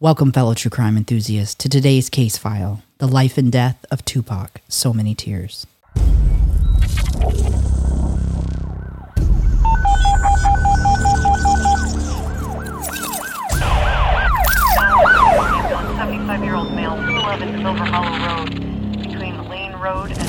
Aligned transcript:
Welcome, 0.00 0.30
fellow 0.30 0.54
true 0.54 0.70
crime 0.70 0.96
enthusiasts, 0.96 1.56
to 1.56 1.68
today's 1.68 2.08
case 2.08 2.38
file 2.38 2.84
The 2.98 3.08
Life 3.08 3.36
and 3.36 3.50
Death 3.50 3.84
of 3.90 4.04
Tupac 4.04 4.60
So 4.68 4.92
Many 4.92 5.16
Tears. 5.16 5.66
Seventy-five-year-old 15.96 16.72
male, 16.74 16.94
211 16.94 17.60
Silver 17.60 17.84
Hollow 17.84 18.38
Road, 18.38 18.50
between 19.02 19.48
Lane 19.48 19.72
Road 19.72 20.12
and 20.12 20.28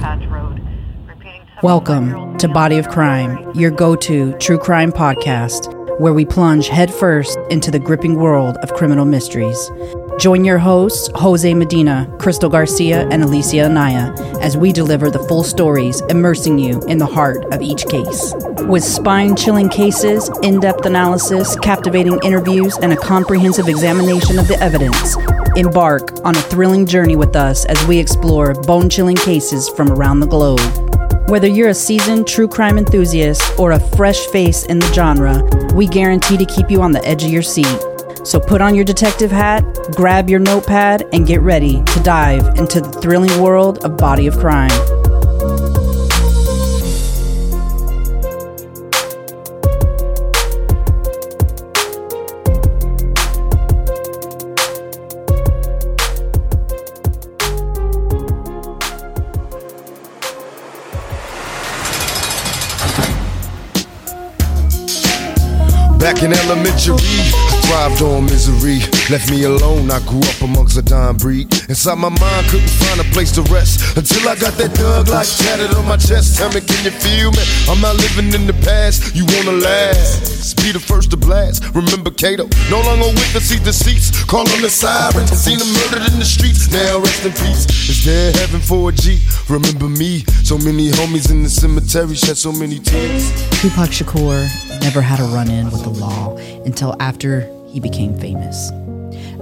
Cross 0.00 0.24
Road. 0.28 0.66
Repeating. 1.06 1.42
Welcome 1.62 2.38
to 2.38 2.48
Body 2.48 2.78
of 2.78 2.88
Crime, 2.88 3.54
your 3.54 3.70
go-to 3.70 4.32
true 4.38 4.58
crime 4.58 4.92
podcast 4.92 5.76
where 6.00 6.14
we 6.14 6.24
plunge 6.24 6.68
headfirst 6.68 7.38
into 7.50 7.70
the 7.70 7.78
gripping 7.78 8.14
world 8.16 8.56
of 8.58 8.72
criminal 8.74 9.04
mysteries. 9.04 9.70
Join 10.18 10.44
your 10.44 10.58
hosts, 10.58 11.08
Jose 11.14 11.54
Medina, 11.54 12.14
Crystal 12.18 12.50
Garcia, 12.50 13.08
and 13.08 13.22
Alicia 13.22 13.64
Anaya, 13.64 14.12
as 14.40 14.56
we 14.56 14.72
deliver 14.72 15.10
the 15.10 15.18
full 15.20 15.42
stories, 15.42 16.02
immersing 16.10 16.58
you 16.58 16.80
in 16.82 16.98
the 16.98 17.06
heart 17.06 17.44
of 17.54 17.62
each 17.62 17.86
case. 17.86 18.34
With 18.68 18.84
spine 18.84 19.34
chilling 19.34 19.68
cases, 19.68 20.30
in 20.42 20.60
depth 20.60 20.84
analysis, 20.84 21.56
captivating 21.60 22.18
interviews, 22.22 22.76
and 22.78 22.92
a 22.92 22.96
comprehensive 22.96 23.68
examination 23.68 24.38
of 24.38 24.46
the 24.46 24.58
evidence, 24.60 25.16
embark 25.56 26.24
on 26.24 26.36
a 26.36 26.42
thrilling 26.42 26.86
journey 26.86 27.16
with 27.16 27.34
us 27.34 27.64
as 27.64 27.86
we 27.86 27.98
explore 27.98 28.54
bone 28.62 28.90
chilling 28.90 29.16
cases 29.16 29.68
from 29.70 29.90
around 29.90 30.20
the 30.20 30.26
globe. 30.26 30.89
Whether 31.30 31.46
you're 31.46 31.68
a 31.68 31.74
seasoned 31.74 32.26
true 32.26 32.48
crime 32.48 32.76
enthusiast 32.76 33.56
or 33.56 33.70
a 33.70 33.78
fresh 33.78 34.26
face 34.26 34.64
in 34.64 34.80
the 34.80 34.92
genre, 34.92 35.48
we 35.76 35.86
guarantee 35.86 36.36
to 36.36 36.44
keep 36.44 36.72
you 36.72 36.82
on 36.82 36.90
the 36.90 37.06
edge 37.06 37.22
of 37.22 37.30
your 37.30 37.40
seat. 37.40 37.78
So 38.24 38.40
put 38.40 38.60
on 38.60 38.74
your 38.74 38.84
detective 38.84 39.30
hat, 39.30 39.62
grab 39.94 40.28
your 40.28 40.40
notepad, 40.40 41.08
and 41.12 41.28
get 41.28 41.40
ready 41.40 41.84
to 41.84 42.00
dive 42.02 42.58
into 42.58 42.80
the 42.80 42.90
thrilling 42.90 43.40
world 43.40 43.84
of 43.84 43.96
Body 43.96 44.26
of 44.26 44.38
Crime. 44.38 44.72
Elementary, 66.32 66.94
I 66.96 67.60
thrived 67.64 68.02
on 68.02 68.24
misery. 68.26 68.99
Left 69.10 69.28
me 69.28 69.42
alone, 69.42 69.90
I 69.90 69.98
grew 70.06 70.20
up 70.22 70.40
amongst 70.40 70.78
a 70.78 70.82
dying 70.82 71.16
breed. 71.16 71.50
Inside 71.68 71.98
my 71.98 72.10
mind, 72.10 72.46
couldn't 72.46 72.70
find 72.78 73.00
a 73.00 73.04
place 73.10 73.32
to 73.32 73.42
rest 73.50 73.98
until 73.98 74.28
I 74.28 74.36
got 74.36 74.54
that 74.54 74.70
thug 74.78 75.08
life 75.08 75.26
tatted 75.38 75.74
on 75.74 75.88
my 75.88 75.96
chest. 75.96 76.38
Tell 76.38 76.46
me, 76.54 76.60
can 76.60 76.84
you 76.84 76.94
feel 76.94 77.32
me? 77.34 77.42
I'm 77.66 77.80
not 77.80 77.96
living 77.96 78.30
in 78.32 78.46
the 78.46 78.54
past, 78.62 79.16
you 79.16 79.26
wanna 79.34 79.58
last. 79.58 80.54
Be 80.62 80.70
the 80.70 80.78
first 80.78 81.10
to 81.10 81.16
blast. 81.16 81.64
Remember 81.74 82.12
Kato, 82.12 82.46
no 82.70 82.82
longer 82.86 83.10
with 83.10 83.34
us, 83.34 83.50
see 83.50 83.58
deceits. 83.58 84.14
Call 84.30 84.46
on 84.46 84.62
the 84.62 84.70
sirens, 84.70 85.30
seen 85.34 85.58
him 85.58 85.66
murdered 85.74 86.06
in 86.06 86.20
the 86.20 86.24
streets. 86.24 86.70
Now 86.70 87.00
rest 87.00 87.26
in 87.26 87.32
peace. 87.32 87.66
Is 87.90 88.04
there 88.04 88.30
heaven 88.30 88.60
for 88.60 88.90
a 88.90 88.92
G? 88.92 89.18
Remember 89.48 89.88
me, 89.88 90.22
so 90.46 90.56
many 90.56 90.86
homies 90.86 91.32
in 91.32 91.42
the 91.42 91.50
cemetery 91.50 92.14
shed 92.14 92.38
so 92.38 92.52
many 92.52 92.78
tears. 92.78 93.26
Tupac 93.58 93.90
Shakur 93.90 94.46
never 94.82 95.02
had 95.02 95.18
a 95.18 95.24
run 95.34 95.50
in 95.50 95.66
with 95.66 95.82
the 95.82 95.90
law 95.90 96.36
until 96.64 96.94
after 97.00 97.50
he 97.66 97.80
became 97.80 98.16
famous. 98.16 98.70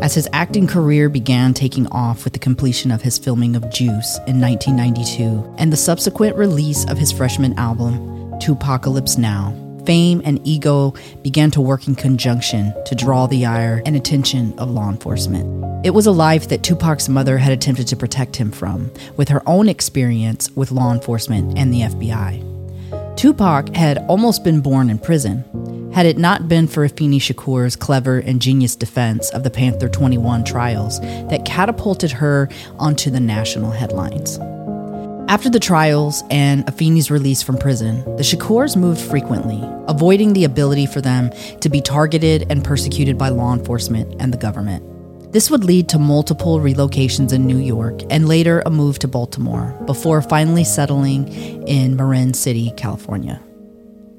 As 0.00 0.14
his 0.14 0.28
acting 0.32 0.68
career 0.68 1.08
began 1.08 1.52
taking 1.52 1.88
off 1.88 2.22
with 2.22 2.32
the 2.32 2.38
completion 2.38 2.92
of 2.92 3.02
his 3.02 3.18
filming 3.18 3.56
of 3.56 3.68
Juice 3.68 4.16
in 4.28 4.41
1992 4.41 5.56
and 5.58 5.72
the 5.72 5.77
subsequent 5.77 6.36
release 6.36 6.88
of 6.88 6.96
his 6.96 7.10
freshman 7.10 7.59
album, 7.59 8.38
To 8.41 8.54
2Pacalypse 8.54 9.19
Now, 9.19 9.53
fame 9.84 10.22
and 10.25 10.41
ego 10.47 10.94
began 11.22 11.50
to 11.50 11.60
work 11.60 11.88
in 11.88 11.97
conjunction 11.97 12.72
to 12.86 12.94
draw 12.94 13.26
the 13.26 13.44
ire 13.44 13.82
and 13.86 13.97
attention 13.97 14.56
of 14.59 14.70
law 14.70 14.88
enforcement. 14.88 15.64
It 15.84 15.91
was 15.91 16.06
a 16.06 16.12
life 16.12 16.48
that 16.48 16.62
Tupac's 16.62 17.09
mother 17.09 17.36
had 17.36 17.53
attempted 17.53 17.88
to 17.88 17.97
protect 17.97 18.36
him 18.36 18.53
from, 18.53 18.92
with 19.16 19.28
her 19.30 19.42
own 19.48 19.69
experience 19.69 20.48
with 20.53 20.70
law 20.70 20.92
enforcement 20.92 21.59
and 21.59 21.75
the 21.75 21.80
FBI. 21.80 22.57
Tupac 23.18 23.74
had 23.74 23.98
almost 24.06 24.44
been 24.44 24.60
born 24.60 24.88
in 24.88 24.96
prison. 24.96 25.90
Had 25.92 26.06
it 26.06 26.18
not 26.18 26.46
been 26.46 26.68
for 26.68 26.88
Afeni 26.88 27.16
Shakur's 27.16 27.74
clever 27.74 28.20
and 28.20 28.40
genius 28.40 28.76
defense 28.76 29.28
of 29.30 29.42
the 29.42 29.50
Panther 29.50 29.88
21 29.88 30.44
trials 30.44 31.00
that 31.00 31.44
catapulted 31.44 32.12
her 32.12 32.48
onto 32.78 33.10
the 33.10 33.18
national 33.18 33.72
headlines. 33.72 34.38
After 35.28 35.50
the 35.50 35.58
trials 35.58 36.22
and 36.30 36.64
Afeni's 36.66 37.10
release 37.10 37.42
from 37.42 37.58
prison, 37.58 38.04
the 38.16 38.22
Shakurs 38.22 38.76
moved 38.76 39.00
frequently, 39.00 39.60
avoiding 39.88 40.32
the 40.32 40.44
ability 40.44 40.86
for 40.86 41.00
them 41.00 41.32
to 41.60 41.68
be 41.68 41.80
targeted 41.80 42.46
and 42.48 42.62
persecuted 42.62 43.18
by 43.18 43.30
law 43.30 43.52
enforcement 43.52 44.14
and 44.20 44.32
the 44.32 44.38
government. 44.38 44.97
This 45.31 45.50
would 45.50 45.62
lead 45.62 45.91
to 45.91 45.99
multiple 45.99 46.59
relocations 46.59 47.34
in 47.34 47.47
New 47.47 47.59
York 47.59 48.00
and 48.09 48.27
later 48.27 48.62
a 48.65 48.71
move 48.71 48.99
to 49.00 49.09
Baltimore 49.09 49.78
before 49.84 50.22
finally 50.22 50.65
settling 50.65 51.28
in 51.69 51.97
Marin 51.97 52.33
City, 52.33 52.72
California. 52.78 53.39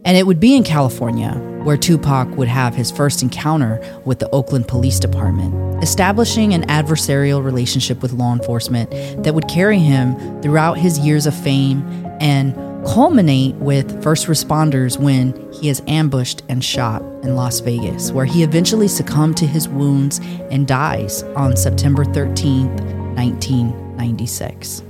And 0.06 0.16
it 0.16 0.28
would 0.28 0.40
be 0.40 0.56
in 0.56 0.64
California 0.64 1.32
where 1.64 1.78
Tupac 1.78 2.30
would 2.38 2.48
have 2.48 2.76
his 2.76 2.92
first 2.92 3.24
encounter 3.24 3.82
with 4.06 4.20
the 4.20 4.30
Oakland 4.30 4.68
Police 4.68 5.00
Department, 5.00 5.84
establishing 5.84 6.54
an 6.54 6.68
adversarial 6.68 7.44
relationship 7.44 8.04
with 8.04 8.14
law 8.14 8.32
enforcement 8.32 8.92
that 9.24 9.34
would 9.34 9.48
carry 9.48 9.80
him 9.80 10.42
throughout 10.44 10.78
his 10.78 11.00
years 11.00 11.26
of 11.26 11.34
fame 11.34 11.82
and 12.20 12.56
culminate 12.86 13.56
with 13.56 14.02
first 14.02 14.28
responders 14.28 14.98
when 14.98 15.52
he 15.52 15.70
is 15.70 15.82
ambushed 15.88 16.44
and 16.50 16.64
shot 16.64 17.02
in 17.24 17.36
Las 17.36 17.60
Vegas, 17.60 18.12
where 18.12 18.26
he 18.26 18.44
eventually 18.44 18.88
succumbed 18.88 19.38
to 19.38 19.48
his 19.48 19.68
wounds 19.68 20.20
and 20.50 20.68
dies 20.68 21.24
on 21.36 21.56
September 21.58 22.06
13, 22.06 22.68
1996. 23.16 24.84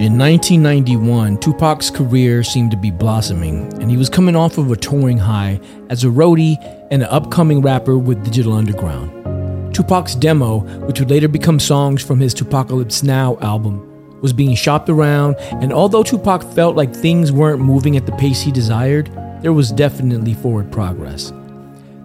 In 0.00 0.16
1991, 0.16 1.36
Tupac's 1.38 1.90
career 1.90 2.42
seemed 2.42 2.70
to 2.70 2.76
be 2.78 2.90
blossoming, 2.90 3.70
and 3.82 3.90
he 3.90 3.98
was 3.98 4.08
coming 4.08 4.34
off 4.34 4.56
of 4.56 4.70
a 4.70 4.76
touring 4.76 5.18
high 5.18 5.60
as 5.90 6.04
a 6.04 6.06
roadie 6.06 6.56
and 6.90 7.02
an 7.02 7.08
upcoming 7.10 7.60
rapper 7.60 7.98
with 7.98 8.24
Digital 8.24 8.54
Underground. 8.54 9.74
Tupac's 9.74 10.14
demo, 10.14 10.60
which 10.86 11.00
would 11.00 11.10
later 11.10 11.28
become 11.28 11.60
songs 11.60 12.02
from 12.02 12.18
his 12.18 12.34
2Pacalypse 12.34 13.04
Now 13.04 13.36
album, 13.42 13.89
was 14.20 14.32
being 14.32 14.54
shopped 14.54 14.88
around, 14.88 15.36
and 15.62 15.72
although 15.72 16.02
Tupac 16.02 16.42
felt 16.54 16.76
like 16.76 16.94
things 16.94 17.32
weren't 17.32 17.60
moving 17.60 17.96
at 17.96 18.06
the 18.06 18.12
pace 18.12 18.40
he 18.40 18.52
desired, 18.52 19.10
there 19.42 19.52
was 19.52 19.72
definitely 19.72 20.34
forward 20.34 20.70
progress. 20.70 21.32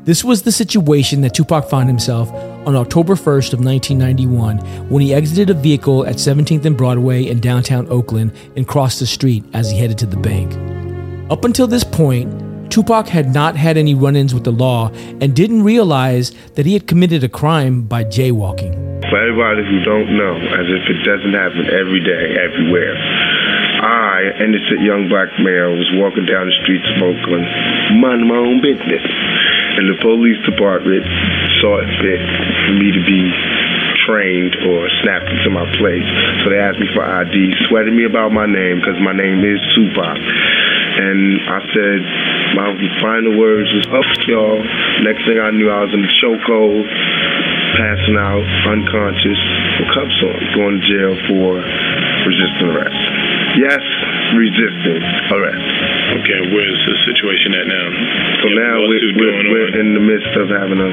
This 0.06 0.24
was 0.24 0.44
the 0.44 0.52
situation 0.52 1.22
that 1.22 1.34
Tupac 1.34 1.68
found 1.68 1.90
himself 1.90 2.32
on 2.68 2.76
October 2.76 3.16
1st 3.16 3.54
of 3.54 3.66
1991 3.66 4.60
when 4.88 5.02
he 5.02 5.16
exited 5.16 5.50
a 5.50 5.56
vehicle 5.56 6.06
at 6.06 6.18
17th 6.18 6.64
and 6.66 6.78
Broadway 6.78 7.26
in 7.26 7.40
downtown 7.40 7.88
Oakland 7.90 8.32
and 8.56 8.68
crossed 8.68 9.00
the 9.00 9.08
street 9.08 9.44
as 9.54 9.72
he 9.72 9.80
headed 9.80 9.98
to 9.98 10.06
the 10.06 10.18
bank. 10.18 10.54
Up 11.32 11.44
until 11.44 11.66
this 11.66 11.84
point, 11.84 12.46
Tupac 12.70 13.08
had 13.08 13.34
not 13.34 13.56
had 13.56 13.78
any 13.78 13.96
run-ins 13.96 14.34
with 14.34 14.44
the 14.44 14.52
law 14.52 14.90
and 15.22 15.36
didn't 15.36 15.64
realize 15.64 16.34
that 16.54 16.68
he 16.68 16.74
had 16.74 16.86
committed 16.88 17.24
a 17.24 17.30
crime 17.30 17.82
by 17.82 18.04
jaywalking. 18.04 18.95
For 19.16 19.24
everybody 19.24 19.64
who 19.64 19.80
don't 19.80 20.12
know, 20.12 20.36
as 20.36 20.68
if 20.68 20.92
it 20.92 21.00
doesn't 21.08 21.32
happen 21.32 21.72
every 21.72 22.04
day, 22.04 22.36
everywhere, 22.36 23.00
I, 23.00 24.44
innocent 24.44 24.84
young 24.84 25.08
black 25.08 25.32
male, 25.40 25.72
was 25.72 25.88
walking 25.96 26.28
down 26.28 26.52
the 26.52 26.56
streets 26.68 26.84
of 26.84 27.00
Oakland, 27.00 27.48
minding 27.96 28.28
my 28.28 28.36
own 28.36 28.60
business. 28.60 29.00
And 29.80 29.88
the 29.88 29.96
police 30.04 30.36
department 30.44 31.08
saw 31.64 31.80
it 31.80 31.88
fit 32.04 32.24
for 32.68 32.76
me 32.76 32.92
to 32.92 33.04
be 33.08 33.24
trained 34.04 34.60
or 34.68 34.92
snapped 35.00 35.32
into 35.32 35.48
my 35.48 35.64
place. 35.80 36.10
So 36.44 36.52
they 36.52 36.60
asked 36.60 36.84
me 36.84 36.92
for 36.92 37.08
ID, 37.08 37.56
sweated 37.72 37.96
me 37.96 38.04
about 38.04 38.36
my 38.36 38.44
name 38.52 38.84
because 38.84 39.00
my 39.00 39.16
name 39.16 39.48
is 39.48 39.64
Tupac. 39.80 40.20
And 40.96 41.44
I 41.44 41.60
said, 41.76 42.00
my 42.56 42.72
final 43.04 43.36
words 43.36 43.68
was, 43.76 43.88
up, 43.92 44.08
y'all. 44.28 44.64
Next 45.04 45.28
thing 45.28 45.40
I 45.40 45.52
knew, 45.52 45.68
I 45.68 45.84
was 45.84 45.92
in 45.92 46.02
the 46.02 46.14
chokehold, 46.24 46.88
passing 47.76 48.16
out, 48.16 48.48
unconscious, 48.72 49.42
with 49.80 49.92
cuffs 49.92 50.20
on, 50.24 50.40
going 50.56 50.76
to 50.80 50.84
jail 50.88 51.14
for 51.28 51.60
resisting 51.60 52.68
arrest. 52.72 53.02
Yes, 53.60 53.84
resisting 54.40 55.04
arrest. 55.36 55.68
Okay, 56.24 56.42
where's 56.56 56.82
the 56.88 56.96
situation 57.12 57.52
at 57.60 57.68
now? 57.68 57.88
So 58.40 58.46
Yeah, 58.52 58.64
now 58.64 58.76
we're, 58.88 59.12
we're, 59.20 59.36
we're 59.52 59.72
in 59.76 60.00
the 60.00 60.04
midst 60.04 60.32
of 60.40 60.48
having 60.48 60.80
a 60.80 60.92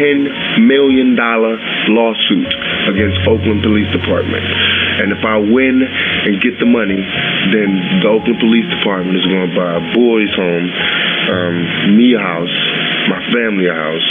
$10 0.00 0.66
million 0.66 1.14
lawsuit 1.14 2.48
against 2.88 3.20
Oakland 3.28 3.62
Police 3.62 3.90
Department. 3.92 4.44
And 5.00 5.12
if 5.12 5.22
I 5.24 5.36
win 5.36 5.84
and 5.84 6.40
get 6.40 6.58
the 6.58 6.66
money, 6.66 7.00
then 7.52 8.00
the 8.00 8.08
Oakland 8.08 8.40
Police 8.40 8.68
Department 8.80 9.16
is 9.16 9.24
going 9.28 9.48
to 9.48 9.54
buy 9.54 9.76
a 9.76 9.84
boys' 9.92 10.32
home, 10.32 10.66
um, 11.28 11.96
me 12.00 12.14
a 12.16 12.20
house, 12.20 12.56
my 13.12 13.20
family 13.28 13.68
a 13.68 13.76
house, 13.76 14.08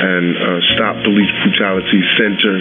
and 0.00 0.36
uh, 0.36 0.60
Stop 0.74 1.04
Police 1.04 1.30
Brutality 1.44 2.00
Center 2.16 2.56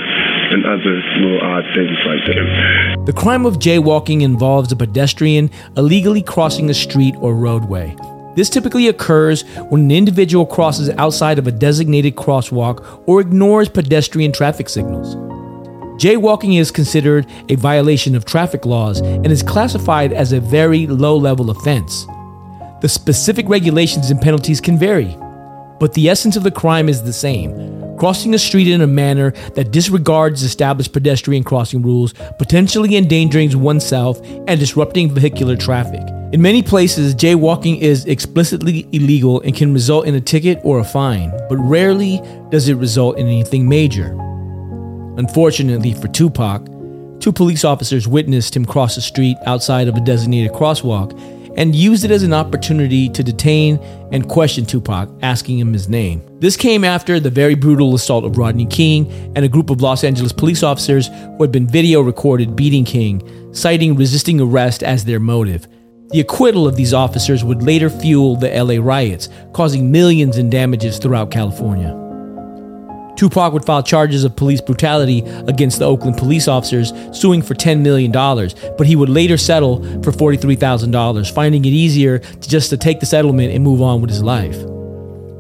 and 0.51 0.65
other 0.65 0.99
little 1.23 1.41
odd 1.41 1.63
things 1.73 1.97
like 2.05 2.23
that. 2.27 3.05
The 3.05 3.13
crime 3.13 3.45
of 3.45 3.59
jaywalking 3.59 4.21
involves 4.21 4.71
a 4.71 4.75
pedestrian 4.75 5.49
illegally 5.77 6.21
crossing 6.21 6.69
a 6.69 6.73
street 6.73 7.15
or 7.19 7.33
roadway. 7.33 7.95
This 8.39 8.49
typically 8.49 8.87
occurs 8.87 9.41
when 9.67 9.81
an 9.81 9.91
individual 9.91 10.45
crosses 10.45 10.89
outside 10.91 11.39
of 11.39 11.47
a 11.47 11.51
designated 11.51 12.15
crosswalk 12.15 13.03
or 13.05 13.19
ignores 13.19 13.67
pedestrian 13.67 14.31
traffic 14.31 14.69
signals. 14.69 15.17
Jaywalking 16.01 16.57
is 16.57 16.71
considered 16.71 17.27
a 17.49 17.55
violation 17.55 18.15
of 18.15 18.23
traffic 18.23 18.65
laws 18.65 19.01
and 19.01 19.25
is 19.25 19.43
classified 19.43 20.13
as 20.13 20.31
a 20.31 20.39
very 20.39 20.87
low 20.87 21.17
level 21.17 21.49
offense. 21.49 22.05
The 22.79 22.87
specific 22.87 23.49
regulations 23.49 24.09
and 24.09 24.21
penalties 24.21 24.61
can 24.61 24.79
vary, 24.79 25.17
but 25.77 25.93
the 25.93 26.07
essence 26.07 26.37
of 26.37 26.43
the 26.43 26.49
crime 26.49 26.87
is 26.87 27.03
the 27.03 27.11
same 27.11 27.97
crossing 27.97 28.33
a 28.33 28.39
street 28.39 28.69
in 28.69 28.79
a 28.79 28.87
manner 28.87 29.31
that 29.55 29.71
disregards 29.71 30.43
established 30.43 30.93
pedestrian 30.93 31.43
crossing 31.43 31.81
rules, 31.81 32.13
potentially 32.37 32.95
endangering 32.95 33.59
oneself 33.59 34.21
and 34.47 34.57
disrupting 34.57 35.13
vehicular 35.13 35.57
traffic. 35.57 36.07
In 36.31 36.43
many 36.43 36.61
places, 36.61 37.15
jaywalking 37.15 37.79
is 37.79 38.05
explicitly 38.05 38.87
illegal 38.91 39.41
and 39.41 39.55
can 39.55 39.73
result 39.73 40.05
in 40.05 40.13
a 40.13 40.21
ticket 40.21 40.59
or 40.63 40.77
a 40.77 40.83
fine, 40.83 41.31
but 41.49 41.57
rarely 41.57 42.21
does 42.51 42.69
it 42.69 42.75
result 42.75 43.17
in 43.17 43.25
anything 43.25 43.67
major. 43.67 44.15
Unfortunately 45.17 45.91
for 45.95 46.07
Tupac, 46.07 46.67
two 47.19 47.31
police 47.31 47.65
officers 47.65 48.07
witnessed 48.07 48.55
him 48.55 48.63
cross 48.63 48.93
the 48.93 49.01
street 49.01 49.37
outside 49.47 49.87
of 49.87 49.95
a 49.95 50.01
designated 50.01 50.51
crosswalk 50.51 51.19
and 51.57 51.75
used 51.75 52.05
it 52.05 52.11
as 52.11 52.21
an 52.21 52.31
opportunity 52.31 53.09
to 53.09 53.23
detain 53.23 53.79
and 54.11 54.29
question 54.29 54.67
Tupac, 54.67 55.09
asking 55.23 55.57
him 55.57 55.73
his 55.73 55.89
name. 55.89 56.21
This 56.39 56.55
came 56.55 56.83
after 56.83 57.19
the 57.19 57.31
very 57.31 57.55
brutal 57.55 57.95
assault 57.95 58.23
of 58.23 58.37
Rodney 58.37 58.67
King 58.67 59.11
and 59.35 59.43
a 59.43 59.49
group 59.49 59.71
of 59.71 59.81
Los 59.81 60.03
Angeles 60.03 60.31
police 60.31 60.61
officers 60.61 61.07
who 61.07 61.41
had 61.41 61.51
been 61.51 61.65
video 61.65 62.01
recorded 62.01 62.55
beating 62.55 62.85
King, 62.85 63.51
citing 63.51 63.95
resisting 63.95 64.39
arrest 64.39 64.83
as 64.83 65.05
their 65.05 65.19
motive. 65.19 65.67
The 66.11 66.21
acquittal 66.21 66.67
of 66.67 66.75
these 66.75 66.91
officers 66.91 67.43
would 67.43 67.61
later 67.61 67.87
fuel 67.87 68.35
the 68.35 68.49
LA 68.49 68.83
riots, 68.83 69.29
causing 69.53 69.91
millions 69.91 70.39
in 70.39 70.49
damages 70.49 70.97
throughout 70.97 71.29
California. 71.29 71.95
Tupac 73.15 73.53
would 73.53 73.63
file 73.63 73.83
charges 73.83 74.23
of 74.23 74.35
police 74.35 74.59
brutality 74.59 75.19
against 75.47 75.77
the 75.77 75.85
Oakland 75.85 76.17
police 76.17 76.47
officers, 76.47 76.93
suing 77.11 77.43
for 77.43 77.53
$10 77.53 77.81
million, 77.81 78.11
but 78.11 78.87
he 78.87 78.95
would 78.95 79.09
later 79.09 79.37
settle 79.37 79.83
for 80.01 80.11
$43,000, 80.11 81.31
finding 81.31 81.63
it 81.65 81.69
easier 81.69 82.17
to 82.17 82.49
just 82.49 82.71
to 82.71 82.77
take 82.77 82.99
the 82.99 83.05
settlement 83.05 83.53
and 83.53 83.63
move 83.63 83.81
on 83.81 84.01
with 84.01 84.09
his 84.09 84.23
life. 84.23 84.57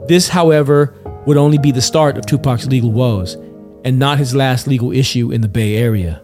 This, 0.07 0.29
however, 0.29 0.93
would 1.25 1.37
only 1.37 1.57
be 1.57 1.71
the 1.71 1.81
start 1.81 2.15
of 2.15 2.27
Tupac's 2.27 2.67
legal 2.67 2.91
woes, 2.91 3.35
and 3.83 3.97
not 3.97 4.19
his 4.19 4.35
last 4.35 4.67
legal 4.67 4.91
issue 4.91 5.31
in 5.31 5.41
the 5.41 5.47
Bay 5.47 5.77
Area. 5.77 6.21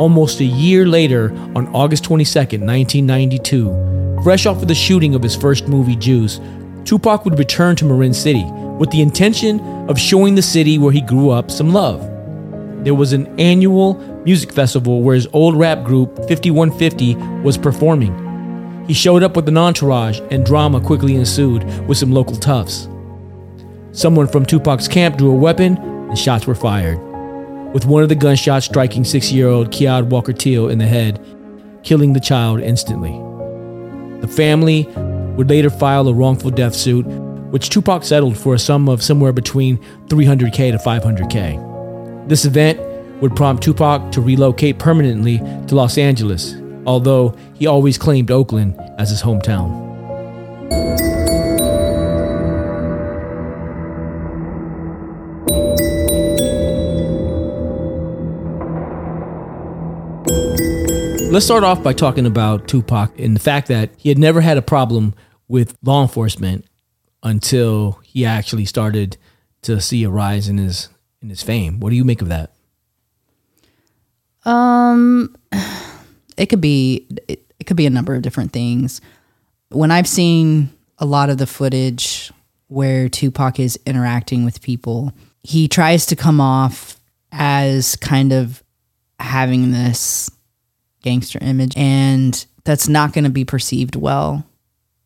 Almost 0.00 0.40
a 0.40 0.44
year 0.44 0.86
later, 0.86 1.30
on 1.54 1.68
August 1.74 2.04
22, 2.04 2.38
1992, 2.58 4.20
fresh 4.24 4.46
off 4.46 4.62
of 4.62 4.68
the 4.68 4.74
shooting 4.74 5.14
of 5.14 5.22
his 5.22 5.36
first 5.36 5.68
movie, 5.68 5.94
Juice, 5.94 6.40
Tupac 6.86 7.26
would 7.26 7.38
return 7.38 7.76
to 7.76 7.84
Marin 7.84 8.14
City 8.14 8.46
with 8.78 8.90
the 8.92 9.02
intention 9.02 9.60
of 9.90 9.98
showing 9.98 10.34
the 10.34 10.40
city 10.40 10.78
where 10.78 10.90
he 10.90 11.02
grew 11.02 11.28
up 11.28 11.50
some 11.50 11.74
love. 11.74 12.00
There 12.82 12.94
was 12.94 13.12
an 13.12 13.26
annual 13.38 13.96
music 14.24 14.52
festival 14.52 15.02
where 15.02 15.16
his 15.16 15.28
old 15.34 15.54
rap 15.54 15.84
group 15.84 16.16
5150 16.28 17.16
was 17.42 17.58
performing. 17.58 18.84
He 18.86 18.94
showed 18.94 19.22
up 19.22 19.36
with 19.36 19.48
an 19.48 19.58
entourage, 19.58 20.20
and 20.30 20.46
drama 20.46 20.80
quickly 20.80 21.16
ensued 21.16 21.62
with 21.86 21.98
some 21.98 22.10
local 22.10 22.36
toughs. 22.36 22.88
Someone 23.92 24.28
from 24.28 24.46
Tupac's 24.46 24.88
camp 24.88 25.18
drew 25.18 25.30
a 25.30 25.34
weapon, 25.34 25.76
and 25.76 26.18
shots 26.18 26.46
were 26.46 26.54
fired, 26.54 26.98
with 27.72 27.86
one 27.86 28.02
of 28.02 28.08
the 28.08 28.14
gunshots 28.14 28.66
striking 28.66 29.04
six 29.04 29.30
year 29.30 29.48
old 29.48 29.70
Qa'id 29.70 30.08
Walker 30.08 30.32
Teal 30.32 30.68
in 30.68 30.78
the 30.78 30.86
head, 30.86 31.24
killing 31.82 32.12
the 32.12 32.20
child 32.20 32.60
instantly. 32.60 33.12
The 34.20 34.28
family 34.28 34.86
would 35.36 35.48
later 35.48 35.70
file 35.70 36.08
a 36.08 36.14
wrongful 36.14 36.50
death 36.50 36.74
suit 36.74 37.06
which 37.50 37.68
Tupac 37.68 38.04
settled 38.04 38.36
for 38.36 38.54
a 38.54 38.58
sum 38.58 38.88
of 38.88 39.02
somewhere 39.02 39.32
between 39.32 39.78
300K 40.06 40.72
to 40.72 40.78
500K. 40.78 42.28
This 42.28 42.44
event 42.44 42.80
would 43.20 43.34
prompt 43.34 43.62
Tupac 43.62 44.12
to 44.12 44.20
relocate 44.20 44.78
permanently 44.78 45.38
to 45.38 45.74
Los 45.74 45.98
Angeles, 45.98 46.54
although 46.86 47.36
he 47.54 47.66
always 47.66 47.98
claimed 47.98 48.30
Oakland 48.30 48.78
as 48.98 49.10
his 49.10 49.22
hometown. 49.22 49.89
Let's 61.30 61.46
start 61.46 61.62
off 61.62 61.80
by 61.80 61.92
talking 61.92 62.26
about 62.26 62.66
Tupac 62.66 63.16
and 63.16 63.36
the 63.36 63.40
fact 63.40 63.68
that 63.68 63.90
he 63.96 64.08
had 64.08 64.18
never 64.18 64.40
had 64.40 64.58
a 64.58 64.62
problem 64.62 65.14
with 65.46 65.78
law 65.80 66.02
enforcement 66.02 66.64
until 67.22 68.00
he 68.02 68.26
actually 68.26 68.64
started 68.64 69.16
to 69.62 69.80
see 69.80 70.02
a 70.02 70.10
rise 70.10 70.48
in 70.48 70.58
his 70.58 70.88
in 71.22 71.28
his 71.28 71.40
fame. 71.40 71.78
What 71.78 71.90
do 71.90 71.96
you 71.96 72.04
make 72.04 72.20
of 72.20 72.30
that? 72.30 72.50
Um, 74.44 75.36
it 76.36 76.46
could 76.46 76.60
be 76.60 77.06
it, 77.28 77.44
it 77.60 77.64
could 77.64 77.76
be 77.76 77.86
a 77.86 77.90
number 77.90 78.16
of 78.16 78.22
different 78.22 78.52
things. 78.52 79.00
When 79.68 79.92
I've 79.92 80.08
seen 80.08 80.70
a 80.98 81.06
lot 81.06 81.30
of 81.30 81.38
the 81.38 81.46
footage 81.46 82.32
where 82.66 83.08
Tupac 83.08 83.60
is 83.60 83.78
interacting 83.86 84.44
with 84.44 84.62
people, 84.62 85.12
he 85.44 85.68
tries 85.68 86.06
to 86.06 86.16
come 86.16 86.40
off 86.40 86.98
as 87.30 87.94
kind 87.94 88.32
of 88.32 88.64
having 89.20 89.70
this 89.70 90.28
gangster 91.02 91.38
image, 91.42 91.72
and 91.76 92.44
that's 92.64 92.88
not 92.88 93.12
going 93.12 93.24
to 93.24 93.30
be 93.30 93.44
perceived 93.44 93.96
well 93.96 94.46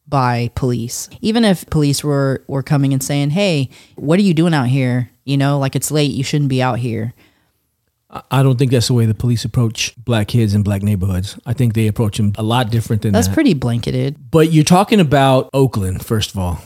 by 0.06 0.50
police. 0.55 1.08
Even 1.20 1.44
if 1.44 1.69
police 1.70 2.05
were 2.05 2.44
were 2.46 2.62
coming 2.62 2.93
and 2.93 3.02
saying, 3.02 3.31
"Hey, 3.31 3.70
what 3.96 4.19
are 4.19 4.23
you 4.23 4.35
doing 4.35 4.55
out 4.55 4.69
here? 4.69 5.11
You 5.25 5.37
know, 5.37 5.58
like 5.58 5.75
it's 5.76 5.91
late, 5.91 6.12
you 6.12 6.25
shouldn't 6.25 6.50
be 6.50 6.62
out 6.62 6.79
here." 6.79 7.14
I 8.31 8.44
don't 8.44 8.56
think 8.56 8.70
that's 8.70 8.87
the 8.87 8.94
way 8.94 9.06
the 9.06 9.14
police 9.14 9.44
approach 9.44 9.93
black 9.96 10.29
kids 10.29 10.55
in 10.55 10.62
black 10.62 10.82
neighborhoods. 10.82 11.37
I 11.46 11.52
think 11.52 11.75
they 11.75 11.88
approach 11.88 12.17
them 12.17 12.32
a 12.38 12.44
lot 12.44 12.70
different 12.70 13.02
than 13.02 13.12
That's 13.12 13.26
that. 13.26 13.35
pretty 13.35 13.55
blanketed. 13.55 14.31
But 14.31 14.52
you're 14.52 14.62
talking 14.62 15.00
about 15.00 15.50
Oakland, 15.52 16.05
first 16.06 16.31
of 16.31 16.38
all. 16.38 16.61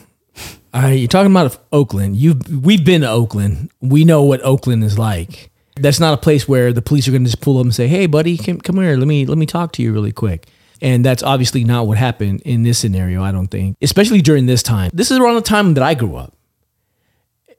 All 0.75 0.83
right, 0.83 0.99
you're 0.99 1.09
talking 1.09 1.31
about 1.31 1.57
Oakland. 1.73 2.17
You've 2.17 2.65
we've 2.65 2.85
been 2.85 3.01
to 3.01 3.09
Oakland. 3.09 3.71
We 3.81 4.05
know 4.05 4.23
what 4.23 4.43
Oakland 4.43 4.85
is 4.85 4.99
like. 4.99 5.51
That's 5.83 6.01
not 6.01 6.15
a 6.15 6.17
place 6.17 6.49
where 6.49 6.73
the 6.73 6.83
police 6.83 7.09
are 7.09 7.11
going 7.11 7.25
to 7.25 7.31
just 7.31 7.41
pull 7.43 7.59
up 7.59 7.65
and 7.65 7.75
say, 7.75 7.89
"Hey, 7.89 8.07
buddy, 8.07 8.37
come, 8.37 8.61
come 8.61 8.77
here. 8.77 8.97
Let 8.97 9.09
me 9.09 9.27
let 9.27 9.39
me 9.39 9.47
talk 9.47 9.73
to 9.73 9.83
you 9.83 9.93
really 9.93 10.13
quick." 10.13 10.47
And 10.81 11.05
that's 11.05 11.23
obviously 11.23 11.65
not 11.65 11.87
what 11.87 11.99
happened 11.99 12.43
in 12.43 12.63
this 12.63 12.79
scenario, 12.79 13.23
I 13.23 13.33
don't 13.33 13.49
think, 13.49 13.77
especially 13.83 14.23
during 14.23 14.47
this 14.47 14.63
time. 14.63 14.91
This 14.95 15.11
is 15.11 15.19
around 15.19 15.35
the 15.35 15.41
time 15.41 15.75
that 15.75 15.83
I 15.83 15.95
grew 15.95 16.17
up. 16.17 16.35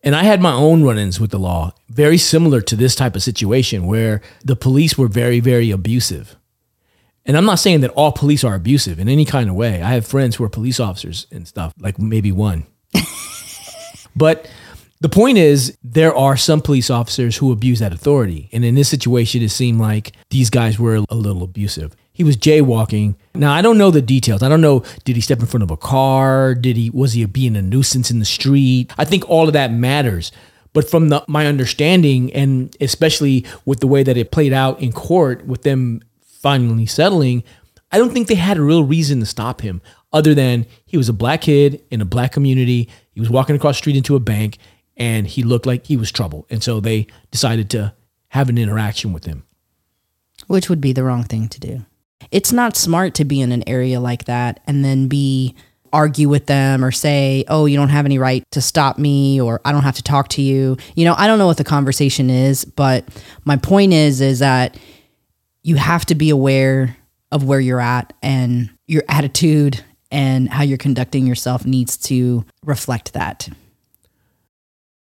And 0.04 0.16
I 0.16 0.24
had 0.24 0.42
my 0.42 0.54
own 0.54 0.84
run 0.84 0.98
ins 0.98 1.20
with 1.20 1.32
the 1.32 1.40
law, 1.40 1.74
very 1.90 2.18
similar 2.18 2.62
to 2.62 2.76
this 2.76 2.96
type 2.96 3.16
of 3.16 3.24
situation 3.24 3.86
where 3.86 4.22
the 4.46 4.56
police 4.56 4.98
were 4.98 5.10
very, 5.10 5.42
very 5.42 5.72
abusive. 5.72 6.38
And 7.26 7.36
I'm 7.36 7.46
not 7.46 7.60
saying 7.60 7.82
that 7.82 7.92
all 7.92 8.14
police 8.14 8.46
are 8.46 8.56
abusive 8.56 8.98
in 8.98 9.10
any 9.10 9.26
kind 9.26 9.50
of 9.50 9.56
way. 9.56 9.82
I 9.82 9.90
have 9.90 10.08
friends 10.08 10.38
who 10.38 10.44
are 10.46 10.50
police 10.50 10.80
officers 10.80 11.28
and 11.32 11.48
stuff, 11.48 11.74
like 11.78 12.00
maybe 12.00 12.32
one. 12.32 12.66
but 14.16 14.50
the 15.02 15.10
point 15.10 15.38
is, 15.38 15.78
there 15.84 16.14
are 16.14 16.36
some 16.36 16.62
police 16.62 16.90
officers 16.90 17.38
who 17.38 17.52
abuse 17.52 17.80
that 17.80 17.94
authority. 17.94 18.50
And 18.52 18.66
in 18.66 18.76
this 18.76 18.90
situation, 18.90 19.42
it 19.42 19.50
seemed 19.50 19.80
like 19.80 20.12
these 20.30 20.50
guys 20.50 20.78
were 20.78 20.96
a 21.10 21.16
little 21.16 21.44
abusive. 21.44 21.96
He 22.12 22.26
was 22.26 22.36
jaywalking. 22.36 23.16
Now, 23.34 23.54
I 23.54 23.62
don't 23.62 23.78
know 23.78 23.92
the 23.92 24.02
details. 24.02 24.44
I 24.44 24.50
don't 24.50 24.60
know, 24.60 24.84
did 25.06 25.16
he 25.16 25.22
step 25.22 25.40
in 25.40 25.46
front 25.46 25.64
of 25.64 25.72
a 25.72 25.78
car? 25.78 26.54
Did 26.54 26.76
he, 26.76 26.90
was 26.90 27.14
he 27.14 27.24
being 27.26 27.56
a 27.56 27.62
nuisance 27.62 28.12
in 28.12 28.20
the 28.20 28.26
street? 28.26 28.92
I 28.98 29.06
think 29.06 29.30
all 29.30 29.48
of 29.48 29.54
that 29.54 29.72
matters. 29.72 30.34
But 30.74 30.90
from 30.90 31.08
the, 31.10 31.24
my 31.30 31.48
understanding, 31.48 32.34
and 32.34 32.76
especially 32.82 33.46
with 33.66 33.80
the 33.80 33.88
way 33.88 34.04
that 34.04 34.18
it 34.18 34.32
played 34.32 34.52
out 34.52 34.82
in 34.82 34.92
court, 34.92 35.46
with 35.46 35.64
them 35.64 36.02
finally 36.22 36.86
settling, 36.86 37.44
I 37.92 37.98
don't 37.98 38.12
think 38.12 38.28
they 38.28 38.36
had 38.36 38.58
a 38.58 38.62
real 38.62 38.84
reason 38.84 39.22
to 39.22 39.26
stop 39.26 39.62
him 39.62 39.82
other 40.12 40.34
than 40.36 40.66
he 40.86 40.98
was 40.98 41.08
a 41.08 41.14
black 41.14 41.42
kid 41.42 41.82
in 41.90 42.02
a 42.02 42.06
black 42.06 42.34
community. 42.34 42.90
He 43.14 43.22
was 43.22 43.30
walking 43.30 43.56
across 43.56 43.76
the 43.76 43.80
street 43.80 43.96
into 43.96 44.18
a 44.18 44.20
bank 44.20 44.58
and 45.00 45.26
he 45.26 45.42
looked 45.42 45.66
like 45.66 45.88
he 45.88 45.98
was 45.98 46.12
trouble. 46.12 46.46
And 46.50 46.62
so 46.62 46.80
they 46.80 47.08
decided 47.32 47.70
to 47.72 47.94
have 48.30 48.50
an 48.50 48.58
interaction 48.58 49.14
with 49.14 49.26
him. 49.26 49.44
Which 50.48 50.70
would 50.70 50.82
be 50.82 50.94
the 50.94 51.04
wrong 51.04 51.24
thing 51.24 51.48
to 51.50 51.60
do. 51.60 51.86
It's 52.32 52.52
not 52.52 52.76
smart 52.76 53.16
to 53.16 53.26
be 53.26 53.42
in 53.42 53.52
an 53.52 53.68
area 53.68 54.00
like 54.00 54.26
that 54.26 54.60
and 54.68 54.84
then 54.84 55.08
be 55.08 55.56
argue 55.92 56.30
with 56.30 56.46
them 56.46 56.86
or 56.86 56.92
say, 56.92 57.44
"Oh, 57.48 57.66
you 57.66 57.76
don't 57.76 57.90
have 57.90 58.06
any 58.06 58.20
right 58.20 58.44
to 58.52 58.62
stop 58.62 59.00
me 59.00 59.42
or 59.42 59.60
I 59.66 59.72
don't 59.72 59.84
have 59.84 59.96
to 59.96 60.04
talk 60.04 60.28
to 60.30 60.42
you." 60.42 60.78
You 60.96 61.06
know, 61.06 61.16
I 61.18 61.26
don't 61.26 61.40
know 61.40 61.48
what 61.48 61.58
the 61.58 61.64
conversation 61.64 62.30
is, 62.30 62.64
but 62.64 63.06
my 63.46 63.56
point 63.56 63.94
is 63.94 64.22
is 64.22 64.40
that 64.40 64.78
you 65.64 65.78
have 65.78 66.06
to 66.06 66.16
be 66.16 66.30
aware 66.30 66.96
of 67.32 67.44
where 67.44 67.60
you're 67.60 67.82
at 67.82 68.14
and 68.22 68.70
your 68.88 69.04
attitude 69.08 69.84
and 70.12 70.50
how 70.50 70.64
you're 70.64 70.78
conducting 70.78 71.26
yourself 71.28 71.66
needs 71.66 71.98
to 71.98 72.46
reflect 72.64 73.14
that. 73.14 73.50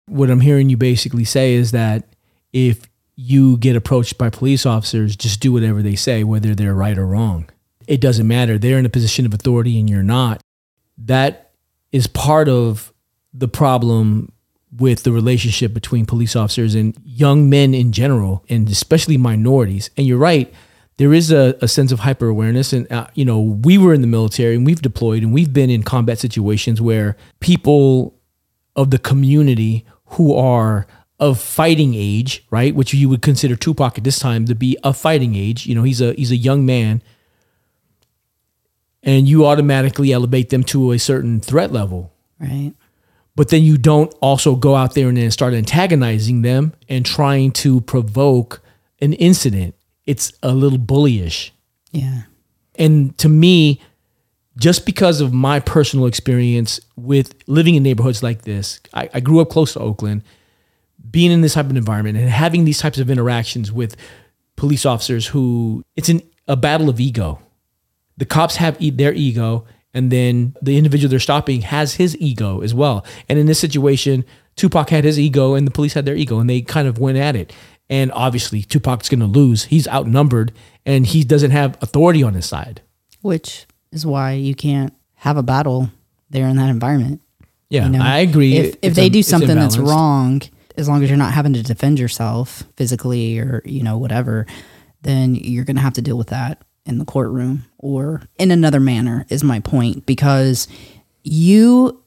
What 0.07 0.29
I'm 0.29 0.39
hearing 0.39 0.69
you 0.69 0.77
basically 0.77 1.23
say 1.23 1.53
is 1.53 1.71
that 1.71 2.15
if 2.53 2.89
you 3.15 3.57
get 3.57 3.75
approached 3.75 4.17
by 4.17 4.29
police 4.29 4.65
officers, 4.65 5.15
just 5.15 5.39
do 5.39 5.51
whatever 5.51 5.81
they 5.81 5.95
say, 5.95 6.23
whether 6.23 6.55
they're 6.55 6.73
right 6.73 6.97
or 6.97 7.05
wrong. 7.05 7.49
It 7.87 8.01
doesn't 8.01 8.27
matter. 8.27 8.57
They're 8.57 8.77
in 8.77 8.85
a 8.85 8.89
position 8.89 9.25
of 9.25 9.33
authority 9.33 9.79
and 9.79 9.89
you're 9.89 10.03
not. 10.03 10.41
That 10.97 11.51
is 11.91 12.07
part 12.07 12.47
of 12.47 12.93
the 13.33 13.47
problem 13.47 14.31
with 14.75 15.03
the 15.03 15.11
relationship 15.11 15.73
between 15.73 16.05
police 16.05 16.35
officers 16.35 16.75
and 16.75 16.95
young 17.03 17.49
men 17.49 17.73
in 17.73 17.91
general, 17.91 18.43
and 18.49 18.69
especially 18.69 19.17
minorities. 19.17 19.89
And 19.97 20.05
you're 20.05 20.17
right, 20.17 20.53
there 20.97 21.13
is 21.13 21.31
a, 21.31 21.57
a 21.61 21.67
sense 21.67 21.91
of 21.91 21.99
hyper 21.99 22.27
awareness. 22.27 22.73
And, 22.73 22.91
uh, 22.91 23.07
you 23.13 23.23
know, 23.23 23.39
we 23.39 23.77
were 23.77 23.93
in 23.93 24.01
the 24.01 24.07
military 24.07 24.55
and 24.55 24.65
we've 24.65 24.81
deployed 24.81 25.23
and 25.23 25.33
we've 25.33 25.53
been 25.53 25.69
in 25.69 25.83
combat 25.83 26.19
situations 26.19 26.81
where 26.81 27.15
people 27.39 28.15
of 28.75 28.91
the 28.91 28.99
community 28.99 29.85
who 30.11 30.35
are 30.35 30.87
of 31.19 31.39
fighting 31.39 31.93
age, 31.95 32.45
right, 32.51 32.75
which 32.75 32.93
you 32.93 33.09
would 33.09 33.21
consider 33.21 33.55
Tupac 33.55 33.97
at 33.97 34.03
this 34.03 34.19
time 34.19 34.45
to 34.45 34.55
be 34.55 34.77
a 34.83 34.93
fighting 34.93 35.35
age. 35.35 35.65
You 35.65 35.75
know, 35.75 35.83
he's 35.83 36.01
a 36.01 36.13
he's 36.13 36.31
a 36.31 36.35
young 36.35 36.65
man, 36.65 37.01
and 39.03 39.27
you 39.27 39.45
automatically 39.45 40.11
elevate 40.11 40.49
them 40.49 40.63
to 40.65 40.91
a 40.91 40.99
certain 40.99 41.39
threat 41.39 41.71
level. 41.71 42.13
Right. 42.39 42.73
But 43.35 43.49
then 43.49 43.63
you 43.63 43.77
don't 43.77 44.13
also 44.19 44.55
go 44.55 44.75
out 44.75 44.95
there 44.95 45.09
and 45.09 45.17
then 45.17 45.29
start 45.29 45.53
antagonizing 45.53 46.41
them 46.41 46.73
and 46.89 47.05
trying 47.05 47.51
to 47.51 47.81
provoke 47.81 48.63
an 48.99 49.13
incident. 49.13 49.75
It's 50.05 50.33
a 50.41 50.53
little 50.53 50.79
bullyish. 50.79 51.51
Yeah. 51.91 52.23
And 52.75 53.15
to 53.19 53.29
me, 53.29 53.81
just 54.57 54.85
because 54.85 55.21
of 55.21 55.33
my 55.33 55.59
personal 55.59 56.07
experience 56.07 56.79
with 56.95 57.35
living 57.47 57.75
in 57.75 57.83
neighborhoods 57.83 58.23
like 58.23 58.41
this, 58.41 58.79
I, 58.93 59.09
I 59.13 59.19
grew 59.19 59.39
up 59.39 59.49
close 59.49 59.73
to 59.73 59.79
Oakland, 59.79 60.23
being 61.09 61.31
in 61.31 61.41
this 61.41 61.53
type 61.53 61.67
of 61.67 61.77
environment 61.77 62.17
and 62.17 62.29
having 62.29 62.65
these 62.65 62.79
types 62.79 62.97
of 62.97 63.09
interactions 63.09 63.71
with 63.71 63.95
police 64.55 64.85
officers 64.85 65.27
who 65.27 65.83
it's 65.95 66.09
an, 66.09 66.21
a 66.47 66.55
battle 66.55 66.89
of 66.89 66.99
ego. 66.99 67.39
The 68.17 68.25
cops 68.25 68.55
have 68.55 68.81
e- 68.81 68.89
their 68.89 69.13
ego, 69.13 69.65
and 69.93 70.11
then 70.11 70.55
the 70.61 70.77
individual 70.77 71.09
they're 71.09 71.19
stopping 71.19 71.61
has 71.61 71.95
his 71.95 72.17
ego 72.17 72.61
as 72.61 72.73
well. 72.73 73.05
And 73.29 73.37
in 73.37 73.45
this 73.45 73.59
situation, 73.59 74.25
Tupac 74.55 74.89
had 74.89 75.03
his 75.03 75.19
ego, 75.19 75.53
and 75.53 75.67
the 75.67 75.71
police 75.71 75.93
had 75.93 76.05
their 76.05 76.15
ego, 76.15 76.39
and 76.39 76.49
they 76.49 76.61
kind 76.61 76.87
of 76.87 76.97
went 76.97 77.19
at 77.19 77.35
it. 77.35 77.53
And 77.89 78.11
obviously, 78.11 78.63
Tupac's 78.63 79.07
going 79.07 79.19
to 79.19 79.27
lose. 79.27 79.65
He's 79.65 79.87
outnumbered, 79.87 80.51
and 80.85 81.05
he 81.05 81.23
doesn't 81.23 81.51
have 81.51 81.77
authority 81.81 82.23
on 82.23 82.33
his 82.33 82.47
side. 82.47 82.81
Which 83.21 83.67
is 83.97 84.05
why 84.05 84.33
you 84.33 84.55
can't 84.55 84.93
have 85.15 85.37
a 85.37 85.43
battle 85.43 85.89
there 86.29 86.47
in 86.47 86.55
that 86.57 86.69
environment. 86.69 87.21
Yeah, 87.69 87.85
You 87.85 87.93
know, 87.93 88.01
I 88.01 88.19
agree. 88.19 88.55
If, 88.55 88.75
if 88.81 88.93
they 88.93 89.09
do 89.09 89.23
something 89.23 89.55
that's 89.55 89.77
wrong, 89.77 90.41
as 90.77 90.87
long 90.87 91.03
as 91.03 91.09
you're 91.09 91.17
not 91.17 91.33
having 91.33 91.53
to 91.53 91.63
defend 91.63 91.99
yourself 91.99 92.63
physically 92.77 93.39
or 93.39 93.61
you 93.65 93.83
know 93.83 93.97
whatever, 93.97 94.45
then 95.01 95.35
you're 95.35 95.65
going 95.65 95.75
to 95.75 95.81
have 95.81 95.93
to 95.93 96.01
deal 96.01 96.17
with 96.17 96.27
that 96.27 96.63
in 96.85 96.97
the 96.99 97.05
courtroom 97.05 97.65
or 97.77 98.21
in 98.37 98.51
another 98.51 98.79
manner. 98.79 99.25
Is 99.29 99.43
my 99.43 99.59
point 99.59 100.05
because 100.05 100.67
you 101.23 102.01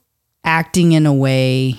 acting 0.44 0.92
in 0.92 1.04
a 1.04 1.12
way 1.12 1.74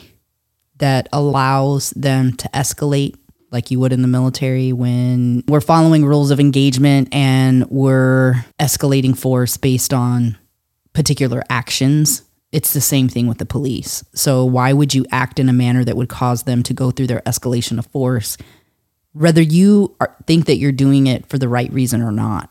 that 0.77 1.08
allows 1.13 1.91
them 1.91 2.34
to 2.34 2.48
escalate 2.50 3.15
like 3.51 3.70
you 3.70 3.79
would 3.79 3.93
in 3.93 4.01
the 4.01 4.08
military 4.08 4.72
when 4.74 5.43
we're 5.48 5.62
following 5.62 6.05
rules 6.05 6.31
of 6.31 6.39
engagement 6.39 7.10
and 7.13 7.70
we're 7.70 8.46
escalating 8.60 9.17
force 9.17 9.58
based 9.58 9.93
on 9.93 10.38
particular 10.93 11.43
actions. 11.50 12.24
It's 12.51 12.74
the 12.74 12.81
same 12.81 13.08
thing 13.08 13.27
with 13.27 13.38
the 13.38 13.46
police. 13.46 14.03
So, 14.13 14.43
why 14.43 14.74
would 14.74 14.93
you 14.93 15.05
act 15.12 15.39
in 15.39 15.48
a 15.48 15.53
manner 15.53 15.86
that 15.86 15.96
would 15.96 16.10
cause 16.10 16.43
them 16.43 16.63
to 16.63 16.74
go 16.74 16.91
through 16.91 17.08
their 17.08 17.22
escalation 17.22 17.77
of 17.79 17.86
force, 17.88 18.38
whether 19.13 19.41
you 19.41 19.96
are, 20.01 20.15
think 20.27 20.48
that 20.48 20.58
you're 20.58 20.74
doing 20.74 21.08
it 21.08 21.25
for 21.27 21.38
the 21.38 21.48
right 21.48 21.72
reason 21.72 22.01
or 22.01 22.12
not? 22.12 22.50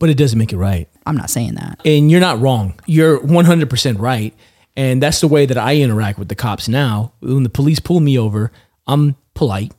but 0.00 0.10
it 0.10 0.18
doesn't 0.18 0.38
make 0.38 0.52
it 0.52 0.58
right. 0.58 0.86
I'm 1.06 1.16
not 1.16 1.30
saying 1.30 1.54
that. 1.54 1.80
and 1.84 2.10
you're 2.10 2.20
not 2.20 2.38
wrong. 2.38 2.78
You're 2.84 3.20
100% 3.20 3.98
right. 3.98 4.34
And 4.76 5.02
that's 5.02 5.20
the 5.20 5.28
way 5.28 5.46
that 5.46 5.56
I 5.56 5.76
interact 5.76 6.18
with 6.18 6.28
the 6.28 6.34
cops 6.34 6.68
now. 6.68 7.12
When 7.20 7.42
the 7.42 7.48
police 7.48 7.78
pull 7.78 8.00
me 8.00 8.18
over, 8.18 8.52
I'm 8.86 9.16
polite, 9.34 9.72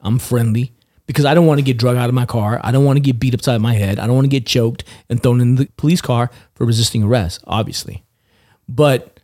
I'm 0.00 0.18
friendly 0.18 0.72
because 1.06 1.24
I 1.24 1.34
don't 1.34 1.46
want 1.46 1.58
to 1.58 1.64
get 1.64 1.78
drug 1.78 1.96
out 1.96 2.08
of 2.08 2.14
my 2.14 2.26
car. 2.26 2.60
I 2.62 2.70
don't 2.70 2.84
want 2.84 2.96
to 2.96 3.00
get 3.00 3.18
beat 3.18 3.34
upside 3.34 3.60
my 3.60 3.74
head. 3.74 3.98
I 3.98 4.06
don't 4.06 4.14
want 4.14 4.26
to 4.26 4.30
get 4.30 4.46
choked 4.46 4.84
and 5.08 5.22
thrown 5.22 5.40
in 5.40 5.54
the 5.56 5.66
police 5.76 6.00
car 6.00 6.30
for 6.54 6.66
resisting 6.66 7.02
arrest, 7.02 7.42
obviously. 7.46 8.04
But 8.68 9.18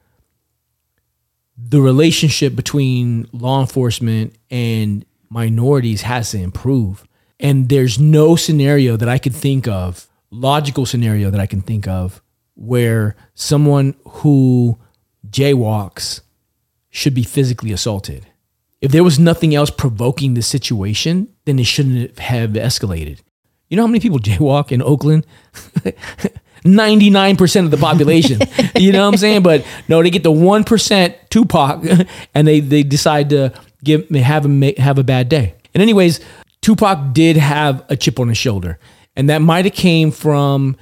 the 1.56 1.80
relationship 1.80 2.56
between 2.56 3.28
law 3.32 3.60
enforcement 3.60 4.34
and 4.50 5.04
minorities 5.28 6.02
has 6.02 6.30
to 6.30 6.38
improve. 6.38 7.06
And 7.38 7.68
there's 7.68 7.98
no 7.98 8.36
scenario 8.36 8.96
that 8.96 9.08
I 9.08 9.18
could 9.18 9.34
think 9.34 9.68
of, 9.68 10.08
logical 10.30 10.86
scenario 10.86 11.30
that 11.30 11.40
I 11.40 11.46
can 11.46 11.60
think 11.60 11.86
of, 11.86 12.22
where 12.54 13.16
someone 13.34 13.94
who 14.06 14.78
jaywalks 15.28 16.22
should 16.90 17.14
be 17.14 17.24
physically 17.24 17.72
assaulted. 17.72 18.26
If 18.84 18.92
there 18.92 19.02
was 19.02 19.18
nothing 19.18 19.54
else 19.54 19.70
provoking 19.70 20.34
the 20.34 20.42
situation, 20.42 21.28
then 21.46 21.58
it 21.58 21.64
shouldn't 21.64 22.18
have 22.18 22.50
escalated. 22.50 23.20
You 23.70 23.78
know 23.78 23.84
how 23.84 23.86
many 23.86 23.98
people 23.98 24.18
jaywalk 24.30 24.70
in 24.72 24.82
Oakland? 24.82 25.26
99% 26.64 27.64
of 27.64 27.70
the 27.70 27.78
population. 27.78 28.40
you 28.76 28.92
know 28.92 29.06
what 29.06 29.14
I'm 29.14 29.16
saying? 29.16 29.42
But 29.42 29.64
no, 29.88 30.02
they 30.02 30.10
get 30.10 30.22
the 30.22 30.32
1% 30.32 31.14
Tupac 31.30 31.82
and 32.34 32.46
they, 32.46 32.60
they 32.60 32.82
decide 32.82 33.30
to 33.30 33.54
give 33.82 34.06
have 34.10 34.46
ma- 34.46 34.76
have 34.76 34.98
a 34.98 35.04
bad 35.04 35.30
day. 35.30 35.54
And 35.72 35.82
anyways, 35.82 36.20
Tupac 36.60 37.14
did 37.14 37.38
have 37.38 37.84
a 37.88 37.96
chip 37.96 38.20
on 38.20 38.28
his 38.28 38.36
shoulder. 38.36 38.78
And 39.16 39.30
that 39.30 39.40
might 39.40 39.64
have 39.64 39.74
came 39.74 40.10
from 40.10 40.76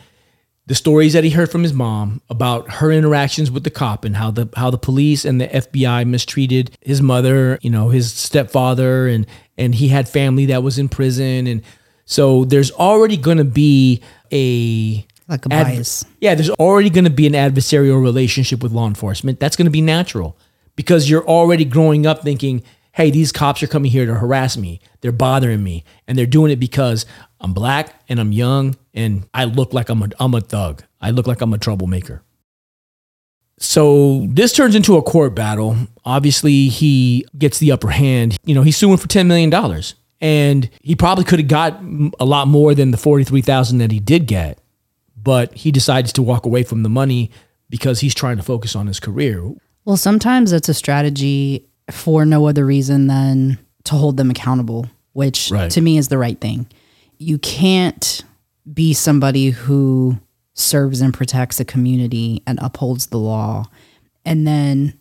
the 0.73 0.77
stories 0.77 1.13
that 1.13 1.23
he 1.23 1.29
heard 1.29 1.51
from 1.51 1.63
his 1.63 1.75
mom 1.75 2.23
about 2.31 2.71
her 2.81 2.91
interactions 2.91 3.51
with 3.51 3.63
the 3.63 3.69
cop 3.71 4.07
and 4.07 4.17
how 4.17 4.31
the 4.31 4.49
how 4.57 4.71
the 4.71 4.79
police 4.79 5.27
and 5.27 5.39
the 5.39 5.47
FBI 5.47 6.07
mistreated 6.07 6.71
his 6.81 7.03
mother, 7.03 7.59
you 7.61 7.69
know, 7.69 7.91
his 7.91 8.11
stepfather 8.11 9.07
and 9.07 9.27
and 9.59 9.75
he 9.75 9.89
had 9.89 10.09
family 10.09 10.47
that 10.47 10.63
was 10.63 10.79
in 10.79 10.89
prison 10.89 11.47
and 11.47 11.61
so 12.07 12.47
there's 12.47 12.71
already 12.73 13.19
going 13.19 13.37
to 13.37 13.45
be 13.45 14.01
a 14.33 15.05
Like 15.29 15.45
a 15.45 15.53
adver- 15.53 15.75
bias. 15.75 16.07
yeah, 16.23 16.35
there's 16.35 16.49
already 16.49 16.89
going 16.89 17.05
to 17.05 17.11
be 17.11 17.27
an 17.27 17.35
adversarial 17.35 18.01
relationship 18.03 18.63
with 18.63 18.73
law 18.73 18.87
enforcement. 18.87 19.41
That's 19.41 19.57
going 19.57 19.67
to 19.67 19.71
be 19.71 19.83
natural 19.83 20.39
because 20.75 21.11
you're 21.11 21.27
already 21.27 21.67
growing 21.67 22.07
up 22.07 22.23
thinking, 22.23 22.63
hey, 22.93 23.11
these 23.11 23.31
cops 23.31 23.63
are 23.63 23.67
coming 23.67 23.91
here 23.91 24.07
to 24.07 24.15
harass 24.15 24.57
me. 24.57 24.81
They're 25.03 25.13
bothering 25.13 25.63
me. 25.63 25.85
And 26.09 26.17
they're 26.19 26.27
doing 26.39 26.51
it 26.51 26.61
because 26.61 27.05
I'm 27.43 27.53
black 27.53 27.95
and 28.09 28.19
I'm 28.19 28.33
young 28.33 28.77
and 28.95 29.27
I 29.35 29.45
look 29.45 29.73
like 29.75 29.89
I'm 29.91 30.03
a, 30.03 30.09
I'm 30.19 30.33
a 30.35 30.41
thug. 30.41 30.83
I 31.01 31.11
look 31.11 31.27
like 31.27 31.41
I'm 31.43 31.53
a 31.53 31.59
troublemaker. 31.59 32.23
So 33.59 34.27
this 34.29 34.53
turns 34.53 34.75
into 34.75 34.97
a 34.97 35.03
court 35.03 35.35
battle. 35.35 35.77
Obviously, 36.05 36.69
he 36.69 37.27
gets 37.37 37.59
the 37.59 37.73
upper 37.73 37.89
hand. 37.91 38.37
You 38.45 38.55
know, 38.55 38.63
he's 38.63 38.77
suing 38.77 38.97
for 38.97 39.07
$10 39.09 39.27
million. 39.27 39.53
And 40.21 40.71
he 40.81 40.95
probably 40.95 41.25
could 41.25 41.41
have 41.41 41.49
got 41.49 41.81
a 42.19 42.25
lot 42.25 42.49
more 42.49 42.75
than 42.75 42.91
the 42.93 42.97
43000 42.97 43.79
that 43.79 43.91
he 43.93 44.01
did 44.01 44.27
get 44.27 44.59
but 45.23 45.55
he 45.55 45.71
decides 45.71 46.13
to 46.15 46.23
walk 46.23 46.47
away 46.47 46.63
from 46.63 46.83
the 46.83 46.89
money 46.89 47.31
because 47.71 48.01
he's 48.01 48.15
trying 48.15 48.37
to 48.37 48.43
focus 48.43 48.75
on 48.75 48.87
his 48.87 49.01
career. 49.01 49.43
Well, 49.85 49.97
sometimes 49.97 50.53
it's 50.53 50.69
a 50.69 50.75
strategy 50.75 51.69
for 51.91 52.25
no 52.25 52.47
other 52.47 52.67
reason 52.67 53.07
than 53.07 53.59
to 53.85 53.95
hold 53.95 54.17
them 54.17 54.31
accountable, 54.31 54.87
which 55.13 55.51
Right. 55.51 55.71
to 55.71 55.81
me 55.81 55.97
is 55.97 56.09
the 56.09 56.19
right 56.19 56.41
thing. 56.41 56.67
You 57.23 57.39
can't 57.39 58.25
be 58.73 58.93
somebody 58.93 59.51
who 59.51 60.19
serves 60.55 61.01
and 61.01 61.15
protects 61.15 61.61
a 61.61 61.65
community 61.65 62.43
and 62.47 62.59
upholds 62.61 63.07
the 63.07 63.19
law 63.19 63.65
and 64.25 64.47
then 64.47 64.99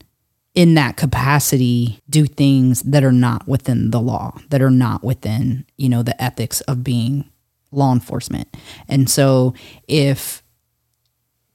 in 0.54 0.74
that 0.76 0.98
capacity 0.98 2.00
do 2.10 2.26
things 2.26 2.82
that 2.82 3.04
are 3.04 3.12
not 3.12 3.48
within 3.48 3.92
the 3.92 4.02
law, 4.02 4.38
that 4.50 4.62
are 4.62 4.72
not 4.72 5.04
within, 5.04 5.66
you 5.78 5.88
know, 5.88 6.04
the 6.04 6.22
ethics 6.22 6.62
of 6.62 6.84
being 6.84 7.30
law 7.72 7.94
enforcement. 7.94 8.56
And 8.88 9.10
so 9.10 9.54
if 9.88 10.44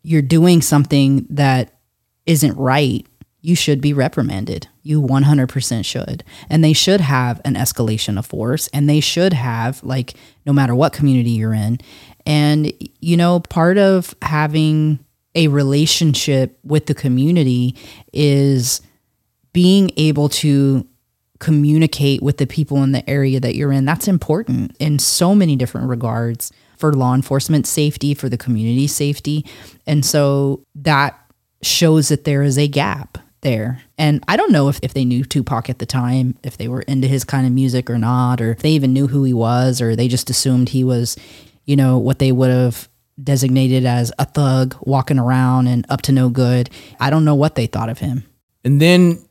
you're 0.03 0.23
doing 0.23 0.63
something 0.63 1.27
that 1.31 1.79
isn't 2.25 2.57
right, 2.57 3.07
you 3.47 3.55
should 3.55 3.81
be 3.81 3.93
reprimanded. 3.93 4.67
You 4.83 5.01
100% 5.01 5.85
should. 5.85 6.25
And 6.51 6.65
they 6.65 6.73
should 6.73 7.01
have 7.01 7.41
an 7.45 7.55
escalation 7.55 8.19
of 8.19 8.27
force 8.27 8.67
and 8.73 8.89
they 8.89 8.99
should 8.99 9.33
have, 9.33 9.81
like, 9.85 10.15
no 10.45 10.53
matter 10.53 10.75
what 10.75 10.93
community 10.93 11.31
you're 11.31 11.55
in. 11.55 11.79
And, 12.27 12.73
you 12.99 13.17
know, 13.17 13.39
part 13.39 13.79
of 13.79 14.17
having 14.21 14.99
a 15.37 15.47
relationship 15.47 16.59
with 16.65 16.87
the 16.87 16.95
community 16.95 17.77
is 18.13 18.81
being 19.53 19.93
able 19.97 20.29
to 20.31 20.85
communicate 21.39 22.23
with 22.23 22.39
the 22.39 22.49
people 22.49 22.83
in 22.83 22.91
the 22.91 23.09
area 23.09 23.39
that 23.39 23.55
you're 23.55 23.71
in. 23.71 23.85
That's 23.85 24.09
important 24.09 24.75
in 24.81 24.99
so 24.99 25.37
many 25.37 25.55
different 25.55 25.89
regards 25.89 26.51
for 26.79 26.93
law 26.93 27.15
enforcement 27.15 27.69
safety, 27.69 28.13
for 28.13 28.29
the 28.29 28.39
community 28.39 28.89
safety. 28.89 29.47
And 29.87 30.05
so 30.05 30.65
that 30.75 31.17
shows 31.63 32.09
that 32.09 32.25
there 32.25 32.43
is 32.43 32.59
a 32.59 32.67
gap 32.67 33.19
there. 33.47 33.81
And 33.97 34.25
I 34.27 34.37
don't 34.37 34.51
know 34.51 34.69
if, 34.69 34.81
if 34.83 34.93
they 34.93 35.05
knew 35.05 35.23
Tupac 35.23 35.71
at 35.71 35.79
the 35.79 35.87
time, 35.87 36.37
if 36.43 36.59
they 36.59 36.67
were 36.67 36.83
into 36.83 37.07
his 37.07 37.23
kind 37.23 37.47
of 37.47 37.53
music 37.53 37.89
or 37.89 37.97
not, 37.97 38.41
or 38.41 38.51
if 38.51 38.59
they 38.59 38.71
even 38.71 38.93
knew 38.93 39.07
who 39.07 39.23
he 39.23 39.33
was, 39.33 39.81
or 39.81 39.95
they 39.95 40.09
just 40.09 40.29
assumed 40.29 40.71
he 40.71 40.83
was, 40.83 41.17
you 41.65 41.77
know, 41.77 41.97
what 41.97 42.19
they 42.19 42.33
would 42.33 42.51
have 42.51 42.89
designated 43.23 43.87
as 43.87 44.13
a 44.19 44.25
thug 44.25 44.75
walking 44.81 45.19
around 45.19 45.69
and 45.69 45.87
up 45.89 46.03
to 46.03 46.13
no 46.13 46.29
good. 46.29 46.69
I 46.99 47.09
don't 47.09 47.25
know 47.25 47.37
what 47.37 47.55
they 47.55 47.69
thought 47.69 47.89
of 47.89 48.01
him. 48.01 48.25
And 48.65 48.81
then, 48.81 49.25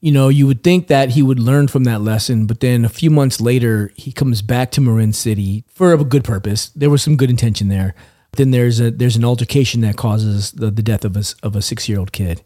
you 0.00 0.10
know, 0.10 0.28
you 0.28 0.48
would 0.48 0.64
think 0.64 0.88
that 0.88 1.10
he 1.10 1.22
would 1.22 1.38
learn 1.38 1.68
from 1.68 1.84
that 1.84 2.00
lesson, 2.00 2.46
but 2.46 2.58
then 2.58 2.84
a 2.84 2.88
few 2.88 3.08
months 3.08 3.40
later, 3.40 3.92
he 3.94 4.10
comes 4.10 4.42
back 4.42 4.72
to 4.72 4.80
Marin 4.80 5.12
City 5.12 5.64
for 5.68 5.92
a 5.92 6.02
good 6.02 6.24
purpose. 6.24 6.70
There 6.70 6.90
was 6.90 7.02
some 7.02 7.16
good 7.16 7.30
intention 7.30 7.68
there. 7.68 7.94
Then 8.32 8.50
there's 8.50 8.80
a 8.80 8.90
there's 8.90 9.16
an 9.16 9.24
altercation 9.24 9.80
that 9.82 9.96
causes 9.96 10.50
the, 10.52 10.70
the 10.70 10.82
death 10.82 11.04
of 11.04 11.16
a, 11.16 11.24
of 11.42 11.54
a 11.54 11.62
six 11.62 11.88
year 11.88 11.98
old 11.98 12.12
kid, 12.12 12.42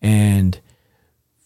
and 0.00 0.58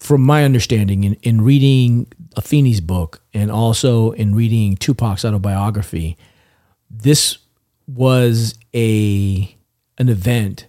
from 0.00 0.22
my 0.22 0.44
understanding, 0.44 1.04
in, 1.04 1.14
in 1.22 1.42
reading 1.42 2.06
Afeni's 2.36 2.80
book 2.80 3.22
and 3.34 3.50
also 3.50 4.12
in 4.12 4.34
reading 4.34 4.76
Tupac's 4.76 5.24
autobiography, 5.24 6.16
this 6.90 7.38
was 7.86 8.58
a 8.74 9.54
an 9.98 10.08
event 10.08 10.66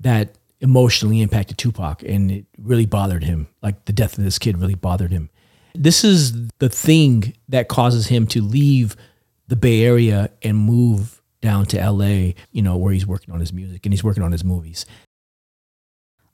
that 0.00 0.36
emotionally 0.60 1.20
impacted 1.20 1.58
Tupac 1.58 2.02
and 2.02 2.30
it 2.30 2.46
really 2.58 2.86
bothered 2.86 3.24
him. 3.24 3.48
Like 3.62 3.84
the 3.84 3.92
death 3.92 4.16
of 4.16 4.24
this 4.24 4.38
kid 4.38 4.58
really 4.58 4.74
bothered 4.74 5.12
him. 5.12 5.28
This 5.74 6.04
is 6.04 6.48
the 6.58 6.68
thing 6.68 7.34
that 7.48 7.68
causes 7.68 8.06
him 8.06 8.26
to 8.28 8.40
leave 8.40 8.96
the 9.48 9.56
Bay 9.56 9.82
Area 9.82 10.30
and 10.42 10.56
move 10.56 11.20
down 11.40 11.66
to 11.66 11.90
LA, 11.90 12.32
you 12.52 12.62
know, 12.62 12.76
where 12.76 12.92
he's 12.92 13.06
working 13.06 13.34
on 13.34 13.40
his 13.40 13.52
music 13.52 13.84
and 13.84 13.92
he's 13.92 14.04
working 14.04 14.22
on 14.22 14.32
his 14.32 14.44
movies. 14.44 14.86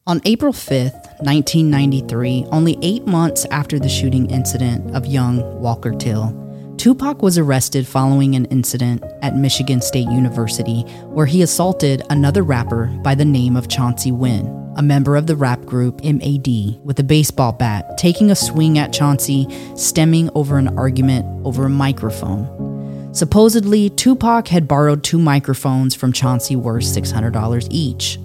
On 0.09 0.23
April 0.25 0.55
5th, 0.55 1.21
1993, 1.21 2.47
only 2.51 2.79
eight 2.81 3.07
months 3.07 3.45
after 3.51 3.79
the 3.79 3.91
shooting 3.91 4.31
incident 4.31 4.97
of 4.97 5.05
young 5.05 5.61
Walker 5.61 5.93
Till, 5.93 6.33
Tupac 6.79 7.21
was 7.21 7.37
arrested 7.37 7.87
following 7.87 8.35
an 8.35 8.47
incident 8.47 9.05
at 9.21 9.37
Michigan 9.37 9.83
State 9.83 10.09
University 10.09 10.81
where 11.09 11.27
he 11.27 11.43
assaulted 11.43 12.05
another 12.09 12.43
rapper 12.43 12.87
by 13.03 13.15
the 13.15 13.25
name 13.27 13.55
of 13.55 13.69
Chauncey 13.69 14.11
Wynn, 14.11 14.47
a 14.79 14.83
member 14.83 15.15
of 15.15 15.27
the 15.27 15.37
rap 15.37 15.67
group 15.67 16.03
MAD, 16.03 16.81
with 16.83 16.99
a 16.99 17.05
baseball 17.05 17.53
bat, 17.53 17.99
taking 17.99 18.31
a 18.31 18.35
swing 18.35 18.79
at 18.79 18.95
Chauncey, 18.95 19.47
stemming 19.77 20.31
over 20.35 20.57
an 20.57 20.69
argument 20.79 21.27
over 21.47 21.67
a 21.67 21.69
microphone. 21.69 23.13
Supposedly, 23.13 23.91
Tupac 23.91 24.49
had 24.49 24.67
borrowed 24.67 25.05
two 25.05 25.19
microphones 25.19 25.95
from 25.95 26.15
Chauncey 26.15 26.57
worth 26.57 26.85
$600 26.85 27.69
each. 27.71 28.19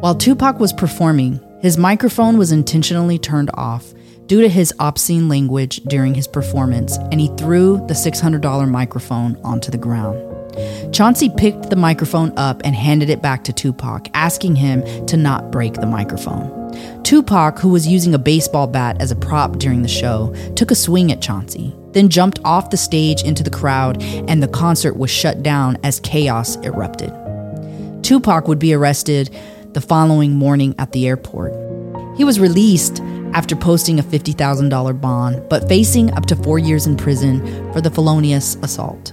While 0.00 0.14
Tupac 0.14 0.60
was 0.60 0.74
performing, 0.74 1.40
his 1.62 1.78
microphone 1.78 2.36
was 2.36 2.52
intentionally 2.52 3.18
turned 3.18 3.50
off 3.54 3.94
due 4.26 4.42
to 4.42 4.48
his 4.48 4.74
obscene 4.78 5.26
language 5.26 5.76
during 5.84 6.14
his 6.14 6.28
performance, 6.28 6.98
and 7.10 7.18
he 7.18 7.28
threw 7.38 7.78
the 7.86 7.94
$600 7.94 8.68
microphone 8.68 9.40
onto 9.42 9.70
the 9.70 9.78
ground. 9.78 10.22
Chauncey 10.94 11.30
picked 11.30 11.70
the 11.70 11.76
microphone 11.76 12.36
up 12.36 12.60
and 12.62 12.76
handed 12.76 13.08
it 13.08 13.22
back 13.22 13.42
to 13.44 13.54
Tupac, 13.54 14.08
asking 14.12 14.56
him 14.56 15.06
to 15.06 15.16
not 15.16 15.50
break 15.50 15.74
the 15.74 15.86
microphone. 15.86 16.52
Tupac, 17.02 17.58
who 17.58 17.70
was 17.70 17.88
using 17.88 18.12
a 18.12 18.18
baseball 18.18 18.66
bat 18.66 19.00
as 19.00 19.10
a 19.10 19.16
prop 19.16 19.58
during 19.58 19.80
the 19.80 19.88
show, 19.88 20.34
took 20.56 20.70
a 20.70 20.74
swing 20.74 21.10
at 21.10 21.22
Chauncey, 21.22 21.74
then 21.92 22.10
jumped 22.10 22.38
off 22.44 22.68
the 22.68 22.76
stage 22.76 23.22
into 23.22 23.42
the 23.42 23.50
crowd, 23.50 24.02
and 24.02 24.42
the 24.42 24.48
concert 24.48 24.98
was 24.98 25.10
shut 25.10 25.42
down 25.42 25.78
as 25.82 26.00
chaos 26.00 26.56
erupted. 26.56 27.14
Tupac 28.02 28.46
would 28.46 28.58
be 28.58 28.74
arrested 28.74 29.34
the 29.76 29.80
following 29.82 30.34
morning 30.34 30.74
at 30.78 30.92
the 30.92 31.06
airport. 31.06 31.52
He 32.16 32.24
was 32.24 32.40
released 32.40 33.02
after 33.34 33.54
posting 33.54 33.98
a 33.98 34.02
$50,000 34.02 35.00
bond, 35.02 35.46
but 35.50 35.68
facing 35.68 36.10
up 36.14 36.24
to 36.26 36.36
four 36.36 36.58
years 36.58 36.86
in 36.86 36.96
prison 36.96 37.44
for 37.74 37.82
the 37.82 37.90
felonious 37.90 38.54
assault. 38.62 39.12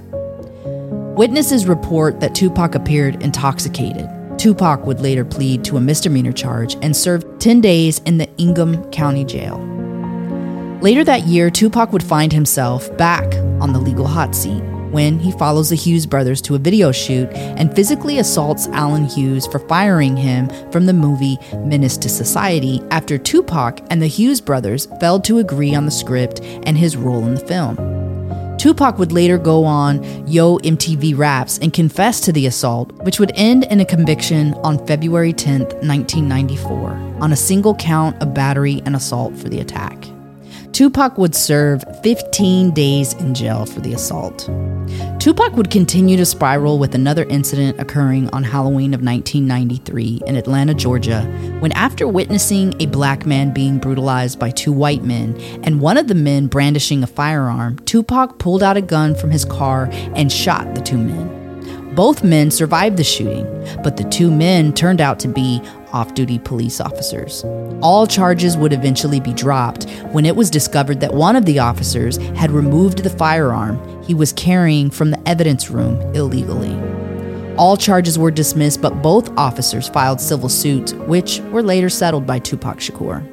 Witnesses 1.17 1.67
report 1.67 2.21
that 2.21 2.33
Tupac 2.33 2.75
appeared 2.75 3.21
intoxicated. 3.21 4.09
Tupac 4.37 4.85
would 4.85 5.01
later 5.01 5.25
plead 5.25 5.65
to 5.65 5.75
a 5.75 5.81
misdemeanor 5.81 6.31
charge 6.31 6.77
and 6.81 6.95
serve 6.95 7.25
10 7.39 7.59
days 7.59 7.99
in 8.05 8.17
the 8.17 8.29
Ingham 8.37 8.89
County 8.89 9.25
Jail. 9.25 9.59
Later 10.81 11.03
that 11.03 11.23
year, 11.23 11.49
Tupac 11.49 11.91
would 11.91 12.03
find 12.03 12.31
himself 12.31 12.95
back 12.97 13.25
on 13.59 13.73
the 13.73 13.79
legal 13.79 14.07
hot 14.07 14.33
seat 14.33 14.63
when 14.93 15.19
he 15.19 15.31
follows 15.33 15.69
the 15.69 15.75
Hughes 15.75 16.05
brothers 16.05 16.41
to 16.43 16.55
a 16.55 16.59
video 16.59 16.91
shoot 16.91 17.27
and 17.33 17.75
physically 17.75 18.19
assaults 18.19 18.67
Allen 18.67 19.05
Hughes 19.05 19.47
for 19.47 19.59
firing 19.59 20.15
him 20.15 20.47
from 20.71 20.85
the 20.85 20.93
movie 20.93 21.37
Menace 21.57 21.97
to 21.97 22.07
Society 22.07 22.81
after 22.91 23.17
Tupac 23.17 23.81
and 23.89 24.01
the 24.01 24.07
Hughes 24.07 24.39
brothers 24.39 24.87
failed 24.99 25.23
to 25.25 25.39
agree 25.39 25.75
on 25.75 25.85
the 25.85 25.91
script 25.91 26.39
and 26.41 26.77
his 26.77 26.95
role 26.95 27.25
in 27.25 27.33
the 27.33 27.41
film. 27.41 27.75
Tupac 28.57 28.97
would 28.97 29.11
later 29.11 29.37
go 29.37 29.65
on 29.65 30.01
Yo 30.25 30.57
MTV 30.59 31.17
Raps 31.17 31.57
and 31.57 31.73
confess 31.73 32.21
to 32.21 32.31
the 32.31 32.45
assault, 32.45 32.93
which 33.03 33.19
would 33.19 33.33
end 33.35 33.65
in 33.65 33.81
a 33.81 33.85
conviction 33.85 34.53
on 34.63 34.85
February 34.87 35.33
10, 35.33 35.63
1994, 35.63 36.91
on 37.19 37.33
a 37.33 37.35
single 37.35 37.75
count 37.75 38.21
of 38.21 38.33
battery 38.33 38.81
and 38.85 38.95
assault 38.95 39.35
for 39.35 39.49
the 39.49 39.59
attack. 39.59 40.07
Tupac 40.73 41.19
would 41.19 41.35
serve 41.35 41.83
15 42.01 42.71
days 42.71 43.13
in 43.13 43.35
jail 43.35 43.67
for 43.67 43.79
the 43.79 43.93
assault. 43.93 44.49
Tupac 45.19 45.55
would 45.55 45.69
continue 45.69 46.17
to 46.17 46.25
spiral 46.25 46.79
with 46.79 46.95
another 46.95 47.25
incident 47.25 47.79
occurring 47.79 48.27
on 48.31 48.43
Halloween 48.43 48.95
of 48.95 49.03
1993 49.03 50.21
in 50.25 50.35
Atlanta, 50.35 50.73
Georgia, 50.73 51.21
when 51.59 51.71
after 51.73 52.07
witnessing 52.07 52.73
a 52.81 52.87
black 52.87 53.23
man 53.23 53.53
being 53.53 53.77
brutalized 53.77 54.39
by 54.39 54.49
two 54.49 54.71
white 54.71 55.03
men 55.03 55.39
and 55.63 55.79
one 55.79 55.95
of 55.95 56.07
the 56.07 56.15
men 56.15 56.47
brandishing 56.47 57.03
a 57.03 57.07
firearm, 57.07 57.77
Tupac 57.85 58.39
pulled 58.39 58.63
out 58.63 58.75
a 58.75 58.81
gun 58.81 59.13
from 59.13 59.29
his 59.29 59.45
car 59.45 59.89
and 60.15 60.31
shot 60.31 60.73
the 60.73 60.81
two 60.81 60.97
men. 60.97 61.93
Both 61.93 62.23
men 62.23 62.49
survived 62.49 62.97
the 62.97 63.03
shooting, 63.03 63.45
but 63.83 63.97
the 63.97 64.05
two 64.05 64.31
men 64.31 64.73
turned 64.73 65.01
out 65.01 65.19
to 65.19 65.27
be 65.27 65.61
off 65.93 66.13
duty 66.13 66.39
police 66.39 66.81
officers. 66.81 67.43
All 67.81 68.05
charges 68.05 68.57
would 68.57 68.73
eventually 68.73 69.19
be 69.19 69.33
dropped 69.33 69.89
when 70.11 70.25
it 70.25 70.35
was 70.35 70.49
discovered 70.49 70.99
that 70.99 71.13
one 71.13 71.35
of 71.35 71.45
the 71.45 71.59
officers 71.59 72.17
had 72.35 72.51
removed 72.51 73.03
the 73.03 73.09
firearm 73.09 74.03
he 74.03 74.13
was 74.13 74.33
carrying 74.33 74.89
from 74.89 75.11
the 75.11 75.29
evidence 75.29 75.69
room 75.69 76.01
illegally. 76.15 76.75
All 77.55 77.77
charges 77.77 78.17
were 78.17 78.31
dismissed, 78.31 78.81
but 78.81 79.01
both 79.01 79.29
officers 79.37 79.87
filed 79.87 80.19
civil 80.19 80.49
suits, 80.49 80.93
which 80.93 81.39
were 81.51 81.63
later 81.63 81.89
settled 81.89 82.25
by 82.25 82.39
Tupac 82.39 82.79
Shakur. 82.79 83.32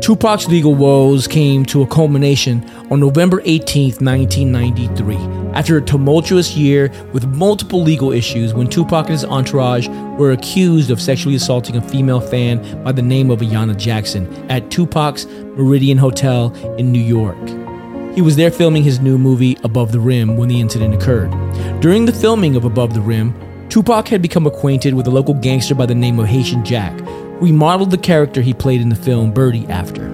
Tupac's 0.00 0.48
legal 0.48 0.74
woes 0.74 1.28
came 1.28 1.64
to 1.66 1.82
a 1.82 1.86
culmination 1.86 2.68
on 2.90 2.98
November 2.98 3.40
18, 3.44 3.94
1993, 4.04 5.16
after 5.54 5.76
a 5.76 5.82
tumultuous 5.82 6.56
year 6.56 6.90
with 7.12 7.26
multiple 7.26 7.80
legal 7.80 8.10
issues 8.10 8.52
when 8.52 8.66
Tupac 8.66 9.06
and 9.06 9.12
his 9.12 9.24
entourage 9.24 9.86
were 10.18 10.32
accused 10.32 10.90
of 10.90 11.00
sexually 11.00 11.36
assaulting 11.36 11.76
a 11.76 11.88
female 11.88 12.20
fan 12.20 12.82
by 12.82 12.90
the 12.90 13.02
name 13.02 13.30
of 13.30 13.38
Ayanna 13.38 13.78
Jackson 13.78 14.26
at 14.50 14.68
Tupac's 14.68 15.26
Meridien 15.26 15.98
Hotel 15.98 16.52
in 16.76 16.90
New 16.90 16.98
York. 16.98 17.38
He 18.16 18.20
was 18.20 18.34
there 18.34 18.50
filming 18.50 18.82
his 18.82 18.98
new 18.98 19.16
movie 19.16 19.56
Above 19.62 19.92
the 19.92 20.00
Rim 20.00 20.36
when 20.36 20.48
the 20.48 20.60
incident 20.60 20.94
occurred. 20.94 21.30
During 21.80 22.04
the 22.04 22.12
filming 22.12 22.56
of 22.56 22.64
Above 22.64 22.94
the 22.94 23.00
Rim, 23.00 23.32
Tupac 23.68 24.08
had 24.08 24.22
become 24.22 24.46
acquainted 24.46 24.94
with 24.94 25.06
a 25.06 25.10
local 25.10 25.34
gangster 25.34 25.74
by 25.74 25.86
the 25.86 25.94
name 25.94 26.18
of 26.18 26.26
Haitian 26.26 26.64
Jack, 26.64 26.96
we 27.40 27.52
modeled 27.52 27.90
the 27.90 27.98
character 27.98 28.40
he 28.40 28.54
played 28.54 28.80
in 28.80 28.88
the 28.88 28.96
film 28.96 29.32
Birdie 29.32 29.66
after. 29.68 30.12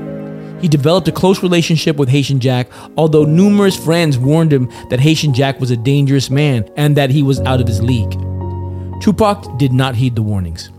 He 0.61 0.68
developed 0.68 1.09
a 1.09 1.12
close 1.12 1.42
relationship 1.42 1.96
with 1.96 2.09
Haitian 2.09 2.38
Jack, 2.38 2.68
although 2.96 3.24
numerous 3.24 3.76
friends 3.76 4.18
warned 4.18 4.52
him 4.52 4.70
that 4.90 5.00
Haitian 5.00 5.33
Jack 5.33 5.59
was 5.59 5.70
a 5.70 5.76
dangerous 5.76 6.28
man 6.28 6.70
and 6.76 6.96
that 6.96 7.11
he 7.11 7.22
was 7.22 7.40
out 7.40 7.61
of 7.61 7.66
his 7.66 7.83
league. 7.83 8.12
Tupac 9.00 9.59
did 9.59 9.72
not 9.72 9.94
heed 9.94 10.16
the 10.16 10.22
warnings. 10.22 10.70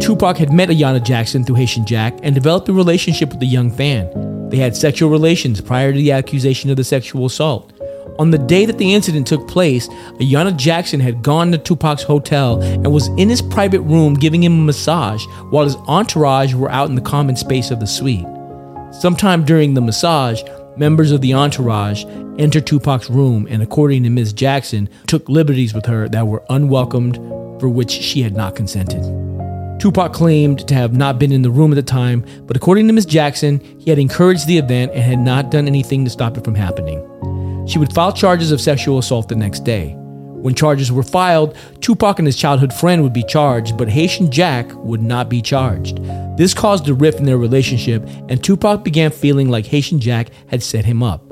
Tupac 0.00 0.38
had 0.38 0.52
met 0.52 0.70
Ayanna 0.70 1.04
Jackson 1.04 1.44
through 1.44 1.56
Haitian 1.56 1.84
Jack 1.84 2.18
and 2.22 2.34
developed 2.34 2.68
a 2.68 2.72
relationship 2.72 3.28
with 3.28 3.40
the 3.40 3.46
young 3.46 3.70
fan. 3.70 4.48
They 4.48 4.56
had 4.56 4.74
sexual 4.74 5.10
relations 5.10 5.60
prior 5.60 5.92
to 5.92 5.98
the 5.98 6.12
accusation 6.12 6.70
of 6.70 6.76
the 6.76 6.84
sexual 6.84 7.26
assault. 7.26 7.73
On 8.18 8.30
the 8.30 8.38
day 8.38 8.64
that 8.64 8.78
the 8.78 8.94
incident 8.94 9.26
took 9.26 9.48
place, 9.48 9.88
Ayanna 10.20 10.56
Jackson 10.56 11.00
had 11.00 11.22
gone 11.22 11.50
to 11.50 11.58
Tupac's 11.58 12.04
hotel 12.04 12.62
and 12.62 12.92
was 12.92 13.08
in 13.16 13.28
his 13.28 13.42
private 13.42 13.80
room 13.80 14.14
giving 14.14 14.44
him 14.44 14.60
a 14.60 14.64
massage 14.64 15.26
while 15.50 15.64
his 15.64 15.74
entourage 15.88 16.54
were 16.54 16.70
out 16.70 16.88
in 16.88 16.94
the 16.94 17.00
common 17.00 17.34
space 17.34 17.72
of 17.72 17.80
the 17.80 17.86
suite. 17.86 18.26
Sometime 18.92 19.44
during 19.44 19.74
the 19.74 19.80
massage, 19.80 20.42
members 20.76 21.10
of 21.10 21.22
the 21.22 21.34
entourage 21.34 22.04
entered 22.38 22.68
Tupac's 22.68 23.10
room 23.10 23.48
and, 23.50 23.62
according 23.62 24.04
to 24.04 24.10
Ms. 24.10 24.32
Jackson, 24.32 24.88
took 25.08 25.28
liberties 25.28 25.74
with 25.74 25.86
her 25.86 26.08
that 26.08 26.28
were 26.28 26.44
unwelcomed 26.50 27.16
for 27.60 27.68
which 27.68 27.90
she 27.90 28.22
had 28.22 28.36
not 28.36 28.54
consented. 28.54 29.02
Tupac 29.80 30.12
claimed 30.12 30.66
to 30.68 30.74
have 30.74 30.96
not 30.96 31.18
been 31.18 31.32
in 31.32 31.42
the 31.42 31.50
room 31.50 31.72
at 31.72 31.74
the 31.74 31.82
time, 31.82 32.24
but 32.46 32.56
according 32.56 32.86
to 32.86 32.92
Ms. 32.92 33.06
Jackson, 33.06 33.58
he 33.80 33.90
had 33.90 33.98
encouraged 33.98 34.46
the 34.46 34.58
event 34.58 34.92
and 34.92 35.02
had 35.02 35.18
not 35.18 35.50
done 35.50 35.66
anything 35.66 36.04
to 36.04 36.10
stop 36.10 36.38
it 36.38 36.44
from 36.44 36.54
happening. 36.54 37.02
She 37.66 37.78
would 37.78 37.92
file 37.92 38.12
charges 38.12 38.52
of 38.52 38.60
sexual 38.60 38.98
assault 38.98 39.28
the 39.28 39.36
next 39.36 39.60
day. 39.60 39.94
When 40.44 40.54
charges 40.54 40.92
were 40.92 41.02
filed, 41.02 41.56
Tupac 41.80 42.18
and 42.18 42.26
his 42.26 42.36
childhood 42.36 42.72
friend 42.74 43.02
would 43.02 43.14
be 43.14 43.22
charged, 43.22 43.78
but 43.78 43.88
Haitian 43.88 44.30
Jack 44.30 44.70
would 44.74 45.02
not 45.02 45.30
be 45.30 45.40
charged. 45.40 46.00
This 46.36 46.52
caused 46.52 46.86
a 46.88 46.92
rift 46.92 47.18
in 47.18 47.24
their 47.24 47.38
relationship, 47.38 48.06
and 48.28 48.44
Tupac 48.44 48.84
began 48.84 49.10
feeling 49.10 49.48
like 49.48 49.64
Haitian 49.64 50.00
Jack 50.00 50.28
had 50.48 50.62
set 50.62 50.84
him 50.84 51.02
up. 51.02 51.22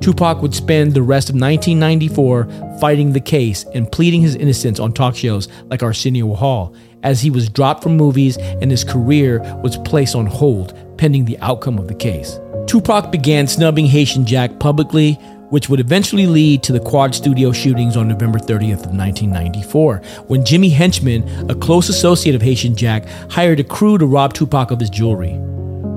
Tupac 0.00 0.42
would 0.42 0.54
spend 0.54 0.94
the 0.94 1.02
rest 1.02 1.28
of 1.28 1.34
1994 1.34 2.78
fighting 2.80 3.12
the 3.12 3.20
case 3.20 3.64
and 3.74 3.90
pleading 3.90 4.20
his 4.20 4.36
innocence 4.36 4.78
on 4.78 4.92
talk 4.92 5.16
shows 5.16 5.48
like 5.64 5.82
Arsenio 5.82 6.34
Hall, 6.34 6.74
as 7.02 7.20
he 7.20 7.30
was 7.30 7.48
dropped 7.48 7.82
from 7.82 7.96
movies 7.96 8.36
and 8.36 8.70
his 8.70 8.84
career 8.84 9.40
was 9.62 9.76
placed 9.78 10.14
on 10.14 10.26
hold 10.26 10.76
pending 10.98 11.24
the 11.24 11.38
outcome 11.38 11.78
of 11.78 11.88
the 11.88 11.94
case. 11.94 12.38
Tupac 12.66 13.10
began 13.10 13.46
snubbing 13.46 13.86
Haitian 13.86 14.24
Jack 14.24 14.60
publicly, 14.60 15.18
which 15.52 15.68
would 15.68 15.80
eventually 15.80 16.26
lead 16.26 16.62
to 16.62 16.72
the 16.72 16.80
Quad 16.80 17.14
Studio 17.14 17.52
shootings 17.52 17.94
on 17.94 18.08
November 18.08 18.38
30th 18.38 18.86
of 18.86 18.96
1994, 18.96 19.98
when 20.26 20.46
Jimmy 20.46 20.70
Henchman, 20.70 21.50
a 21.50 21.54
close 21.54 21.90
associate 21.90 22.34
of 22.34 22.40
Haitian 22.40 22.74
Jack, 22.74 23.06
hired 23.30 23.60
a 23.60 23.64
crew 23.64 23.98
to 23.98 24.06
rob 24.06 24.32
Tupac 24.32 24.70
of 24.70 24.80
his 24.80 24.88
jewelry. 24.88 25.38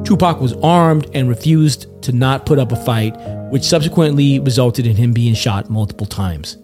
Tupac 0.03 0.41
was 0.41 0.51
armed 0.61 1.09
and 1.13 1.29
refused 1.29 1.87
to 2.03 2.11
not 2.11 2.45
put 2.45 2.59
up 2.59 2.73
a 2.73 2.75
fight, 2.75 3.15
which 3.49 3.63
subsequently 3.63 4.39
resulted 4.39 4.85
in 4.85 4.97
him 4.97 5.13
being 5.13 5.33
shot 5.33 5.69
multiple 5.69 6.05
times. 6.05 6.57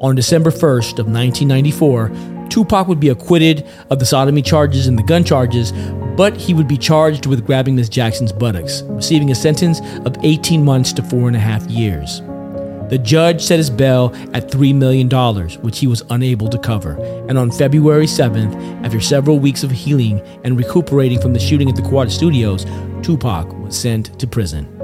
On 0.00 0.14
December 0.14 0.50
1st 0.50 0.98
of 0.98 1.12
1994, 1.12 2.48
Tupac 2.48 2.88
would 2.88 3.00
be 3.00 3.10
acquitted 3.10 3.66
of 3.90 3.98
the 3.98 4.06
sodomy 4.06 4.40
charges 4.40 4.86
and 4.86 4.98
the 4.98 5.02
gun 5.02 5.24
charges, 5.24 5.72
but 6.16 6.34
he 6.38 6.54
would 6.54 6.66
be 6.66 6.78
charged 6.78 7.26
with 7.26 7.44
grabbing 7.44 7.76
Miss 7.76 7.90
Jackson's 7.90 8.32
buttocks, 8.32 8.80
receiving 8.86 9.30
a 9.30 9.34
sentence 9.34 9.80
of 10.06 10.16
18 10.22 10.64
months 10.64 10.94
to 10.94 11.02
four 11.02 11.28
and 11.28 11.36
a 11.36 11.40
half 11.40 11.66
years. 11.66 12.22
The 12.90 12.98
judge 12.98 13.40
set 13.40 13.58
his 13.58 13.70
bail 13.70 14.12
at 14.32 14.50
$3 14.50 14.74
million, 14.74 15.08
which 15.62 15.78
he 15.78 15.86
was 15.86 16.02
unable 16.10 16.48
to 16.48 16.58
cover. 16.58 17.00
And 17.28 17.38
on 17.38 17.52
February 17.52 18.06
7th, 18.06 18.84
after 18.84 19.00
several 19.00 19.38
weeks 19.38 19.62
of 19.62 19.70
healing 19.70 20.20
and 20.42 20.58
recuperating 20.58 21.20
from 21.20 21.32
the 21.32 21.38
shooting 21.38 21.68
at 21.68 21.76
the 21.76 21.82
Quad 21.82 22.10
Studios, 22.10 22.66
Tupac 23.02 23.52
was 23.62 23.78
sent 23.78 24.18
to 24.18 24.26
prison. 24.26 24.79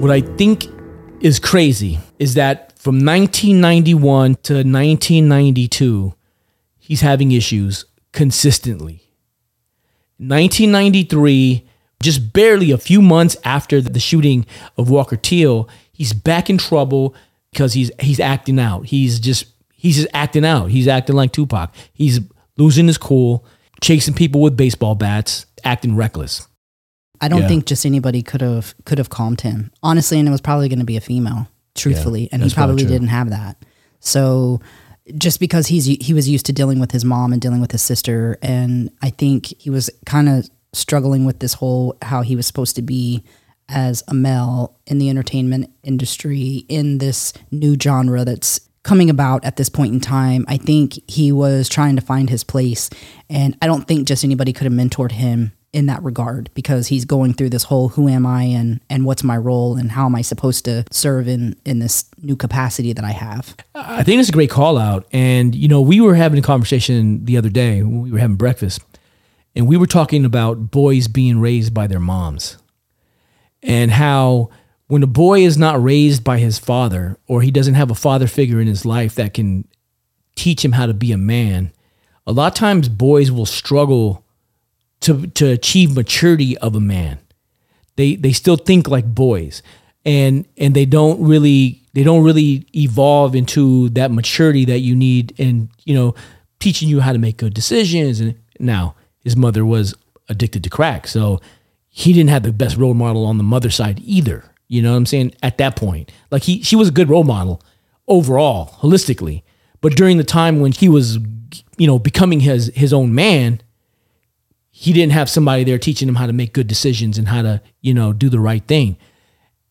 What 0.00 0.14
I 0.14 0.20
think 0.36 0.66
is 1.20 1.40
crazy 1.40 1.98
is 2.20 2.34
that 2.34 2.78
from 2.78 3.04
1991 3.04 4.36
to 4.36 4.54
1992, 4.54 6.14
he's 6.78 7.00
having 7.00 7.32
issues 7.32 7.84
consistently. 8.16 9.02
1993, 10.18 11.66
just 12.02 12.32
barely 12.32 12.70
a 12.70 12.78
few 12.78 13.00
months 13.02 13.36
after 13.44 13.80
the 13.80 14.00
shooting 14.00 14.46
of 14.78 14.88
Walker 14.90 15.16
Teal, 15.16 15.68
he's 15.92 16.12
back 16.12 16.48
in 16.50 16.58
trouble 16.58 17.14
because 17.52 17.74
he's 17.74 17.90
he's 18.00 18.18
acting 18.20 18.58
out. 18.58 18.86
He's 18.86 19.20
just 19.20 19.46
he's 19.74 19.96
just 19.96 20.08
acting 20.14 20.44
out. 20.44 20.70
He's 20.70 20.88
acting 20.88 21.14
like 21.16 21.32
Tupac. 21.32 21.74
He's 21.92 22.20
losing 22.56 22.86
his 22.86 22.98
cool, 22.98 23.44
chasing 23.82 24.14
people 24.14 24.40
with 24.40 24.56
baseball 24.56 24.94
bats, 24.94 25.46
acting 25.64 25.94
reckless. 25.94 26.46
I 27.20 27.28
don't 27.28 27.42
Yeah. 27.42 27.48
think 27.48 27.66
just 27.66 27.86
anybody 27.86 28.22
could 28.22 28.40
have 28.40 28.74
could 28.84 28.98
have 28.98 29.10
calmed 29.10 29.42
him. 29.42 29.70
Honestly, 29.82 30.18
and 30.18 30.26
it 30.28 30.32
was 30.32 30.40
probably 30.40 30.68
going 30.68 30.78
to 30.80 30.84
be 30.84 30.96
a 30.96 31.00
female, 31.02 31.48
truthfully, 31.74 32.28
and 32.32 32.42
he 32.42 32.50
probably 32.50 32.84
didn't 32.86 33.08
have 33.08 33.30
that. 33.30 33.56
So 34.00 34.60
just 35.16 35.40
because 35.40 35.68
he's 35.68 35.84
he 35.84 36.12
was 36.12 36.28
used 36.28 36.46
to 36.46 36.52
dealing 36.52 36.80
with 36.80 36.90
his 36.90 37.04
mom 37.04 37.32
and 37.32 37.40
dealing 37.40 37.60
with 37.60 37.72
his 37.72 37.82
sister 37.82 38.38
and 38.42 38.90
I 39.02 39.10
think 39.10 39.46
he 39.60 39.70
was 39.70 39.90
kind 40.04 40.28
of 40.28 40.48
struggling 40.72 41.24
with 41.24 41.38
this 41.38 41.54
whole 41.54 41.96
how 42.02 42.22
he 42.22 42.36
was 42.36 42.46
supposed 42.46 42.76
to 42.76 42.82
be 42.82 43.24
as 43.68 44.02
a 44.08 44.14
male 44.14 44.76
in 44.86 44.98
the 44.98 45.08
entertainment 45.08 45.70
industry 45.82 46.64
in 46.68 46.98
this 46.98 47.32
new 47.50 47.76
genre 47.80 48.24
that's 48.24 48.60
coming 48.82 49.10
about 49.10 49.44
at 49.44 49.56
this 49.56 49.68
point 49.68 49.92
in 49.92 50.00
time. 50.00 50.44
I 50.48 50.56
think 50.56 50.98
he 51.10 51.32
was 51.32 51.68
trying 51.68 51.96
to 51.96 52.02
find 52.02 52.30
his 52.30 52.44
place 52.44 52.90
and 53.28 53.56
I 53.62 53.66
don't 53.66 53.86
think 53.88 54.06
just 54.06 54.24
anybody 54.24 54.52
could 54.52 54.64
have 54.64 54.72
mentored 54.72 55.12
him 55.12 55.52
in 55.76 55.84
that 55.84 56.02
regard 56.02 56.48
because 56.54 56.86
he's 56.86 57.04
going 57.04 57.34
through 57.34 57.50
this 57.50 57.64
whole 57.64 57.90
who 57.90 58.08
am 58.08 58.24
I 58.24 58.44
and 58.44 58.80
and 58.88 59.04
what's 59.04 59.22
my 59.22 59.36
role 59.36 59.76
and 59.76 59.90
how 59.90 60.06
am 60.06 60.14
I 60.14 60.22
supposed 60.22 60.64
to 60.64 60.84
serve 60.90 61.28
in 61.28 61.54
in 61.66 61.80
this 61.80 62.06
new 62.22 62.34
capacity 62.34 62.94
that 62.94 63.04
I 63.04 63.10
have. 63.10 63.54
I 63.74 64.02
think 64.02 64.18
it's 64.18 64.30
a 64.30 64.32
great 64.32 64.48
call 64.48 64.78
out. 64.78 65.06
And, 65.12 65.54
you 65.54 65.68
know, 65.68 65.82
we 65.82 66.00
were 66.00 66.14
having 66.14 66.38
a 66.38 66.42
conversation 66.42 67.26
the 67.26 67.36
other 67.36 67.50
day 67.50 67.82
when 67.82 68.00
we 68.00 68.10
were 68.10 68.18
having 68.18 68.36
breakfast. 68.36 68.80
and 69.54 69.68
we 69.68 69.76
were 69.76 69.86
talking 69.86 70.24
about 70.24 70.70
boys 70.70 71.08
being 71.08 71.40
raised 71.40 71.74
by 71.74 71.86
their 71.86 72.00
moms 72.00 72.56
and 73.62 73.90
how 73.90 74.48
when 74.86 75.02
a 75.02 75.06
boy 75.06 75.40
is 75.40 75.58
not 75.58 75.82
raised 75.82 76.24
by 76.24 76.38
his 76.38 76.58
father 76.58 77.18
or 77.26 77.42
he 77.42 77.50
doesn't 77.50 77.74
have 77.74 77.90
a 77.90 77.94
father 77.94 78.26
figure 78.26 78.62
in 78.62 78.66
his 78.66 78.86
life 78.86 79.14
that 79.16 79.34
can 79.34 79.68
teach 80.36 80.64
him 80.64 80.72
how 80.72 80.86
to 80.86 80.94
be 80.94 81.12
a 81.12 81.18
man, 81.18 81.70
a 82.26 82.32
lot 82.32 82.52
of 82.52 82.54
times 82.54 82.88
boys 82.88 83.30
will 83.30 83.44
struggle 83.46 84.25
to 85.00 85.26
to 85.28 85.46
achieve 85.46 85.94
maturity 85.94 86.56
of 86.58 86.74
a 86.74 86.80
man. 86.80 87.18
They 87.96 88.16
they 88.16 88.32
still 88.32 88.56
think 88.56 88.88
like 88.88 89.14
boys 89.14 89.62
and 90.04 90.46
and 90.56 90.74
they 90.74 90.86
don't 90.86 91.22
really 91.22 91.82
they 91.92 92.02
don't 92.02 92.24
really 92.24 92.66
evolve 92.74 93.34
into 93.34 93.88
that 93.90 94.10
maturity 94.10 94.64
that 94.66 94.80
you 94.80 94.94
need 94.94 95.32
in, 95.38 95.70
you 95.84 95.94
know, 95.94 96.14
teaching 96.60 96.88
you 96.88 97.00
how 97.00 97.12
to 97.12 97.18
make 97.18 97.38
good 97.38 97.54
decisions 97.54 98.20
and 98.20 98.34
now 98.58 98.94
his 99.24 99.36
mother 99.36 99.64
was 99.64 99.94
addicted 100.28 100.62
to 100.64 100.70
crack. 100.70 101.06
So 101.06 101.40
he 101.88 102.12
didn't 102.12 102.30
have 102.30 102.42
the 102.42 102.52
best 102.52 102.76
role 102.76 102.94
model 102.94 103.26
on 103.26 103.38
the 103.38 103.44
mother 103.44 103.70
side 103.70 104.00
either. 104.04 104.44
You 104.68 104.82
know 104.82 104.92
what 104.92 104.98
I'm 104.98 105.06
saying? 105.06 105.34
At 105.42 105.58
that 105.58 105.76
point, 105.76 106.10
like 106.30 106.42
he, 106.42 106.62
she 106.62 106.76
was 106.76 106.88
a 106.88 106.92
good 106.92 107.08
role 107.08 107.24
model 107.24 107.62
overall, 108.08 108.68
holistically. 108.80 109.42
But 109.80 109.96
during 109.96 110.16
the 110.16 110.24
time 110.24 110.60
when 110.60 110.72
he 110.72 110.88
was, 110.88 111.18
you 111.76 111.86
know, 111.86 111.98
becoming 111.98 112.40
his 112.40 112.72
his 112.74 112.92
own 112.92 113.14
man, 113.14 113.60
he 114.78 114.92
didn't 114.92 115.12
have 115.12 115.30
somebody 115.30 115.64
there 115.64 115.78
teaching 115.78 116.06
him 116.06 116.16
how 116.16 116.26
to 116.26 116.34
make 116.34 116.52
good 116.52 116.66
decisions 116.66 117.16
and 117.16 117.28
how 117.28 117.40
to, 117.40 117.62
you 117.80 117.94
know, 117.94 118.12
do 118.12 118.28
the 118.28 118.38
right 118.38 118.62
thing 118.66 118.98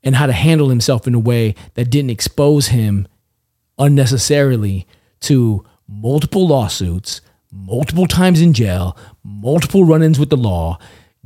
and 0.03 0.15
how 0.15 0.25
to 0.25 0.33
handle 0.33 0.69
himself 0.69 1.05
in 1.05 1.13
a 1.13 1.19
way 1.19 1.53
that 1.75 1.91
didn't 1.91 2.09
expose 2.09 2.69
him 2.69 3.07
unnecessarily 3.77 4.87
to 5.19 5.63
multiple 5.87 6.47
lawsuits, 6.47 7.21
multiple 7.51 8.07
times 8.07 8.41
in 8.41 8.51
jail, 8.51 8.97
multiple 9.23 9.85
run-ins 9.85 10.17
with 10.17 10.31
the 10.31 10.35
law, 10.35 10.79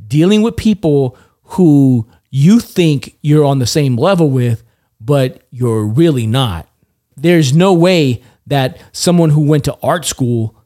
dealing 0.06 0.42
with 0.42 0.56
people 0.58 1.16
who 1.44 2.06
you 2.28 2.60
think 2.60 3.16
you're 3.22 3.46
on 3.46 3.60
the 3.60 3.66
same 3.66 3.96
level 3.96 4.28
with, 4.28 4.62
but 5.00 5.46
you're 5.48 5.86
really 5.86 6.26
not. 6.26 6.68
There's 7.16 7.54
no 7.54 7.72
way 7.72 8.22
that 8.46 8.78
someone 8.92 9.30
who 9.30 9.40
went 9.40 9.64
to 9.64 9.78
art 9.82 10.04
school 10.04 10.59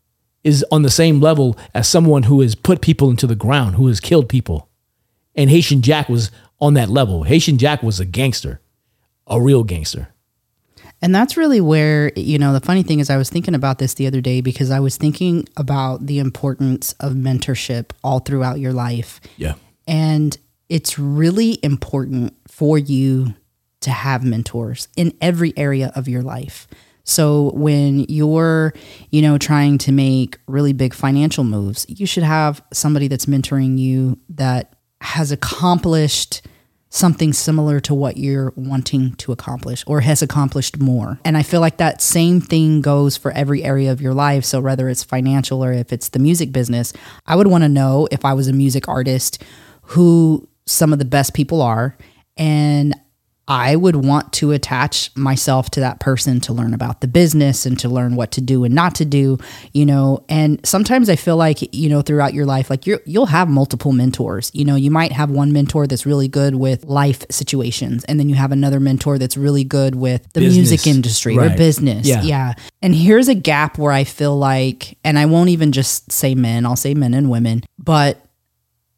is 0.45 0.65
on 0.71 0.83
the 0.83 0.91
same 0.91 1.21
level 1.21 1.57
as 1.75 1.89
someone 1.89 2.25
who 2.25 2.41
has 2.43 2.55
put 2.55 2.81
people 2.81 3.11
into 3.11 3.27
the 3.27 3.35
ground, 3.35 3.75
who 3.75 3.89
has 3.89 3.99
killed 3.99 4.29
people. 4.29 4.69
And 5.35 5.51
Haitian 5.51 5.83
Jack 5.83 6.09
was 6.09 6.31
on 6.61 6.75
that 6.75 6.89
level. 6.89 7.25
Haitian 7.25 7.59
Jack 7.59 7.83
was 7.83 7.99
a 7.99 8.05
gangster, 8.05 8.61
a 9.27 9.41
real 9.41 9.65
gangster. 9.65 10.09
And 11.03 11.15
that's 11.15 11.37
really 11.37 11.61
where, 11.61 12.13
you 12.17 12.39
know, 12.39 12.53
the 12.53 12.61
funny 12.61 12.83
thing 12.83 13.01
is, 13.01 13.11
I 13.11 13.17
was 13.17 13.29
thinking 13.29 13.55
about 13.55 13.79
this 13.79 13.95
the 13.95 14.07
other 14.07 14.21
day 14.21 14.41
because 14.41 14.71
I 14.71 14.81
was 14.81 14.97
thinking 14.97 15.47
about 15.57 16.07
the 16.07 16.19
importance 16.19 16.93
of 17.01 17.13
mentorship 17.13 17.91
all 18.03 18.21
throughout 18.21 18.61
your 18.61 18.73
life. 18.73 19.21
Yeah. 19.37 19.55
And 19.87 20.37
it's 20.69 20.99
really 20.99 21.59
important 21.63 22.35
for 22.49 22.79
you 22.79 23.35
to 23.81 23.91
have 23.91 24.25
mentors 24.25 24.89
in 24.97 25.15
every 25.21 25.53
area 25.59 25.93
of 25.95 26.09
your 26.09 26.23
life. 26.23 26.67
So 27.05 27.53
when 27.55 28.01
you're, 28.09 28.73
you 29.11 29.23
know, 29.23 29.39
trying 29.39 29.79
to 29.79 29.93
make 29.93 30.39
really 30.47 30.73
big 30.73 30.95
financial 30.95 31.45
moves, 31.45 31.87
you 31.89 32.07
should 32.07 32.23
have 32.23 32.63
somebody 32.73 33.09
that's 33.09 33.27
mentoring 33.27 33.79
you 33.79 34.19
that 34.31 34.75
has 35.01 35.31
accomplished 35.31 36.43
something 36.89 37.33
similar 37.33 37.81
to 37.81 37.93
what 37.93 38.17
you're 38.17 38.53
wanting 38.57 39.15
to 39.17 39.33
accomplish 39.33 39.83
or 39.87 40.01
has 40.01 40.23
accomplished 40.23 40.79
more. 40.79 41.19
And 41.25 41.37
I 41.37 41.43
feel 41.43 41.61
like 41.61 41.79
that 41.79 42.01
same 42.01 42.41
thing 42.41 42.81
goes 42.81 43.17
for 43.17 43.33
every 43.33 43.65
area 43.65 43.91
of 43.91 44.01
your 44.01 44.15
life. 44.15 44.45
So 44.45 44.61
whether 44.61 44.89
it's 44.89 45.03
financial 45.03 45.65
or 45.65 45.73
if 45.73 45.93
it's 45.93 46.11
the 46.11 46.21
music 46.21 46.53
business, 46.53 46.93
I 47.27 47.35
would 47.35 47.49
want 47.49 47.65
to 47.65 47.69
know 47.69 48.07
if 48.13 48.25
I 48.25 48.33
was 48.33 48.47
a 48.47 48.53
music 48.53 48.89
artist 48.89 49.43
who 49.83 50.49
some 50.67 50.93
of 50.93 51.01
the 51.01 51.05
best 51.05 51.35
people 51.35 51.61
are 51.61 51.97
and 52.37 52.95
I 53.47 53.77
would 53.77 53.97
want 53.97 54.33
to 54.35 54.53
attach 54.53 55.15
myself 55.17 55.71
to 55.71 55.81
that 55.81 56.01
person 56.01 56.41
to 56.41 56.53
learn 56.53 56.73
about 56.73 57.03
the 57.03 57.09
business 57.09 57.67
and 57.67 57.79
to 57.81 57.89
learn 57.89 58.17
what 58.17 58.31
to 58.33 58.41
do 58.41 58.65
and 58.65 58.75
not 58.75 58.95
to 58.97 59.05
do, 59.05 59.39
you 59.73 59.85
know. 59.85 60.25
And 60.29 60.65
sometimes 60.67 61.11
I 61.11 61.17
feel 61.17 61.37
like, 61.37 61.75
you 61.75 61.91
know, 61.91 62.01
throughout 62.01 62.33
your 62.33 62.47
life, 62.47 62.71
like 62.71 62.87
you 62.87 63.01
you'll 63.05 63.27
have 63.27 63.49
multiple 63.49 63.93
mentors. 63.93 64.51
You 64.55 64.65
know, 64.65 64.77
you 64.77 64.91
might 64.91 65.13
have 65.13 65.31
one 65.31 65.53
mentor 65.53 65.87
that's 65.87 66.07
really 66.07 66.29
good 66.29 66.55
with 66.55 66.85
life 66.85 67.25
situations, 67.31 68.05
and 68.05 68.19
then 68.19 68.31
you 68.31 68.35
have 68.35 68.51
another 68.53 68.81
mentor 68.81 69.19
that's 69.19 69.37
really 69.37 69.65
good 69.65 69.95
with 69.95 70.23
the 70.33 70.41
Business. 70.41 70.71
music 70.71 70.87
industry 70.87 71.37
or 71.37 71.51
business. 71.51 72.07
Yeah. 72.07 72.23
yeah. 72.23 72.55
And 72.81 72.95
here's 72.95 73.29
a 73.29 73.35
gap 73.35 73.79
where 73.79 73.93
I 73.93 74.05
feel 74.05 74.37
like, 74.37 74.97
and 75.05 75.19
I 75.19 75.27
won't 75.27 75.51
even 75.51 75.73
just 75.73 76.11
say 76.11 76.35
men, 76.35 76.65
I'll 76.65 76.77
say 76.77 76.95
men 76.95 77.13
and 77.13 77.31
women, 77.31 77.63
but 77.79 78.24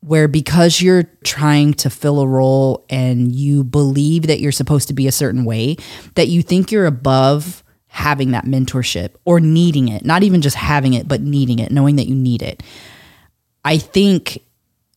where 0.00 0.28
because 0.28 0.80
you're 0.80 1.04
trying 1.24 1.74
to 1.74 1.90
fill 1.90 2.20
a 2.20 2.26
role 2.28 2.84
and 2.88 3.34
you 3.34 3.64
believe 3.64 4.26
that 4.28 4.40
you're 4.40 4.52
supposed 4.52 4.88
to 4.88 4.94
be 4.94 5.06
a 5.06 5.12
certain 5.12 5.44
way, 5.44 5.76
that 6.14 6.28
you 6.28 6.42
think 6.42 6.70
you're 6.70 6.86
above 6.86 7.64
having 7.88 8.30
that 8.32 8.44
mentorship 8.44 9.10
or 9.24 9.40
needing 9.40 9.88
it, 9.88 10.04
not 10.04 10.22
even 10.22 10.42
just 10.42 10.56
having 10.56 10.94
it, 10.94 11.08
but 11.08 11.20
needing 11.22 11.58
it, 11.58 11.72
knowing 11.72 11.96
that 11.96 12.06
you 12.06 12.14
need 12.14 12.42
it. 12.42 12.62
I 13.64 13.78
think 13.78 14.42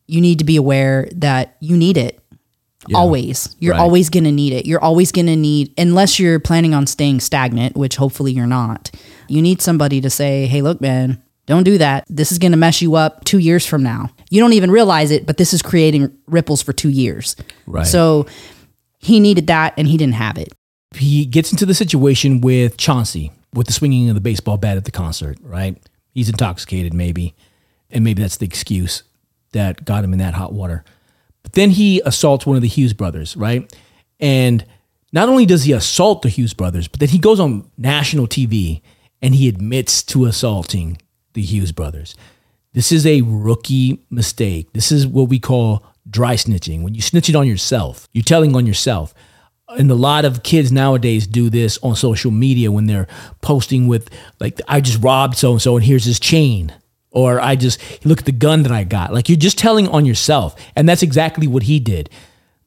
you 0.05 0.21
need 0.21 0.39
to 0.39 0.45
be 0.45 0.57
aware 0.57 1.07
that 1.15 1.55
you 1.59 1.77
need 1.77 1.97
it. 1.97 2.19
Always. 2.93 3.55
You're 3.59 3.73
Right. 3.73 3.81
always 3.81 4.09
going 4.09 4.23
to 4.23 4.31
need 4.31 4.53
it. 4.53 4.65
You're 4.65 4.83
always 4.83 5.11
going 5.11 5.27
to 5.27 5.35
need, 5.35 5.73
unless 5.77 6.19
you're 6.19 6.39
planning 6.39 6.73
on 6.73 6.87
staying 6.87 7.19
stagnant, 7.19 7.75
which 7.77 7.95
hopefully 7.97 8.31
you're 8.31 8.47
not, 8.47 8.89
you 9.27 9.41
need 9.41 9.61
somebody 9.61 10.01
to 10.01 10.09
say, 10.09 10.45
hey, 10.47 10.61
look, 10.61 10.81
man, 10.81 11.21
don't 11.49 11.63
do 11.63 11.77
that. 11.79 12.05
This 12.07 12.31
is 12.31 12.37
going 12.37 12.51
to 12.51 12.57
mess 12.57 12.81
you 12.81 12.95
up 12.95 13.25
two 13.25 13.39
years 13.39 13.65
from 13.65 13.83
now. 13.83 14.11
You 14.29 14.39
don't 14.39 14.53
even 14.53 14.71
realize 14.71 15.11
it, 15.11 15.25
but 15.25 15.37
this 15.37 15.53
is 15.53 15.61
creating 15.61 16.15
ripples 16.27 16.61
for 16.61 16.71
two 16.71 16.89
years. 16.89 17.35
Right. 17.67 17.85
So 17.85 18.27
he 18.99 19.19
needed 19.19 19.47
that 19.47 19.73
and 19.77 19.87
he 19.87 19.97
didn't 19.97 20.13
have 20.13 20.37
it. 20.37 20.53
he 20.95 21.25
gets 21.25 21.51
into 21.51 21.65
the 21.65 21.73
situation 21.73 22.39
with 22.41 22.77
Chauncey 22.77 23.31
with 23.53 23.67
the 23.67 23.73
swinging 23.73 24.09
of 24.09 24.15
the 24.15 24.21
baseball 24.21 24.57
bat 24.57 24.77
at 24.77 24.85
the 24.85 24.91
concert, 24.91 25.37
right? 25.41 25.77
He's 26.13 26.29
intoxicated, 26.29 26.93
maybe, 26.93 27.35
and 27.89 28.03
maybe 28.03 28.21
that's 28.21 28.37
the 28.37 28.45
excuse 28.45 29.03
that 29.51 29.85
got 29.85 30.03
him 30.03 30.13
in 30.13 30.19
that 30.19 30.35
hot 30.35 30.53
water. 30.53 30.83
But 31.41 31.53
then 31.53 31.71
he 31.71 32.01
assaults 32.05 32.45
one 32.45 32.55
of 32.55 32.61
the 32.61 32.67
Hughes 32.67 32.93
brothers, 32.93 33.35
right? 33.35 33.71
And 34.19 34.63
not 35.11 35.29
only 35.29 35.45
does 35.45 35.63
he 35.63 35.73
assault 35.73 36.21
the 36.21 36.29
Hughes 36.29 36.53
brothers, 36.53 36.87
but 36.87 36.99
then 36.99 37.09
he 37.09 37.17
goes 37.17 37.39
on 37.39 37.69
national 37.77 38.27
TV 38.27 38.81
and 39.21 39.33
he 39.33 39.47
admits 39.47 40.03
to 40.03 40.25
assaulting 40.25 40.97
the 41.33 41.41
Hughes 41.41 41.71
brothers. 41.71 42.15
This 42.73 42.91
is 42.91 43.05
a 43.05 43.21
rookie 43.21 43.99
mistake. 44.09 44.71
This 44.73 44.91
is 44.91 45.07
what 45.07 45.29
we 45.29 45.39
call 45.39 45.85
dry 46.09 46.35
snitching. 46.35 46.83
When 46.83 46.93
you 46.93 47.01
snitch 47.01 47.29
it 47.29 47.35
on 47.35 47.47
yourself, 47.47 48.07
you're 48.13 48.23
telling 48.23 48.55
on 48.55 48.65
yourself. 48.65 49.13
And 49.69 49.89
a 49.91 49.95
lot 49.95 50.25
of 50.25 50.41
kids 50.41 50.71
nowadays 50.71 51.27
do 51.27 51.49
this 51.49 51.77
on 51.83 51.95
social 51.95 52.31
media 52.31 52.71
when 52.71 52.87
they're 52.87 53.07
posting 53.41 53.87
with, 53.87 54.09
like, 54.39 54.59
I 54.67 54.81
just 54.81 55.03
robbed 55.03 55.37
so 55.37 55.51
and 55.51 55.61
so 55.61 55.75
and 55.75 55.85
here's 55.85 56.05
his 56.05 56.19
chain. 56.19 56.73
Or 57.11 57.39
I 57.39 57.55
just 57.55 57.79
look 58.05 58.19
at 58.19 58.25
the 58.25 58.31
gun 58.31 58.63
that 58.63 58.71
I 58.71 58.83
got. 58.83 59.13
Like, 59.13 59.29
you're 59.29 59.37
just 59.37 59.57
telling 59.57 59.87
on 59.87 60.05
yourself. 60.05 60.55
And 60.75 60.89
that's 60.89 61.03
exactly 61.03 61.47
what 61.47 61.63
he 61.63 61.79
did. 61.79 62.09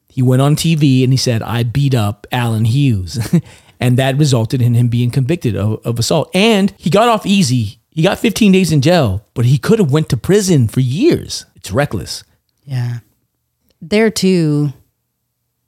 He 0.07 0.21
went 0.21 0.41
on 0.41 0.55
TV 0.55 1.03
and 1.03 1.11
he 1.11 1.17
said, 1.17 1.41
I 1.41 1.63
beat 1.63 1.95
up 1.95 2.27
Allen 2.31 2.65
Hughes. 2.65 3.19
and 3.79 3.97
that 3.97 4.17
resulted 4.17 4.61
in 4.61 4.73
him 4.73 4.87
being 4.87 5.11
convicted 5.11 5.55
of, 5.55 5.85
of 5.85 5.99
assault. 5.99 6.29
And 6.33 6.73
he 6.77 6.89
got 6.89 7.09
off 7.09 7.25
easy. 7.25 7.79
He 7.93 8.01
got 8.01 8.17
15 8.17 8.51
days 8.51 8.71
in 8.71 8.81
jail, 8.81 9.23
but 9.35 9.45
he 9.45 9.57
could 9.59 9.77
have 9.77 9.91
went 9.91 10.09
to 10.09 10.17
prison 10.17 10.67
for 10.67 10.79
years. 10.79 11.45
It's 11.55 11.71
reckless. 11.71 12.23
Yeah. 12.63 12.99
There 13.81 14.09
too, 14.09 14.73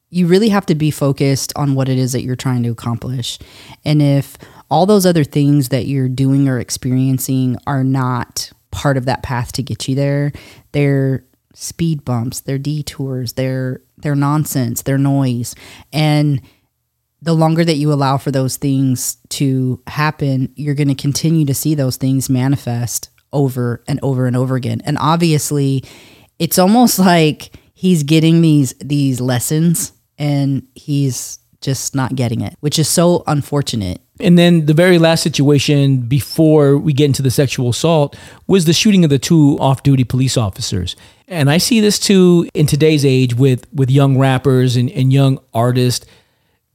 you 0.09 0.25
really 0.25 0.49
have 0.49 0.65
to 0.67 0.75
be 0.75 0.89
focused 0.89 1.53
on 1.55 1.75
what 1.75 1.87
it 1.87 1.99
is 1.99 2.13
that 2.13 2.23
you're 2.23 2.35
trying 2.35 2.63
to 2.63 2.69
accomplish. 2.69 3.37
And 3.83 4.01
if 4.01 4.37
all 4.71 4.87
those 4.87 5.05
other 5.05 5.23
things 5.23 5.69
that 5.69 5.85
you're 5.85 6.09
doing 6.09 6.47
or 6.47 6.59
experiencing 6.59 7.57
are 7.67 7.83
not 7.83 8.51
part 8.71 8.97
of 8.97 9.05
that 9.05 9.21
path 9.21 9.51
to 9.53 9.63
get 9.63 9.87
you 9.87 9.93
there, 9.93 10.31
they're 10.71 11.23
speed 11.53 12.03
bumps, 12.03 12.41
they're 12.41 12.57
detours, 12.57 13.33
they're 13.33 13.81
they're 13.97 14.15
nonsense, 14.15 14.81
they're 14.81 14.97
noise. 14.97 15.55
And 15.93 16.41
the 17.25 17.33
longer 17.33 17.65
that 17.65 17.75
you 17.75 17.91
allow 17.91 18.17
for 18.17 18.29
those 18.29 18.55
things 18.55 19.17
to 19.29 19.81
happen, 19.87 20.53
you're 20.55 20.75
going 20.75 20.87
to 20.87 20.95
continue 20.95 21.43
to 21.45 21.55
see 21.55 21.73
those 21.73 21.97
things 21.97 22.29
manifest 22.29 23.09
over 23.33 23.83
and 23.87 23.99
over 24.03 24.27
and 24.27 24.37
over 24.37 24.55
again. 24.55 24.79
And 24.85 24.95
obviously, 24.99 25.83
it's 26.37 26.59
almost 26.59 26.99
like 26.99 27.51
he's 27.73 28.03
getting 28.03 28.41
these 28.41 28.73
these 28.79 29.19
lessons 29.19 29.91
and 30.19 30.67
he's 30.75 31.39
just 31.61 31.95
not 31.95 32.15
getting 32.15 32.41
it, 32.41 32.55
which 32.59 32.77
is 32.77 32.87
so 32.87 33.23
unfortunate. 33.25 34.01
And 34.19 34.37
then 34.37 34.67
the 34.67 34.73
very 34.75 34.99
last 34.99 35.23
situation 35.23 36.01
before 36.01 36.77
we 36.77 36.93
get 36.93 37.05
into 37.05 37.23
the 37.23 37.31
sexual 37.31 37.69
assault 37.69 38.15
was 38.45 38.65
the 38.65 38.71
shooting 38.71 39.03
of 39.03 39.09
the 39.09 39.19
two 39.19 39.57
off-duty 39.59 40.03
police 40.03 40.37
officers. 40.37 40.95
And 41.27 41.49
I 41.49 41.57
see 41.57 41.81
this 41.81 41.97
too 41.97 42.47
in 42.53 42.67
today's 42.67 43.03
age 43.03 43.33
with 43.33 43.65
with 43.73 43.89
young 43.89 44.19
rappers 44.19 44.75
and, 44.75 44.91
and 44.91 45.11
young 45.11 45.39
artists. 45.55 46.05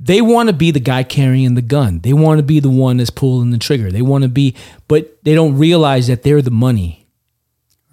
They 0.02 0.22
want 0.22 0.48
to 0.48 0.54
be 0.54 0.70
the 0.70 0.80
guy 0.80 1.02
carrying 1.02 1.54
the 1.54 1.62
gun. 1.62 2.00
They 2.00 2.14
want 2.14 2.38
to 2.38 2.42
be 2.42 2.58
the 2.58 2.70
one 2.70 2.96
that's 2.96 3.10
pulling 3.10 3.50
the 3.50 3.58
trigger. 3.58 3.92
They 3.92 4.00
want 4.00 4.22
to 4.22 4.28
be, 4.28 4.56
but 4.88 5.22
they 5.24 5.34
don't 5.34 5.58
realize 5.58 6.06
that 6.06 6.22
they're 6.22 6.40
the 6.40 6.50
money. 6.50 7.06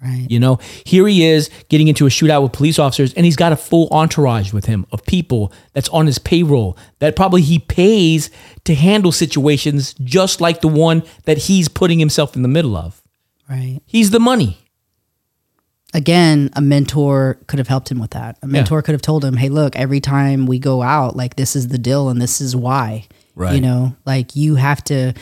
Right. 0.02 0.26
You 0.30 0.38
know, 0.38 0.60
here 0.84 1.06
he 1.08 1.24
is 1.24 1.50
getting 1.68 1.88
into 1.88 2.06
a 2.06 2.08
shootout 2.08 2.42
with 2.42 2.52
police 2.52 2.78
officers, 2.78 3.12
and 3.14 3.26
he's 3.26 3.36
got 3.36 3.52
a 3.52 3.56
full 3.56 3.88
entourage 3.90 4.52
with 4.52 4.66
him 4.66 4.86
of 4.92 5.04
people 5.04 5.52
that's 5.72 5.88
on 5.88 6.06
his 6.06 6.18
payroll 6.18 6.78
that 7.00 7.16
probably 7.16 7.42
he 7.42 7.58
pays 7.58 8.30
to 8.64 8.74
handle 8.76 9.10
situations 9.10 9.94
just 9.94 10.40
like 10.40 10.60
the 10.60 10.68
one 10.68 11.02
that 11.24 11.36
he's 11.36 11.68
putting 11.68 11.98
himself 11.98 12.36
in 12.36 12.42
the 12.42 12.48
middle 12.48 12.76
of. 12.76 13.02
Right. 13.50 13.80
He's 13.86 14.10
the 14.10 14.20
money. 14.20 14.58
Again, 15.94 16.50
a 16.52 16.60
mentor 16.60 17.38
could 17.46 17.58
have 17.58 17.68
helped 17.68 17.90
him 17.90 17.98
with 17.98 18.10
that. 18.10 18.38
A 18.42 18.46
mentor 18.46 18.82
could 18.82 18.92
have 18.92 19.02
told 19.02 19.24
him, 19.24 19.36
"Hey, 19.36 19.48
look, 19.48 19.74
every 19.74 20.00
time 20.00 20.46
we 20.46 20.58
go 20.58 20.82
out, 20.82 21.16
like 21.16 21.36
this 21.36 21.56
is 21.56 21.68
the 21.68 21.78
deal 21.78 22.08
and 22.08 22.20
this 22.20 22.40
is 22.40 22.54
why." 22.54 23.06
Right. 23.34 23.54
You 23.54 23.60
know, 23.60 23.96
like 24.04 24.36
you 24.36 24.56
have 24.56 24.84
to 24.84 25.14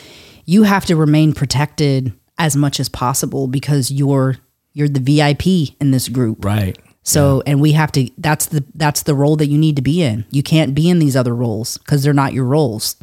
you 0.45 0.65
have 0.65 0.85
to 0.87 0.97
remain 0.97 1.33
protected 1.33 2.13
as 2.39 2.57
much 2.57 2.81
as 2.81 2.89
possible 2.89 3.47
because 3.47 3.91
you're 3.91 4.37
you're 4.73 4.89
the 4.89 5.01
VIP 5.01 5.77
in 5.81 5.91
this 5.91 6.09
group. 6.09 6.45
Right. 6.45 6.77
So, 7.03 7.41
and 7.47 7.61
we 7.61 7.73
have 7.73 7.93
to 7.93 8.11
that's 8.19 8.47
the 8.47 8.65
that's 8.75 9.03
the 9.05 9.15
role 9.15 9.37
that 9.37 9.47
you 9.47 9.59
need 9.59 9.77
to 9.77 9.83
be 9.83 10.03
in. 10.03 10.25
You 10.31 10.43
can't 10.43 10.75
be 10.75 10.91
in 10.91 10.99
these 10.99 11.15
other 11.15 11.35
roles 11.35 11.79
because 11.79 12.03
they're 12.03 12.13
not 12.13 12.33
your 12.33 12.45
roles. 12.45 12.97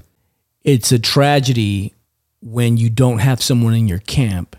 It's 0.64 0.92
a 0.92 1.00
tragedy 1.00 1.94
when 2.42 2.76
you 2.76 2.90
don't 2.90 3.20
have 3.20 3.42
someone 3.42 3.74
in 3.74 3.88
your 3.88 4.00
camp 4.00 4.58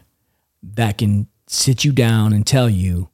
that 0.63 0.97
can 0.97 1.29
sit 1.47 1.85
you 1.85 1.93
down 1.93 2.33
and 2.33 2.47
tell 2.47 2.69
you 2.69 3.09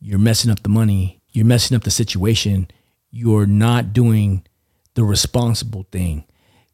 you're 0.00 0.18
messing 0.18 0.50
up 0.50 0.62
the 0.62 0.68
money, 0.68 1.20
you're 1.30 1.46
messing 1.46 1.76
up 1.76 1.84
the 1.84 1.90
situation, 1.90 2.68
you're 3.10 3.46
not 3.46 3.92
doing 3.92 4.46
the 4.94 5.04
responsible 5.04 5.86
thing. 5.90 6.24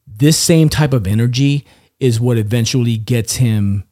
This 0.06 0.38
same 0.38 0.68
type 0.68 0.92
of 0.92 1.06
energy 1.06 1.66
is 2.00 2.20
what 2.20 2.38
eventually 2.38 2.96
gets 2.96 3.36
him 3.36 3.84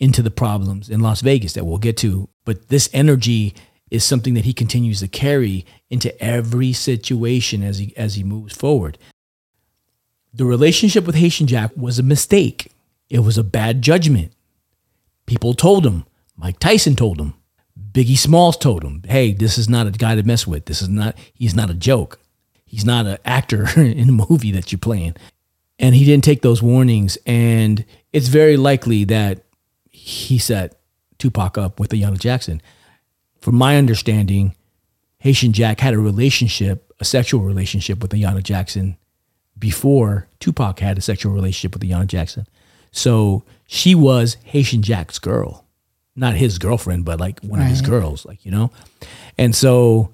into 0.00 0.22
the 0.22 0.30
problems 0.30 0.88
in 0.88 1.00
Las 1.00 1.20
Vegas 1.20 1.52
that 1.54 1.64
we'll 1.64 1.78
get 1.78 1.96
to. 1.98 2.28
But 2.44 2.68
this 2.68 2.90
energy 2.92 3.54
is 3.90 4.04
something 4.04 4.34
that 4.34 4.44
he 4.44 4.52
continues 4.52 5.00
to 5.00 5.08
carry 5.08 5.64
into 5.88 6.20
every 6.22 6.72
situation 6.72 7.62
as 7.62 7.78
he 7.78 7.96
as 7.96 8.16
he 8.16 8.24
moves 8.24 8.54
forward. 8.54 8.98
The 10.32 10.44
relationship 10.44 11.06
with 11.06 11.14
Haitian 11.14 11.46
Jack 11.46 11.70
was 11.76 11.98
a 11.98 12.02
mistake. 12.02 12.72
It 13.08 13.20
was 13.20 13.38
a 13.38 13.44
bad 13.44 13.82
judgment. 13.82 14.32
People 15.26 15.54
told 15.54 15.86
him. 15.86 16.04
Mike 16.36 16.58
Tyson 16.58 16.96
told 16.96 17.20
him. 17.20 17.34
Biggie 17.92 18.18
Smalls 18.18 18.56
told 18.56 18.82
him, 18.82 19.02
"Hey, 19.06 19.32
this 19.32 19.56
is 19.56 19.68
not 19.68 19.86
a 19.86 19.90
guy 19.90 20.14
to 20.14 20.22
mess 20.22 20.46
with. 20.46 20.66
This 20.66 20.82
is 20.82 20.88
not. 20.88 21.16
He's 21.32 21.54
not 21.54 21.70
a 21.70 21.74
joke. 21.74 22.20
He's 22.64 22.84
not 22.84 23.06
an 23.06 23.18
actor 23.24 23.68
in 23.80 24.08
a 24.08 24.26
movie 24.28 24.50
that 24.52 24.72
you're 24.72 24.78
playing." 24.78 25.14
And 25.78 25.94
he 25.94 26.04
didn't 26.04 26.24
take 26.24 26.42
those 26.42 26.62
warnings. 26.62 27.18
And 27.26 27.84
it's 28.12 28.28
very 28.28 28.56
likely 28.56 29.04
that 29.04 29.44
he 29.90 30.38
set 30.38 30.80
Tupac 31.18 31.58
up 31.58 31.80
with 31.80 31.90
Ayanna 31.90 32.18
Jackson. 32.18 32.62
From 33.40 33.56
my 33.56 33.76
understanding, 33.76 34.54
Haitian 35.18 35.52
Jack 35.52 35.80
had 35.80 35.94
a 35.94 35.98
relationship, 35.98 36.92
a 37.00 37.04
sexual 37.04 37.40
relationship 37.40 38.02
with 38.02 38.12
Ayanna 38.12 38.42
Jackson 38.42 38.96
before 39.58 40.28
Tupac 40.40 40.80
had 40.80 40.98
a 40.98 41.00
sexual 41.00 41.32
relationship 41.32 41.74
with 41.74 41.88
Ayanna 41.88 42.06
Jackson. 42.06 42.46
So 42.94 43.42
she 43.66 43.94
was 43.94 44.36
Haitian 44.44 44.82
Jack's 44.82 45.18
girl, 45.18 45.66
not 46.14 46.34
his 46.34 46.58
girlfriend, 46.58 47.04
but 47.04 47.18
like 47.18 47.40
one 47.40 47.60
of 47.60 47.66
his 47.66 47.82
girls, 47.82 48.24
like, 48.24 48.44
you 48.44 48.52
know? 48.52 48.70
And 49.36 49.54
so 49.54 50.10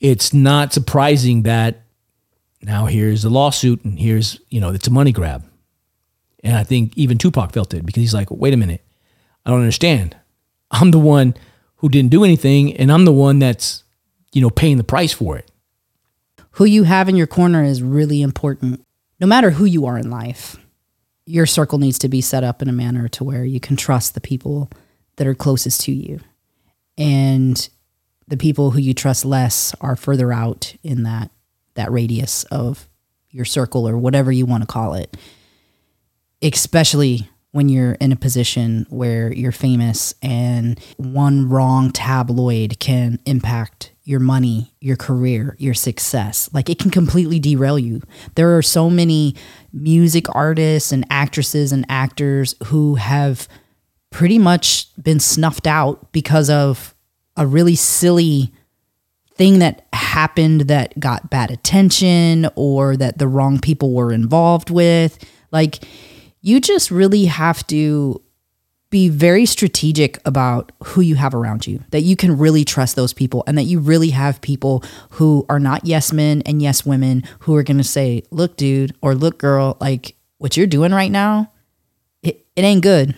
it's 0.00 0.34
not 0.34 0.74
surprising 0.74 1.44
that 1.44 1.82
now 2.62 2.84
here's 2.84 3.24
a 3.24 3.30
lawsuit 3.30 3.84
and 3.84 3.98
here's, 3.98 4.38
you 4.50 4.60
know, 4.60 4.70
it's 4.70 4.86
a 4.86 4.92
money 4.92 5.12
grab. 5.12 5.44
And 6.44 6.56
I 6.56 6.62
think 6.62 6.92
even 6.96 7.16
Tupac 7.16 7.52
felt 7.52 7.72
it 7.72 7.86
because 7.86 8.02
he's 8.02 8.14
like, 8.14 8.30
wait 8.30 8.52
a 8.52 8.58
minute, 8.58 8.84
I 9.46 9.50
don't 9.50 9.60
understand. 9.60 10.14
I'm 10.70 10.90
the 10.90 10.98
one 10.98 11.34
who 11.76 11.88
didn't 11.88 12.10
do 12.10 12.22
anything 12.22 12.76
and 12.76 12.92
I'm 12.92 13.06
the 13.06 13.12
one 13.12 13.38
that's, 13.38 13.82
you 14.32 14.42
know, 14.42 14.50
paying 14.50 14.76
the 14.76 14.84
price 14.84 15.12
for 15.12 15.38
it. 15.38 15.50
Who 16.52 16.66
you 16.66 16.82
have 16.82 17.08
in 17.08 17.16
your 17.16 17.26
corner 17.26 17.64
is 17.64 17.82
really 17.82 18.20
important. 18.20 18.84
No 19.20 19.26
matter 19.26 19.50
who 19.50 19.64
you 19.64 19.86
are 19.86 19.96
in 19.96 20.10
life, 20.10 20.58
your 21.30 21.46
circle 21.46 21.78
needs 21.78 21.98
to 22.00 22.08
be 22.08 22.20
set 22.20 22.42
up 22.42 22.60
in 22.60 22.68
a 22.68 22.72
manner 22.72 23.08
to 23.08 23.24
where 23.24 23.44
you 23.44 23.60
can 23.60 23.76
trust 23.76 24.14
the 24.14 24.20
people 24.20 24.68
that 25.16 25.26
are 25.26 25.34
closest 25.34 25.82
to 25.82 25.92
you. 25.92 26.20
And 26.98 27.68
the 28.26 28.36
people 28.36 28.72
who 28.72 28.80
you 28.80 28.94
trust 28.94 29.24
less 29.24 29.74
are 29.80 29.96
further 29.96 30.32
out 30.32 30.74
in 30.82 31.04
that 31.04 31.30
that 31.74 31.90
radius 31.92 32.44
of 32.44 32.88
your 33.30 33.44
circle 33.44 33.88
or 33.88 33.96
whatever 33.96 34.32
you 34.32 34.44
want 34.44 34.62
to 34.62 34.66
call 34.66 34.94
it. 34.94 35.16
Especially 36.42 37.28
when 37.52 37.68
you're 37.68 37.92
in 37.92 38.12
a 38.12 38.16
position 38.16 38.86
where 38.90 39.32
you're 39.32 39.52
famous 39.52 40.14
and 40.20 40.80
one 40.96 41.48
wrong 41.48 41.92
tabloid 41.92 42.78
can 42.80 43.20
impact 43.24 43.89
your 44.04 44.20
money, 44.20 44.74
your 44.80 44.96
career, 44.96 45.56
your 45.58 45.74
success. 45.74 46.48
Like 46.52 46.68
it 46.68 46.78
can 46.78 46.90
completely 46.90 47.38
derail 47.38 47.78
you. 47.78 48.02
There 48.34 48.56
are 48.56 48.62
so 48.62 48.90
many 48.90 49.34
music 49.72 50.26
artists 50.34 50.92
and 50.92 51.06
actresses 51.10 51.72
and 51.72 51.84
actors 51.88 52.54
who 52.66 52.96
have 52.96 53.46
pretty 54.10 54.38
much 54.38 54.88
been 55.00 55.20
snuffed 55.20 55.66
out 55.66 56.12
because 56.12 56.50
of 56.50 56.94
a 57.36 57.46
really 57.46 57.76
silly 57.76 58.52
thing 59.34 59.60
that 59.60 59.86
happened 59.92 60.62
that 60.62 60.98
got 60.98 61.30
bad 61.30 61.50
attention 61.50 62.48
or 62.56 62.96
that 62.96 63.18
the 63.18 63.28
wrong 63.28 63.58
people 63.58 63.94
were 63.94 64.12
involved 64.12 64.70
with. 64.70 65.18
Like, 65.52 65.84
you 66.42 66.60
just 66.60 66.90
really 66.90 67.26
have 67.26 67.66
to 67.68 68.20
be 68.90 69.08
very 69.08 69.46
strategic 69.46 70.18
about 70.26 70.72
who 70.84 71.00
you 71.00 71.14
have 71.14 71.34
around 71.34 71.66
you, 71.66 71.82
that 71.90 72.02
you 72.02 72.16
can 72.16 72.36
really 72.36 72.64
trust 72.64 72.96
those 72.96 73.12
people, 73.12 73.44
and 73.46 73.56
that 73.56 73.64
you 73.64 73.78
really 73.78 74.10
have 74.10 74.40
people 74.40 74.84
who 75.10 75.46
are 75.48 75.60
not 75.60 75.86
yes 75.86 76.12
men 76.12 76.42
and 76.44 76.60
yes 76.60 76.84
women 76.84 77.22
who 77.40 77.54
are 77.54 77.62
going 77.62 77.78
to 77.78 77.84
say, 77.84 78.22
look, 78.30 78.56
dude, 78.56 78.94
or 79.00 79.14
look, 79.14 79.38
girl, 79.38 79.76
like 79.80 80.16
what 80.38 80.56
you're 80.56 80.66
doing 80.66 80.92
right 80.92 81.10
now, 81.10 81.52
it, 82.22 82.44
it 82.56 82.62
ain't 82.62 82.82
good 82.82 83.14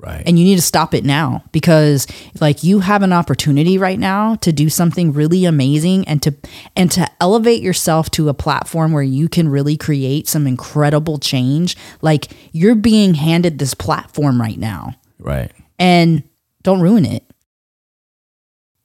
Right. 0.00 0.22
and 0.26 0.38
you 0.38 0.44
need 0.44 0.56
to 0.56 0.62
stop 0.62 0.94
it 0.94 1.04
now 1.04 1.44
because 1.52 2.06
like 2.40 2.64
you 2.64 2.80
have 2.80 3.02
an 3.02 3.12
opportunity 3.12 3.78
right 3.78 3.98
now 3.98 4.36
to 4.36 4.52
do 4.52 4.70
something 4.70 5.12
really 5.12 5.44
amazing 5.44 6.06
and 6.08 6.22
to 6.22 6.34
and 6.74 6.90
to 6.92 7.06
elevate 7.20 7.62
yourself 7.62 8.10
to 8.12 8.28
a 8.28 8.34
platform 8.34 8.92
where 8.92 9.02
you 9.02 9.28
can 9.28 9.48
really 9.48 9.76
create 9.76 10.26
some 10.26 10.46
incredible 10.46 11.18
change 11.18 11.76
like 12.00 12.28
you're 12.52 12.74
being 12.74 13.14
handed 13.14 13.58
this 13.58 13.74
platform 13.74 14.40
right 14.40 14.58
now 14.58 14.94
right. 15.18 15.52
and 15.78 16.22
don't 16.62 16.80
ruin 16.80 17.04
it 17.04 17.24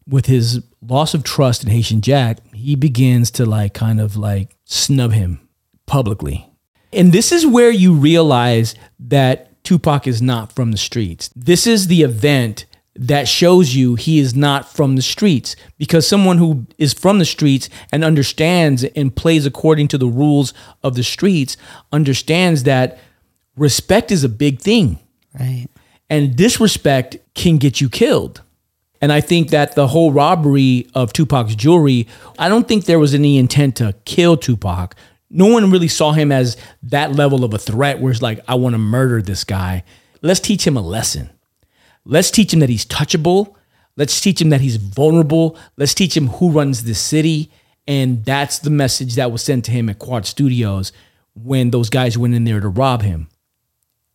with 0.07 0.25
his 0.25 0.61
loss 0.81 1.13
of 1.13 1.23
trust 1.23 1.63
in 1.63 1.69
Haitian 1.69 2.01
Jack, 2.01 2.39
he 2.53 2.75
begins 2.75 3.31
to 3.31 3.45
like 3.45 3.73
kind 3.73 3.99
of 3.99 4.15
like 4.15 4.55
snub 4.65 5.11
him 5.11 5.47
publicly. 5.85 6.49
And 6.93 7.11
this 7.11 7.31
is 7.31 7.45
where 7.45 7.71
you 7.71 7.93
realize 7.93 8.75
that 8.99 9.51
Tupac 9.65 10.07
is 10.07 10.21
not 10.21 10.51
from 10.51 10.71
the 10.71 10.77
streets. 10.77 11.29
This 11.35 11.67
is 11.67 11.87
the 11.87 12.01
event 12.01 12.65
that 12.95 13.27
shows 13.27 13.75
you 13.75 13.95
he 13.95 14.19
is 14.19 14.33
not 14.35 14.71
from 14.71 14.95
the 14.95 15.01
streets 15.01 15.57
because 15.77 16.07
someone 16.07 16.37
who 16.37 16.65
is 16.77 16.93
from 16.93 17.19
the 17.19 17.25
streets 17.25 17.67
and 17.91 18.05
understands 18.05 18.85
and 18.85 19.13
plays 19.13 19.45
according 19.45 19.89
to 19.89 19.97
the 19.97 20.07
rules 20.07 20.53
of 20.81 20.95
the 20.95 21.03
streets 21.03 21.57
understands 21.91 22.63
that 22.63 22.97
respect 23.57 24.11
is 24.11 24.23
a 24.23 24.29
big 24.29 24.61
thing 24.61 24.97
right 25.37 25.67
and 26.09 26.35
disrespect 26.35 27.17
can 27.33 27.57
get 27.57 27.81
you 27.81 27.89
killed. 27.89 28.41
And 29.01 29.11
I 29.11 29.21
think 29.21 29.49
that 29.49 29.75
the 29.75 29.87
whole 29.87 30.11
robbery 30.11 30.87
of 30.93 31.13
Tupac's 31.13 31.55
jewelry, 31.55 32.07
I 32.39 32.49
don't 32.49 32.67
think 32.67 32.85
there 32.85 32.99
was 32.99 33.13
any 33.13 33.37
intent 33.37 33.75
to 33.77 33.93
kill 34.05 34.37
Tupac. 34.37 34.95
No 35.35 35.47
one 35.47 35.69
really 35.69 35.89
saw 35.89 36.13
him 36.13 36.31
as 36.31 36.55
that 36.83 37.11
level 37.11 37.43
of 37.43 37.53
a 37.53 37.57
threat 37.57 37.99
where 37.99 38.09
it's 38.09 38.21
like, 38.21 38.39
I 38.47 38.55
want 38.55 38.73
to 38.73 38.77
murder 38.77 39.21
this 39.21 39.43
guy. 39.43 39.83
Let's 40.21 40.39
teach 40.39 40.65
him 40.65 40.77
a 40.77 40.81
lesson. 40.81 41.29
Let's 42.05 42.31
teach 42.31 42.53
him 42.53 42.61
that 42.61 42.69
he's 42.69 42.85
touchable. 42.85 43.53
Let's 43.97 44.21
teach 44.21 44.39
him 44.39 44.49
that 44.51 44.61
he's 44.61 44.77
vulnerable. 44.77 45.57
Let's 45.75 45.93
teach 45.93 46.15
him 46.15 46.27
who 46.27 46.51
runs 46.51 46.85
this 46.85 47.01
city. 47.01 47.51
And 47.85 48.23
that's 48.23 48.59
the 48.59 48.69
message 48.69 49.15
that 49.15 49.29
was 49.29 49.43
sent 49.43 49.65
to 49.65 49.71
him 49.71 49.89
at 49.89 49.99
Quad 49.99 50.25
Studios 50.25 50.93
when 51.33 51.71
those 51.71 51.89
guys 51.89 52.17
went 52.17 52.33
in 52.33 52.45
there 52.45 52.61
to 52.61 52.69
rob 52.69 53.01
him. 53.01 53.27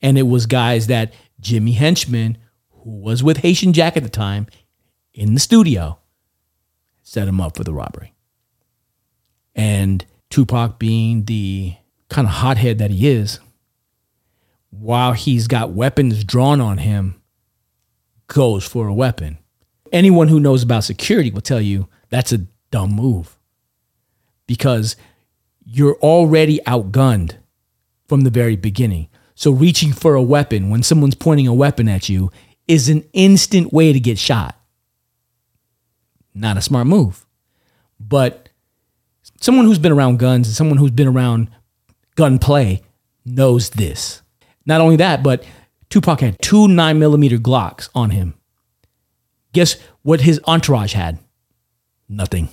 And 0.01 0.17
it 0.17 0.23
was 0.23 0.47
guys 0.47 0.87
that 0.87 1.13
Jimmy 1.39 1.73
Henchman, 1.73 2.39
who 2.71 2.93
was 2.93 3.23
with 3.23 3.37
Haitian 3.39 3.75
Jack 3.75 3.99
at 3.99 4.05
the 4.05 4.09
time, 4.09 4.47
in 5.13 5.35
the 5.35 5.41
studio, 5.41 5.99
set 7.03 7.29
him 7.29 7.43
up 7.43 7.59
for 7.59 7.65
the 7.65 7.75
robbery. 7.75 8.15
And 9.55 10.07
Tupac, 10.31 10.79
being 10.79 11.25
the 11.25 11.75
kind 12.09 12.27
of 12.27 12.35
hothead 12.35 12.79
that 12.79 12.91
he 12.91 13.09
is, 13.09 13.41
while 14.71 15.13
he's 15.13 15.49
got 15.49 15.73
weapons 15.73 16.25
drawn 16.25 16.61
on 16.61 16.79
him, 16.79 17.21
goes 18.29 18.65
for 18.65 18.87
a 18.87 18.95
weapon. 18.95 19.39
Anyone 19.93 20.29
who 20.29 20.39
knows 20.39 20.63
about 20.63 20.85
security 20.85 21.31
will 21.31 21.41
tell 21.41 21.61
you 21.61 21.89
that's 22.11 22.33
a 22.33 22.47
dumb 22.71 22.93
move 22.93 23.37
because 24.47 24.97
you're 25.65 25.97
already 25.97 26.61
outgunned 26.67 27.37
from 28.07 28.23
the 28.23 28.31
very 28.31 28.57
beginning. 28.57 29.09
So 29.35 29.51
reaching 29.51 29.93
for 29.93 30.15
a 30.15 30.23
weapon 30.23 30.71
when 30.71 30.83
someone's 30.83 31.15
pointing 31.15 31.47
a 31.47 31.55
weapon 31.55 31.89
at 31.89 32.09
you 32.09 32.31
is 32.69 32.89
an 32.89 33.05
instant 33.13 33.73
way 33.73 33.93
to 33.93 33.99
get 33.99 34.19
shot. 34.19 34.57
Not 36.35 36.57
a 36.57 36.63
smart 36.63 36.87
move. 36.87 37.27
But 37.99 38.50
someone 39.41 39.67
who's 39.67 39.79
been 39.79 39.93
around 39.93 40.19
guns 40.19 40.47
and 40.49 40.55
someone 40.57 40.79
who's 40.79 40.91
been 40.91 41.09
around 41.09 41.51
gunplay 42.15 42.83
knows 43.25 43.71
this. 43.71 44.23
Not 44.67 44.81
only 44.81 44.97
that, 44.97 45.23
but 45.23 45.45
Tupac 45.89 46.21
had 46.21 46.41
two 46.41 46.69
nine 46.69 46.99
millimeter 46.99 47.39
Glocks 47.39 47.89
on 47.95 48.11
him. 48.11 48.35
Guess 49.53 49.77
what 50.03 50.21
his 50.21 50.41
entourage 50.47 50.93
had? 50.93 51.19
Nothing. 52.09 52.49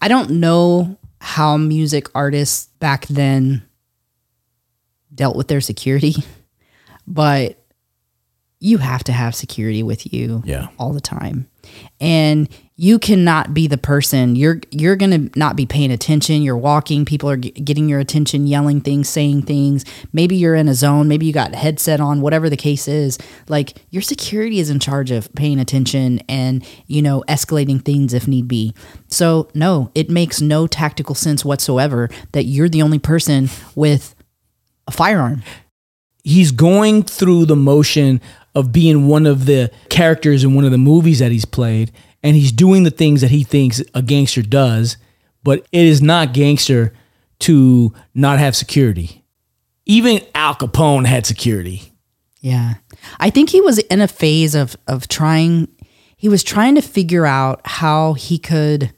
I 0.00 0.08
don't 0.08 0.32
know 0.32 0.98
how 1.20 1.56
music 1.56 2.08
artists 2.14 2.66
back 2.78 3.06
then 3.06 3.62
dealt 5.14 5.36
with 5.36 5.48
their 5.48 5.62
security, 5.62 6.14
but 7.06 7.58
you 8.60 8.78
have 8.78 9.04
to 9.04 9.12
have 9.12 9.34
security 9.34 9.82
with 9.82 10.12
you 10.12 10.42
Yeah. 10.44 10.68
all 10.78 10.92
the 10.92 11.00
time. 11.00 11.48
And 12.00 12.48
you 12.76 12.98
cannot 12.98 13.54
be 13.54 13.68
the 13.68 13.78
person 13.78 14.34
you're 14.34 14.60
you're 14.72 14.96
going 14.96 15.30
to 15.30 15.38
not 15.38 15.54
be 15.54 15.64
paying 15.64 15.92
attention. 15.92 16.42
You're 16.42 16.56
walking, 16.56 17.04
people 17.04 17.30
are 17.30 17.36
g- 17.36 17.52
getting 17.52 17.88
your 17.88 18.00
attention, 18.00 18.48
yelling 18.48 18.80
things, 18.80 19.08
saying 19.08 19.42
things. 19.42 19.84
Maybe 20.12 20.34
you're 20.34 20.56
in 20.56 20.68
a 20.68 20.74
zone, 20.74 21.06
maybe 21.06 21.24
you 21.24 21.32
got 21.32 21.52
a 21.52 21.56
headset 21.56 22.00
on, 22.00 22.20
whatever 22.20 22.50
the 22.50 22.56
case 22.56 22.88
is. 22.88 23.16
Like 23.48 23.78
your 23.90 24.02
security 24.02 24.58
is 24.58 24.70
in 24.70 24.80
charge 24.80 25.12
of 25.12 25.32
paying 25.34 25.60
attention 25.60 26.18
and, 26.28 26.66
you 26.88 27.00
know, 27.00 27.22
escalating 27.28 27.84
things 27.84 28.12
if 28.12 28.26
need 28.26 28.48
be. 28.48 28.74
So, 29.06 29.48
no, 29.54 29.92
it 29.94 30.10
makes 30.10 30.40
no 30.40 30.66
tactical 30.66 31.14
sense 31.14 31.44
whatsoever 31.44 32.08
that 32.32 32.44
you're 32.44 32.68
the 32.68 32.82
only 32.82 32.98
person 32.98 33.50
with 33.76 34.16
a 34.88 34.90
firearm. 34.90 35.42
he's 36.24 36.50
going 36.50 37.02
through 37.02 37.44
the 37.46 37.56
motion 37.56 38.20
of 38.54 38.72
being 38.72 39.06
one 39.06 39.26
of 39.26 39.46
the 39.46 39.70
characters 39.88 40.44
in 40.44 40.54
one 40.54 40.64
of 40.64 40.70
the 40.70 40.78
movies 40.78 41.18
that 41.18 41.32
he's 41.32 41.44
played 41.44 41.90
and 42.22 42.36
he's 42.36 42.52
doing 42.52 42.84
the 42.84 42.90
things 42.90 43.20
that 43.20 43.30
he 43.30 43.42
thinks 43.44 43.82
a 43.94 44.02
gangster 44.02 44.42
does 44.42 44.96
but 45.42 45.66
it 45.72 45.84
is 45.84 46.00
not 46.00 46.32
gangster 46.32 46.92
to 47.40 47.92
not 48.14 48.38
have 48.38 48.54
security 48.56 49.24
even 49.86 50.20
al 50.34 50.54
capone 50.54 51.06
had 51.06 51.26
security 51.26 51.82
Yeah. 52.40 52.74
I 53.20 53.30
think 53.30 53.50
he 53.50 53.60
was 53.60 53.78
in 53.78 54.00
a 54.00 54.08
phase 54.08 54.54
of 54.54 54.76
of 54.86 55.08
trying 55.08 55.68
he 56.16 56.28
was 56.28 56.42
trying 56.42 56.74
to 56.76 56.80
figure 56.82 57.26
out 57.26 57.60
how 57.66 58.14
he 58.14 58.38
could 58.38 58.92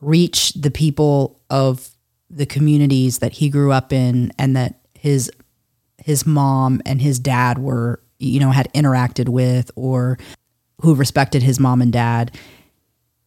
reach 0.00 0.52
the 0.54 0.70
people 0.70 1.40
of 1.50 1.90
the 2.30 2.46
communities 2.46 3.18
that 3.18 3.32
he 3.32 3.48
grew 3.48 3.72
up 3.72 3.92
in 3.92 4.32
and 4.38 4.54
that 4.56 4.80
his 4.94 5.30
his 5.98 6.26
mom 6.26 6.80
and 6.84 7.00
his 7.00 7.18
dad 7.18 7.58
were 7.58 8.00
you 8.28 8.40
know 8.40 8.50
had 8.50 8.72
interacted 8.72 9.28
with 9.28 9.70
or 9.76 10.18
who 10.80 10.94
respected 10.94 11.42
his 11.42 11.58
mom 11.60 11.80
and 11.82 11.92
dad 11.92 12.36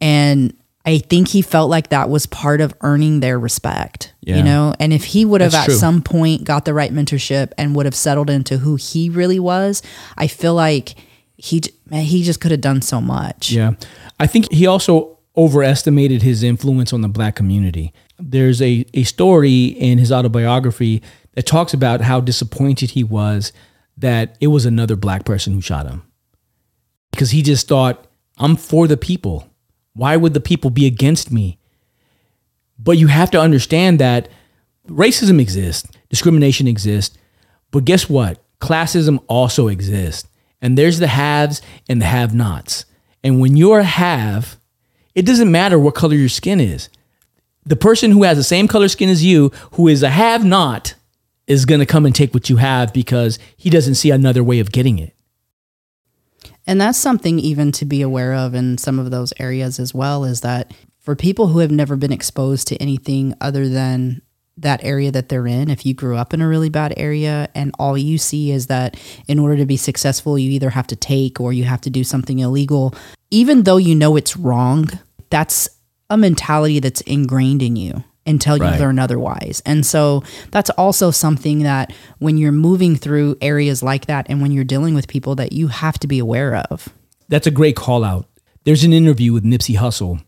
and 0.01 0.53
I 0.85 0.99
think 0.99 1.27
he 1.27 1.41
felt 1.41 1.69
like 1.69 1.89
that 1.89 2.09
was 2.09 2.25
part 2.27 2.61
of 2.61 2.73
earning 2.79 3.19
their 3.19 3.37
respect, 3.37 4.13
Yeah. 4.21 4.37
you 4.37 4.43
know. 4.43 4.73
And 4.79 4.93
if 4.93 5.03
he 5.03 5.25
would 5.25 5.41
have 5.41 5.51
That's 5.51 5.63
at 5.63 5.71
true. 5.71 5.75
some 5.75 6.01
point 6.01 6.45
got 6.45 6.63
the 6.63 6.73
right 6.73 6.93
mentorship 6.93 7.51
and 7.57 7.75
would 7.75 7.85
have 7.85 7.95
settled 7.95 8.29
into 8.29 8.59
who 8.59 8.77
he 8.77 9.09
really 9.09 9.37
was, 9.39 9.81
I 10.17 10.27
feel 10.27 10.53
like 10.53 10.95
he 11.35 11.61
man, 11.89 12.03
he 12.05 12.23
just 12.23 12.39
could 12.39 12.51
have 12.51 12.61
done 12.61 12.81
so 12.81 13.01
much. 13.01 13.51
Yeah. 13.51 13.73
I 14.17 14.27
think 14.27 14.49
he 14.49 14.65
also 14.65 15.17
overestimated 15.35 16.21
his 16.21 16.41
influence 16.41 16.93
on 16.93 17.01
the 17.01 17.09
black 17.09 17.35
community. 17.35 17.93
There's 18.17 18.61
a, 18.61 18.85
a 18.93 19.03
story 19.03 19.65
in 19.65 19.97
his 19.97 20.09
autobiography 20.11 21.03
that 21.33 21.45
talks 21.45 21.73
about 21.73 21.99
how 21.99 22.21
disappointed 22.21 22.91
he 22.91 23.03
was 23.03 23.51
that 23.97 24.37
it 24.39 24.47
was 24.47 24.65
another 24.65 24.95
black 24.95 25.25
person 25.25 25.53
who 25.53 25.61
shot 25.61 25.87
him. 25.87 26.03
Because 27.11 27.31
he 27.31 27.41
just 27.41 27.67
thought, 27.67 28.07
I'm 28.37 28.55
for 28.55 28.87
the 28.87 28.97
people. 28.97 29.49
Why 29.93 30.15
would 30.15 30.33
the 30.33 30.39
people 30.39 30.69
be 30.69 30.85
against 30.85 31.31
me? 31.31 31.57
But 32.77 32.97
you 32.97 33.07
have 33.07 33.31
to 33.31 33.41
understand 33.41 33.99
that 33.99 34.29
racism 34.87 35.41
exists, 35.41 35.89
discrimination 36.09 36.67
exists, 36.67 37.17
but 37.71 37.85
guess 37.85 38.07
what? 38.07 38.41
Classism 38.59 39.23
also 39.27 39.67
exists. 39.67 40.29
And 40.61 40.77
there's 40.77 40.99
the 40.99 41.07
haves 41.07 41.61
and 41.89 42.01
the 42.01 42.05
have 42.05 42.33
nots. 42.33 42.85
And 43.23 43.39
when 43.39 43.57
you're 43.57 43.79
a 43.79 43.83
have, 43.83 44.57
it 45.15 45.25
doesn't 45.25 45.51
matter 45.51 45.79
what 45.79 45.95
color 45.95 46.15
your 46.15 46.29
skin 46.29 46.59
is. 46.59 46.89
The 47.65 47.75
person 47.75 48.11
who 48.11 48.23
has 48.23 48.37
the 48.37 48.43
same 48.43 48.67
color 48.67 48.87
skin 48.87 49.09
as 49.09 49.23
you, 49.23 49.49
who 49.73 49.87
is 49.87 50.03
a 50.03 50.09
have 50.09 50.45
not, 50.45 50.93
is 51.47 51.65
going 51.65 51.79
to 51.79 51.85
come 51.85 52.05
and 52.05 52.13
take 52.13 52.33
what 52.33 52.49
you 52.49 52.57
have 52.57 52.93
because 52.93 53.39
he 53.55 53.69
doesn't 53.69 53.95
see 53.95 54.11
another 54.11 54.43
way 54.43 54.59
of 54.59 54.71
getting 54.71 54.99
it. 54.99 55.15
And 56.67 56.79
that's 56.79 56.97
something 56.97 57.39
even 57.39 57.71
to 57.73 57.85
be 57.85 58.01
aware 58.01 58.33
of 58.33 58.53
in 58.53 58.77
some 58.77 58.99
of 58.99 59.09
those 59.09 59.33
areas 59.39 59.79
as 59.79 59.93
well 59.93 60.25
is 60.25 60.41
that 60.41 60.73
for 60.99 61.15
people 61.15 61.47
who 61.47 61.59
have 61.59 61.71
never 61.71 61.95
been 61.95 62.11
exposed 62.11 62.67
to 62.67 62.75
anything 62.77 63.33
other 63.39 63.69
than 63.69 64.21
that 64.57 64.83
area 64.83 65.11
that 65.11 65.29
they're 65.29 65.47
in, 65.47 65.69
if 65.69 65.85
you 65.85 65.93
grew 65.93 66.17
up 66.17 66.33
in 66.33 66.41
a 66.41 66.47
really 66.47 66.67
bad 66.67 66.93
area 66.97 67.47
and 67.55 67.73
all 67.79 67.97
you 67.97 68.17
see 68.17 68.51
is 68.51 68.67
that 68.67 68.99
in 69.27 69.39
order 69.39 69.55
to 69.55 69.65
be 69.65 69.77
successful, 69.77 70.37
you 70.37 70.51
either 70.51 70.71
have 70.71 70.87
to 70.87 70.95
take 70.95 71.39
or 71.39 71.53
you 71.53 71.63
have 71.63 71.79
to 71.81 71.89
do 71.89 72.03
something 72.03 72.39
illegal, 72.39 72.93
even 73.31 73.63
though 73.63 73.77
you 73.77 73.95
know 73.95 74.17
it's 74.17 74.35
wrong, 74.35 74.89
that's 75.29 75.69
a 76.09 76.17
mentality 76.17 76.79
that's 76.79 77.01
ingrained 77.01 77.61
in 77.61 77.77
you 77.77 78.03
until 78.27 78.57
you 78.57 78.63
Right. 78.63 78.79
learn 78.79 78.99
otherwise. 78.99 79.61
And 79.65 79.85
so 79.85 80.23
that's 80.51 80.69
also 80.71 81.09
something 81.11 81.59
that 81.63 81.93
when 82.19 82.37
you're 82.37 82.51
moving 82.51 82.95
through 82.95 83.37
areas 83.41 83.81
like 83.81 84.05
that 84.07 84.25
and 84.29 84.41
when 84.41 84.51
you're 84.51 84.63
dealing 84.63 84.93
with 84.93 85.07
people 85.07 85.35
that 85.35 85.53
you 85.53 85.67
have 85.67 85.97
to 85.99 86.07
be 86.07 86.19
aware 86.19 86.55
of. 86.69 86.89
That's 87.29 87.47
a 87.47 87.51
great 87.51 87.75
call 87.75 88.03
out. 88.03 88.27
There's 88.63 88.83
an 88.83 88.93
interview 88.93 89.33
with 89.33 89.43
Nipsey 89.43 89.77
Hussle 89.77 90.21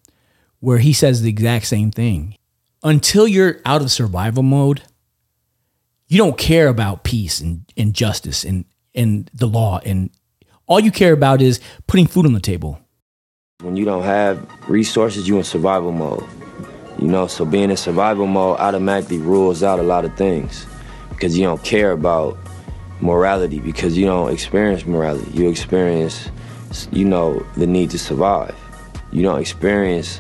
where 0.60 0.78
he 0.80 0.94
says 0.94 1.22
the 1.22 1.30
exact 1.30 1.66
same 1.68 1.92
thing. 1.92 2.36
Until 2.84 3.28
you're 3.28 3.60
out 3.66 3.82
of 3.82 3.92
survival 3.92 4.44
mode, 4.44 4.82
you 6.08 6.18
don't 6.18 6.38
care 6.38 6.68
about 6.68 7.04
peace 7.04 7.40
and, 7.42 7.66
and 7.78 7.94
justice 7.94 8.44
and, 8.44 8.66
and 8.96 9.30
the 9.34 9.48
law. 9.48 9.80
And 9.86 10.10
all 10.66 10.80
you 10.80 10.92
care 10.92 11.14
about 11.14 11.42
is 11.42 11.60
putting 11.88 12.08
food 12.08 12.26
on 12.26 12.34
the 12.34 12.40
table. 12.40 12.80
When 13.62 13.76
you 13.76 13.84
don't 13.86 14.04
have 14.04 14.48
resources, 14.70 15.28
you're 15.28 15.38
in 15.40 15.44
survival 15.44 15.92
mode. 15.92 16.24
You 17.00 17.08
know, 17.08 17.28
so 17.28 17.46
being 17.46 17.70
in 17.70 17.78
survival 17.78 18.28
mode 18.28 18.60
automatically 18.60 19.20
rules 19.20 19.64
out 19.64 19.80
a 19.80 19.84
lot 19.84 20.04
of 20.04 20.16
things 20.18 20.66
because 21.10 21.38
you 21.38 21.46
don't 21.46 21.64
care 21.64 21.94
about 21.94 22.38
morality 23.00 23.60
because 23.60 23.98
you 23.98 24.06
don't 24.06 24.34
experience 24.34 24.86
morality. 24.86 25.32
You 25.32 25.50
experience, 25.50 26.30
you 26.92 27.06
know, 27.06 27.40
the 27.56 27.66
need 27.66 27.90
to 27.92 28.00
survive. 28.00 28.54
You 29.14 29.24
don't 29.24 29.40
experience, 29.40 30.20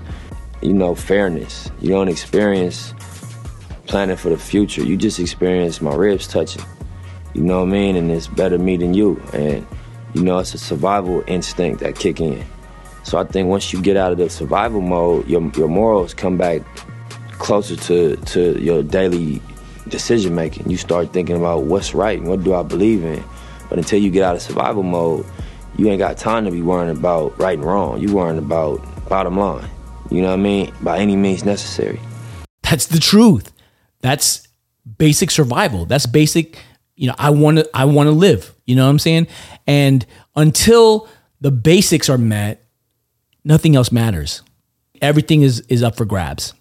you 0.61 0.73
know, 0.73 0.95
fairness. 0.95 1.69
You 1.81 1.89
don't 1.89 2.07
experience 2.07 2.93
planning 3.87 4.15
for 4.15 4.29
the 4.29 4.37
future. 4.37 4.81
You 4.81 4.95
just 4.95 5.19
experience 5.19 5.81
my 5.81 5.93
ribs 5.93 6.27
touching. 6.27 6.63
You 7.33 7.41
know 7.41 7.59
what 7.59 7.69
I 7.69 7.71
mean? 7.71 7.95
And 7.97 8.09
it's 8.09 8.27
better 8.27 8.57
me 8.57 8.77
than 8.77 8.93
you. 8.93 9.21
And, 9.33 9.67
you 10.13 10.23
know, 10.23 10.39
it's 10.39 10.53
a 10.53 10.57
survival 10.57 11.23
instinct 11.27 11.81
that 11.81 11.95
kick 11.99 12.21
in. 12.21 12.45
So 13.03 13.17
I 13.17 13.23
think 13.23 13.47
once 13.47 13.73
you 13.73 13.81
get 13.81 13.97
out 13.97 14.11
of 14.11 14.17
the 14.17 14.29
survival 14.29 14.81
mode, 14.81 15.27
your, 15.27 15.41
your 15.55 15.67
morals 15.67 16.13
come 16.13 16.37
back 16.37 16.61
closer 17.31 17.75
to, 17.75 18.15
to 18.15 18.61
your 18.61 18.83
daily 18.83 19.41
decision 19.87 20.35
making. 20.35 20.69
You 20.69 20.77
start 20.77 21.11
thinking 21.13 21.35
about 21.35 21.63
what's 21.63 21.93
right 21.93 22.19
and 22.19 22.27
what 22.27 22.43
do 22.43 22.53
I 22.53 22.63
believe 22.63 23.03
in. 23.03 23.23
But 23.69 23.77
until 23.77 23.99
you 23.99 24.11
get 24.11 24.23
out 24.23 24.35
of 24.35 24.41
survival 24.41 24.83
mode, 24.83 25.25
you 25.77 25.87
ain't 25.87 25.99
got 25.99 26.17
time 26.17 26.45
to 26.45 26.51
be 26.51 26.61
worrying 26.61 26.95
about 26.95 27.37
right 27.39 27.57
and 27.57 27.65
wrong. 27.65 27.99
You 27.99 28.13
worrying 28.13 28.37
about 28.37 28.81
bottom 29.07 29.37
line. 29.37 29.69
You 30.11 30.21
know 30.21 30.29
what 30.29 30.39
I 30.39 30.43
mean? 30.43 30.73
By 30.81 30.99
any 30.99 31.15
means 31.15 31.45
necessary. 31.45 31.99
That's 32.63 32.87
the 32.87 32.99
truth. 32.99 33.51
That's 34.01 34.47
basic 34.97 35.31
survival. 35.31 35.85
That's 35.85 36.05
basic, 36.05 36.57
you 36.95 37.07
know, 37.07 37.15
I 37.17 37.29
want 37.29 37.57
to 37.57 37.69
I 37.73 37.85
want 37.85 38.07
to 38.07 38.11
live, 38.11 38.53
you 38.65 38.75
know 38.75 38.85
what 38.85 38.91
I'm 38.91 38.99
saying? 38.99 39.27
And 39.67 40.05
until 40.35 41.07
the 41.41 41.51
basics 41.51 42.09
are 42.09 42.17
met, 42.17 42.65
nothing 43.43 43.75
else 43.75 43.91
matters. 43.91 44.41
Everything 45.01 45.41
is 45.41 45.61
is 45.69 45.83
up 45.83 45.95
for 45.95 46.05
grabs. 46.05 46.53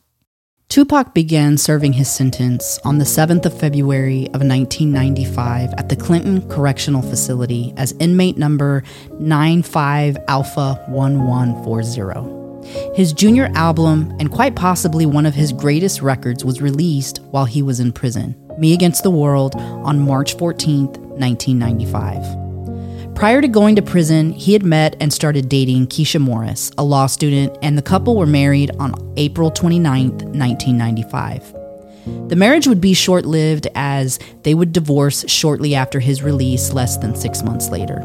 Tupac 0.68 1.14
began 1.14 1.56
serving 1.56 1.94
his 1.94 2.10
sentence 2.10 2.78
on 2.84 2.98
the 2.98 3.04
7th 3.04 3.46
of 3.46 3.58
February 3.58 4.26
of 4.26 4.42
1995 4.42 5.72
at 5.78 5.88
the 5.88 5.96
Clinton 5.96 6.46
Correctional 6.50 7.00
Facility 7.00 7.72
as 7.78 7.92
inmate 7.92 8.36
number 8.36 8.82
95 9.18 10.18
Alpha 10.28 10.74
1140. 10.88 12.94
His 12.94 13.14
junior 13.14 13.50
album, 13.54 14.14
and 14.20 14.30
quite 14.30 14.56
possibly 14.56 15.06
one 15.06 15.24
of 15.24 15.34
his 15.34 15.54
greatest 15.54 16.02
records, 16.02 16.44
was 16.44 16.60
released 16.60 17.20
while 17.30 17.46
he 17.46 17.62
was 17.62 17.80
in 17.80 17.90
prison, 17.90 18.36
Me 18.58 18.74
Against 18.74 19.02
the 19.02 19.10
World, 19.10 19.54
on 19.56 19.98
March 19.98 20.36
14th, 20.36 20.98
1995. 20.98 22.47
Prior 23.18 23.40
to 23.40 23.48
going 23.48 23.74
to 23.74 23.82
prison, 23.82 24.30
he 24.30 24.52
had 24.52 24.62
met 24.62 24.94
and 25.00 25.12
started 25.12 25.48
dating 25.48 25.88
Keisha 25.88 26.20
Morris, 26.20 26.70
a 26.78 26.84
law 26.84 27.06
student, 27.06 27.58
and 27.62 27.76
the 27.76 27.82
couple 27.82 28.16
were 28.16 28.26
married 28.26 28.70
on 28.78 28.94
April 29.16 29.50
29, 29.50 30.10
1995. 30.10 31.52
The 32.28 32.36
marriage 32.36 32.68
would 32.68 32.80
be 32.80 32.94
short 32.94 33.26
lived 33.26 33.66
as 33.74 34.20
they 34.44 34.54
would 34.54 34.72
divorce 34.72 35.28
shortly 35.28 35.74
after 35.74 35.98
his 35.98 36.22
release, 36.22 36.72
less 36.72 36.96
than 36.96 37.16
six 37.16 37.42
months 37.42 37.70
later. 37.70 38.04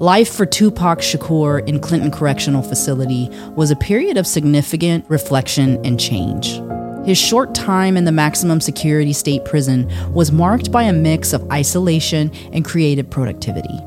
Life 0.00 0.34
for 0.34 0.44
Tupac 0.44 0.98
Shakur 0.98 1.64
in 1.68 1.78
Clinton 1.78 2.10
Correctional 2.10 2.62
Facility 2.62 3.28
was 3.50 3.70
a 3.70 3.76
period 3.76 4.16
of 4.16 4.26
significant 4.26 5.08
reflection 5.08 5.78
and 5.86 6.00
change. 6.00 6.60
His 7.06 7.16
short 7.16 7.54
time 7.54 7.96
in 7.96 8.06
the 8.06 8.10
maximum 8.10 8.60
security 8.60 9.12
state 9.12 9.44
prison 9.44 9.88
was 10.12 10.32
marked 10.32 10.72
by 10.72 10.82
a 10.82 10.92
mix 10.92 11.32
of 11.32 11.48
isolation 11.52 12.32
and 12.52 12.64
creative 12.64 13.08
productivity. 13.08 13.78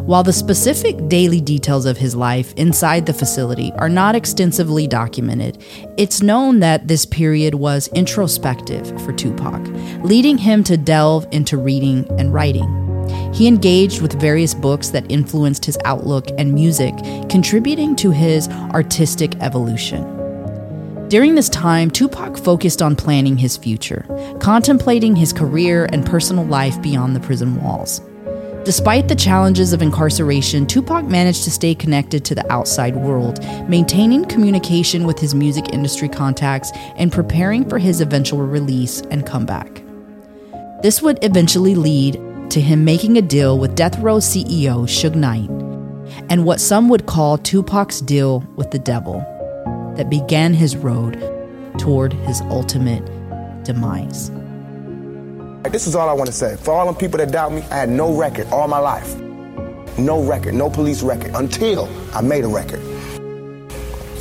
While 0.00 0.22
the 0.22 0.32
specific 0.32 1.08
daily 1.08 1.40
details 1.40 1.86
of 1.86 1.96
his 1.96 2.16
life 2.16 2.52
inside 2.54 3.06
the 3.06 3.12
facility 3.12 3.72
are 3.76 3.88
not 3.88 4.14
extensively 4.14 4.86
documented, 4.86 5.62
it's 5.96 6.22
known 6.22 6.60
that 6.60 6.88
this 6.88 7.06
period 7.06 7.54
was 7.54 7.88
introspective 7.88 8.88
for 9.02 9.12
Tupac, 9.12 9.66
leading 10.04 10.38
him 10.38 10.64
to 10.64 10.76
delve 10.76 11.26
into 11.30 11.56
reading 11.56 12.06
and 12.18 12.34
writing. 12.34 12.78
He 13.32 13.46
engaged 13.46 14.02
with 14.02 14.20
various 14.20 14.54
books 14.54 14.90
that 14.90 15.10
influenced 15.10 15.64
his 15.64 15.78
outlook 15.84 16.28
and 16.38 16.52
music, 16.52 16.94
contributing 17.28 17.96
to 17.96 18.10
his 18.10 18.48
artistic 18.48 19.34
evolution. 19.36 20.02
During 21.08 21.34
this 21.34 21.48
time, 21.48 21.90
Tupac 21.90 22.38
focused 22.38 22.80
on 22.80 22.96
planning 22.96 23.36
his 23.36 23.56
future, 23.56 24.06
contemplating 24.40 25.14
his 25.14 25.32
career 25.32 25.86
and 25.92 26.06
personal 26.06 26.44
life 26.44 26.80
beyond 26.80 27.14
the 27.14 27.20
prison 27.20 27.62
walls. 27.62 28.00
Despite 28.64 29.08
the 29.08 29.16
challenges 29.16 29.72
of 29.72 29.82
incarceration, 29.82 30.66
Tupac 30.66 31.04
managed 31.04 31.42
to 31.44 31.50
stay 31.50 31.74
connected 31.74 32.24
to 32.24 32.34
the 32.36 32.50
outside 32.52 32.94
world, 32.94 33.42
maintaining 33.68 34.24
communication 34.24 35.04
with 35.04 35.18
his 35.18 35.34
music 35.34 35.70
industry 35.72 36.08
contacts 36.08 36.70
and 36.96 37.10
preparing 37.10 37.68
for 37.68 37.78
his 37.78 38.00
eventual 38.00 38.46
release 38.46 39.00
and 39.10 39.26
comeback. 39.26 39.82
This 40.80 41.02
would 41.02 41.18
eventually 41.22 41.74
lead 41.74 42.20
to 42.50 42.60
him 42.60 42.84
making 42.84 43.16
a 43.16 43.22
deal 43.22 43.58
with 43.58 43.74
Death 43.74 43.98
Row 43.98 44.18
CEO 44.18 44.84
Suge 44.84 45.16
Knight 45.16 45.50
and 46.30 46.44
what 46.44 46.60
some 46.60 46.88
would 46.88 47.06
call 47.06 47.38
Tupac's 47.38 48.00
deal 48.00 48.46
with 48.54 48.70
the 48.70 48.78
devil 48.78 49.24
that 49.96 50.08
began 50.08 50.54
his 50.54 50.76
road 50.76 51.14
toward 51.78 52.12
his 52.12 52.40
ultimate 52.42 53.04
demise. 53.64 54.30
This 55.70 55.86
is 55.86 55.94
all 55.94 56.08
I 56.08 56.12
want 56.12 56.26
to 56.26 56.32
say. 56.32 56.56
For 56.56 56.72
all 56.72 56.86
them 56.86 56.94
people 56.94 57.18
that 57.18 57.30
doubt 57.30 57.52
me, 57.52 57.62
I 57.70 57.76
had 57.76 57.88
no 57.88 58.14
record 58.14 58.48
all 58.48 58.68
my 58.68 58.78
life. 58.78 59.16
No 59.98 60.22
record, 60.22 60.54
no 60.54 60.68
police 60.68 61.02
record 61.02 61.32
until 61.34 61.88
I 62.14 62.20
made 62.20 62.44
a 62.44 62.48
record. 62.48 62.80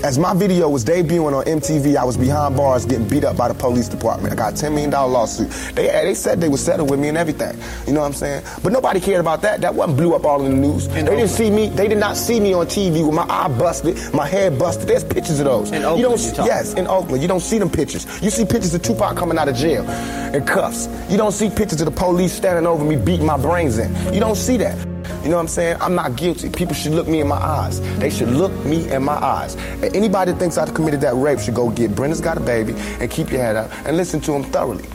As 0.04 0.18
my 0.18 0.34
video 0.34 0.68
was 0.68 0.84
debuting 0.84 1.32
on 1.32 1.46
MTV, 1.46 1.96
I 1.96 2.04
was 2.04 2.18
behind 2.18 2.58
bars 2.58 2.86
getting 2.88 3.08
beat 3.08 3.24
up 3.24 3.38
by 3.38 3.48
the 3.48 3.54
police 3.54 3.88
department. 3.88 4.34
I 4.34 4.36
got 4.36 4.54
a 4.54 4.56
$10 4.56 4.72
million 4.72 4.90
lawsuit. 4.90 5.52
They, 5.76 5.90
eh, 5.92 6.02
they 6.02 6.16
said 6.16 6.42
they 6.42 6.50
would 6.50 6.60
settle 6.60 6.88
with 6.88 7.00
me 7.00 7.10
and 7.10 7.18
everything. 7.18 7.56
You 7.86 7.94
know 7.94 8.00
what 8.00 8.08
I'm 8.08 8.14
saying? 8.14 8.44
But 8.64 8.74
nobody 8.74 9.00
cared 9.00 9.20
about 9.20 9.44
that. 9.44 9.62
That 9.62 9.76
wasn't 9.76 9.98
blew 9.98 10.16
up 10.16 10.26
all 10.26 10.44
in 10.44 10.60
the 10.60 10.68
news. 10.68 10.88
they 10.88 11.04
didn't 11.04 11.28
see 11.28 11.52
me. 11.52 11.70
They 11.70 11.88
did 11.88 12.00
not 12.00 12.18
see 12.18 12.40
me 12.40 12.52
on 12.54 12.66
TV 12.66 13.06
with 13.06 13.14
my 13.14 13.28
eye 13.30 13.48
busted, 13.48 14.12
my 14.12 14.28
head 14.28 14.58
busted. 14.58 14.88
There's 14.88 15.04
pictures 15.04 15.40
of 15.40 15.46
those. 15.46 15.72
In 15.72 15.84
Oakland, 15.84 16.00
you 16.00 16.34
don't, 16.34 16.38
you 16.38 16.46
yes, 16.46 16.74
in 16.74 16.88
Oakland. 16.88 17.22
You 17.22 17.28
don't 17.28 17.40
see 17.40 17.60
them 17.60 17.70
pictures. 17.70 18.08
You 18.24 18.32
see 18.32 18.44
pictures 18.44 18.74
of 18.74 18.82
Tupac 18.82 19.16
coming 19.16 19.38
out 19.38 19.50
of 19.50 19.56
jail 19.56 19.88
in 20.34 20.44
cuffs. 20.46 20.90
You 21.12 21.18
don't 21.18 21.32
see 21.32 21.52
pictures 21.52 21.80
of 21.80 21.86
the 21.86 21.92
police 21.92 22.34
standing 22.34 22.66
over 22.66 22.84
me 22.84 22.96
beating 22.96 23.28
my 23.28 23.38
brains 23.38 23.78
in. 23.78 23.94
You 24.12 24.20
don't 24.20 24.36
see 24.36 24.58
that. 24.58 24.91
You 25.24 25.30
know 25.30 25.36
what 25.36 25.42
I'm 25.42 25.48
saying? 25.48 25.78
I'm 25.82 25.96
not 25.96 26.16
guilty. 26.16 26.50
People 26.50 26.74
should 26.74 26.94
look 26.94 27.08
me 27.08 27.22
in 27.22 27.28
my 27.28 27.36
eyes. 27.36 27.80
They 28.00 28.10
should 28.10 28.30
look 28.30 28.52
me 28.66 28.92
in 28.92 29.04
my 29.04 29.14
eyes. 29.14 29.56
And 29.56 29.96
anybody 29.96 30.32
that 30.32 30.40
thinks 30.40 30.58
I've 30.58 30.74
committed 30.74 31.02
that 31.02 31.16
rape 31.16 31.40
should 31.40 31.56
go 31.56 31.70
get 31.70 31.96
Brenda's 31.96 32.22
Got 32.22 32.38
a 32.38 32.42
Baby 32.42 32.74
and 33.00 33.10
keep 33.10 33.32
your 33.32 33.42
head 33.42 33.56
up 33.56 33.72
and 33.86 33.98
listen 33.98 34.20
to 34.22 34.34
him 34.34 34.44
thoroughly. 34.44 34.88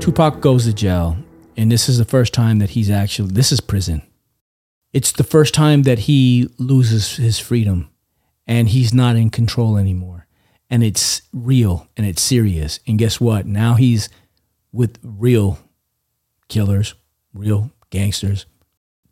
Tupac 0.00 0.40
goes 0.40 0.64
to 0.64 0.72
jail, 0.72 1.16
and 1.56 1.70
this 1.70 1.88
is 1.88 1.98
the 1.98 2.04
first 2.04 2.32
time 2.32 2.58
that 2.60 2.70
he's 2.70 2.90
actually, 2.90 3.32
this 3.32 3.52
is 3.52 3.60
prison. 3.60 4.02
It's 4.96 5.12
the 5.12 5.24
first 5.24 5.52
time 5.52 5.82
that 5.82 5.98
he 5.98 6.48
loses 6.56 7.16
his 7.16 7.38
freedom 7.38 7.90
and 8.46 8.66
he's 8.66 8.94
not 8.94 9.14
in 9.14 9.28
control 9.28 9.76
anymore. 9.76 10.26
And 10.70 10.82
it's 10.82 11.20
real 11.34 11.86
and 11.98 12.06
it's 12.06 12.22
serious. 12.22 12.80
And 12.86 12.98
guess 12.98 13.20
what? 13.20 13.44
Now 13.44 13.74
he's 13.74 14.08
with 14.72 14.98
real 15.02 15.58
killers, 16.48 16.94
real 17.34 17.72
gangsters, 17.90 18.46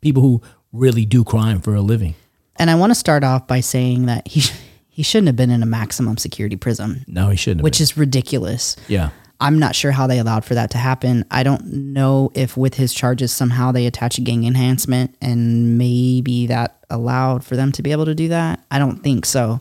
people 0.01 0.23
who 0.23 0.41
really 0.71 1.05
do 1.05 1.23
crime 1.23 1.61
for 1.61 1.75
a 1.75 1.81
living. 1.81 2.15
And 2.55 2.71
I 2.71 2.75
want 2.75 2.89
to 2.89 2.95
start 2.95 3.23
off 3.23 3.45
by 3.45 3.59
saying 3.59 4.07
that 4.07 4.27
he 4.27 4.41
he 4.89 5.03
shouldn't 5.03 5.27
have 5.27 5.35
been 5.35 5.51
in 5.51 5.61
a 5.61 5.67
maximum 5.67 6.17
security 6.17 6.55
prison. 6.55 7.05
No, 7.07 7.29
he 7.29 7.37
shouldn't. 7.37 7.61
Which 7.61 7.77
been. 7.77 7.83
is 7.83 7.95
ridiculous. 7.95 8.75
Yeah. 8.87 9.11
I'm 9.39 9.59
not 9.59 9.75
sure 9.75 9.91
how 9.91 10.07
they 10.07 10.19
allowed 10.19 10.45
for 10.45 10.53
that 10.55 10.71
to 10.71 10.77
happen. 10.77 11.25
I 11.29 11.43
don't 11.43 11.65
know 11.65 12.31
if 12.33 12.55
with 12.55 12.75
his 12.75 12.93
charges 12.93 13.31
somehow 13.31 13.71
they 13.71 13.85
attach 13.85 14.17
a 14.17 14.21
gang 14.21 14.45
enhancement 14.45 15.15
and 15.21 15.77
maybe 15.77 16.47
that 16.47 16.85
allowed 16.89 17.43
for 17.43 17.55
them 17.55 17.71
to 17.73 17.83
be 17.83 17.91
able 17.91 18.05
to 18.05 18.15
do 18.15 18.29
that. 18.29 18.63
I 18.71 18.79
don't 18.79 19.03
think 19.03 19.25
so. 19.25 19.59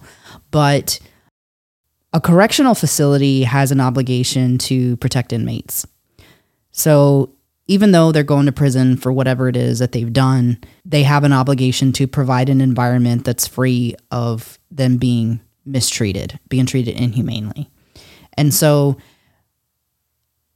But 0.51 1.01
a 2.12 2.20
correctional 2.20 2.75
facility 2.75 3.43
has 3.43 3.72
an 3.72 3.81
obligation 3.81 4.59
to 4.59 4.97
protect 4.99 5.33
inmates. 5.33 5.87
So 6.70 7.35
even 7.66 7.93
though 7.93 8.12
they're 8.12 8.22
going 8.22 8.47
to 8.47 8.53
prison 8.53 8.97
for 8.97 9.12
whatever 9.12 9.49
it 9.49 9.57
is 9.57 9.79
that 9.79 9.93
they've 9.93 10.12
done, 10.12 10.59
they 10.85 11.03
have 11.03 11.25
an 11.25 11.33
obligation 11.33 11.93
to 11.93 12.07
provide 12.07 12.49
an 12.49 12.61
environment 12.61 13.25
that's 13.25 13.47
free 13.47 13.97
of 14.11 14.59
them 14.70 14.99
being 14.99 15.41
mistreated, 15.64 16.39
being 16.49 16.66
treated 16.66 16.95
inhumanely. 16.95 17.70
And 18.37 18.53
so 18.53 18.99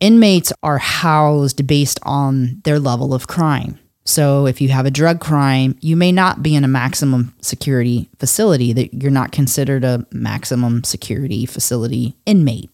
inmates 0.00 0.52
are 0.62 0.78
housed 0.78 1.66
based 1.66 1.98
on 2.02 2.60
their 2.64 2.78
level 2.78 3.14
of 3.14 3.26
crime. 3.26 3.78
So 4.04 4.46
if 4.46 4.60
you 4.62 4.70
have 4.70 4.86
a 4.86 4.90
drug 4.90 5.20
crime, 5.20 5.76
you 5.80 5.94
may 5.94 6.12
not 6.12 6.42
be 6.42 6.54
in 6.54 6.64
a 6.64 6.68
maximum 6.68 7.34
security 7.42 8.08
facility 8.18 8.72
that 8.72 8.94
you're 8.94 9.10
not 9.10 9.32
considered 9.32 9.84
a 9.84 10.06
maximum 10.12 10.82
security 10.82 11.44
facility 11.44 12.16
inmate. 12.24 12.70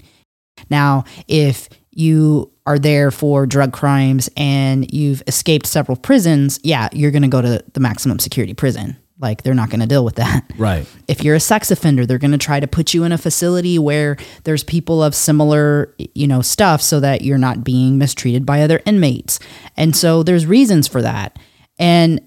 Now, 0.70 1.05
if 1.27 1.68
you 1.91 2.53
are 2.66 2.79
there 2.79 3.11
for 3.11 3.47
drug 3.47 3.72
crimes 3.72 4.31
and 4.37 4.93
you've 4.93 5.22
escaped 5.27 5.66
several 5.66 5.97
prisons, 5.97 6.61
yeah, 6.62 6.89
you're 6.93 7.11
going 7.11 7.22
to 7.22 7.29
go 7.29 7.43
to 7.43 7.64
the 7.72 7.81
maximum 7.81 8.20
security 8.20 8.55
prison. 8.55 8.97
Like 9.19 9.43
they're 9.43 9.55
not 9.55 9.71
going 9.71 9.81
to 9.81 9.87
deal 9.87 10.05
with 10.05 10.17
that. 10.17 10.45
Right. 10.59 10.87
If 11.09 11.25
you're 11.25 11.35
a 11.35 11.41
sex 11.41 11.71
offender, 11.71 12.07
they're 12.07 12.19
going 12.19 12.31
to 12.31 12.39
try 12.39 12.61
to 12.61 12.67
put 12.67 12.95
you 12.95 13.05
in 13.05 13.12
a 13.12 13.19
facility 13.19 13.79
where 13.79 14.17
there's 14.45 14.62
people 14.62 15.03
of 15.03 15.15
similar, 15.15 15.95
you 16.15 16.27
know, 16.27 16.43
stuff 16.43 16.81
so 16.81 17.01
that 17.01 17.23
you're 17.23 17.39
not 17.39 17.65
being 17.65 17.99
mistreated 17.99 18.47
by 18.47 18.62
other 18.62 18.81
inmates. 18.87 19.41
And 19.77 19.97
so 19.97 20.23
there's 20.23 20.47
reasons 20.47 20.87
for 20.87 21.03
that. 21.03 21.39
And 21.79 22.21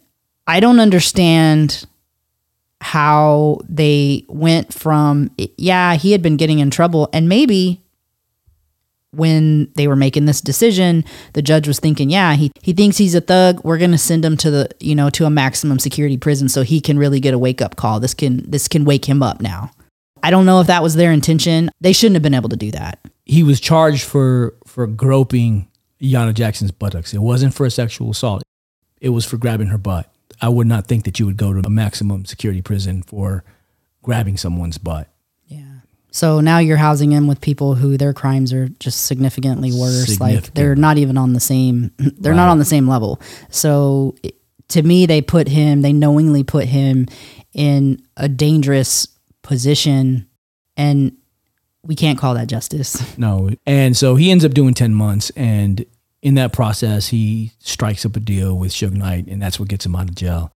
I 0.46 0.60
don't 0.60 0.80
understand 0.80 1.86
how 2.82 3.60
they 3.68 4.26
went 4.28 4.74
from 4.74 5.32
yeah, 5.58 5.96
he 5.96 6.12
had 6.12 6.22
been 6.22 6.38
getting 6.38 6.60
in 6.60 6.70
trouble 6.70 7.10
and 7.12 7.28
maybe 7.28 7.82
when 9.12 9.72
they 9.76 9.88
were 9.88 9.96
making 9.96 10.26
this 10.26 10.42
decision, 10.42 11.04
the 11.34 11.42
judge 11.42 11.68
was 11.68 11.80
thinking, 11.80 12.10
yeah, 12.10 12.34
he, 12.34 12.52
he 12.62 12.74
thinks 12.74 12.98
he's 12.98 13.16
a 13.16 13.22
thug. 13.22 13.64
We're 13.64 13.78
going 13.78 13.92
to 13.92 13.98
send 13.98 14.24
him 14.24 14.38
to 14.38 14.52
the, 14.52 14.70
you 14.80 14.96
know, 14.96 15.10
to 15.12 15.26
a 15.26 15.30
maximum 15.30 15.80
security 15.80 16.18
prison 16.18 16.50
so 16.50 16.64
he 16.64 16.82
can 16.82 17.00
really 17.00 17.20
get 17.20 17.34
a 17.34 17.40
wake 17.40 17.62
up 17.62 17.76
call. 17.76 18.00
This 18.00 18.14
can, 18.14 18.50
this 18.50 18.68
can 18.68 18.86
wake 18.86 19.06
him 19.06 19.24
up 19.24 19.42
now. 19.42 19.72
I 20.24 20.32
don't 20.32 20.46
know 20.46 20.60
if 20.62 20.68
that 20.68 20.84
was 20.84 20.96
their 20.96 21.12
intention. 21.12 21.70
They 21.80 21.94
shouldn't 21.94 22.16
have 22.16 22.24
been 22.24 22.34
able 22.34 22.50
to 22.50 22.58
do 22.58 22.72
that. 22.72 23.00
He 23.26 23.44
was 23.44 23.60
charged 23.60 24.04
for, 24.04 24.56
for 24.66 24.88
groping 24.88 25.68
Ayanna 26.02 26.34
Jackson's 26.34 26.72
buttocks. 26.72 27.14
It 27.14 27.22
wasn't 27.22 27.54
for 27.54 27.66
a 27.66 27.72
sexual 27.72 28.12
assault. 28.12 28.44
It 29.00 29.10
was 29.10 29.26
for 29.26 29.38
grabbing 29.38 29.68
her 29.68 29.78
butt. 29.78 30.12
I 30.42 30.50
would 30.50 30.68
not 30.68 30.88
think 30.88 31.06
that 31.06 31.20
you 31.20 31.26
would 31.26 31.38
go 31.38 31.54
to 31.54 31.66
a 31.66 31.70
maximum 31.70 32.26
security 32.26 32.62
prison 32.62 33.04
for 33.04 33.44
grabbing 34.02 34.38
someone's 34.38 34.78
butt. 34.78 35.08
So 36.12 36.40
now 36.40 36.60
you're 36.60 36.78
housing 36.78 37.12
him 37.12 37.28
with 37.28 37.42
people 37.42 37.76
who 37.76 37.98
their 37.98 38.14
crimes 38.14 38.54
are 38.54 38.70
just 38.80 39.06
significantly 39.06 39.72
worse. 39.72 40.08
Significant. 40.08 40.46
Like 40.46 40.54
they're 40.54 40.76
not 40.76 40.98
even 40.98 41.18
on 41.18 41.34
the 41.34 41.40
same. 41.40 41.92
They're 41.98 42.34
not 42.34 42.50
on 42.50 42.60
the 42.60 42.66
same 42.66 42.88
level. 42.88 43.22
So 43.50 44.16
to 44.70 44.82
me, 44.82 45.06
they 45.06 45.22
put 45.22 45.48
him. 45.48 45.82
They 45.82 45.94
knowingly 45.94 46.44
put 46.44 46.66
him 46.66 47.08
in 47.54 48.02
a 48.16 48.28
dangerous 48.28 49.08
position, 49.42 50.28
and 50.76 51.16
we 51.84 51.96
can't 51.96 52.18
call 52.18 52.34
that 52.36 52.48
justice. 52.48 53.02
No. 53.18 53.50
And 53.66 53.96
so 53.96 54.16
he 54.16 54.32
ends 54.32 54.46
up 54.46 54.54
doing 54.54 54.74
ten 54.74 54.94
months, 54.94 55.30
and 55.36 55.86
in 56.22 56.36
that 56.36 56.54
process, 56.54 57.08
he 57.10 57.52
strikes 57.60 58.06
up 58.06 58.16
a 58.16 58.20
deal 58.20 58.58
with 58.58 58.72
Suge 58.72 58.94
Knight, 58.94 59.28
and 59.28 59.42
that's 59.42 59.60
what 59.60 59.70
gets 59.70 59.86
him 59.86 59.96
out 59.96 60.10
of 60.10 60.16
jail. 60.16 60.52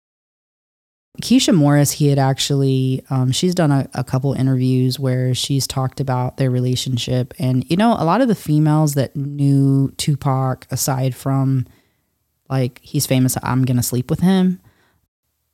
Keisha 1.22 1.54
Morris, 1.54 1.90
he 1.92 2.06
had 2.08 2.18
actually, 2.18 3.04
um, 3.10 3.32
she's 3.32 3.54
done 3.54 3.70
a, 3.70 3.88
a, 3.94 4.04
couple 4.04 4.32
interviews 4.32 4.98
where 4.98 5.34
she's 5.34 5.66
talked 5.66 6.00
about 6.00 6.36
their 6.36 6.50
relationship. 6.50 7.34
And, 7.38 7.68
you 7.68 7.76
know, 7.76 7.94
a 7.98 8.04
lot 8.04 8.20
of 8.20 8.28
the 8.28 8.34
females 8.34 8.94
that 8.94 9.14
knew 9.16 9.90
Tupac, 9.96 10.66
aside 10.70 11.14
from 11.14 11.66
like 12.50 12.80
he's 12.82 13.06
famous. 13.06 13.36
I'm 13.42 13.64
gonna 13.64 13.82
sleep 13.82 14.10
with 14.10 14.20
him. 14.20 14.60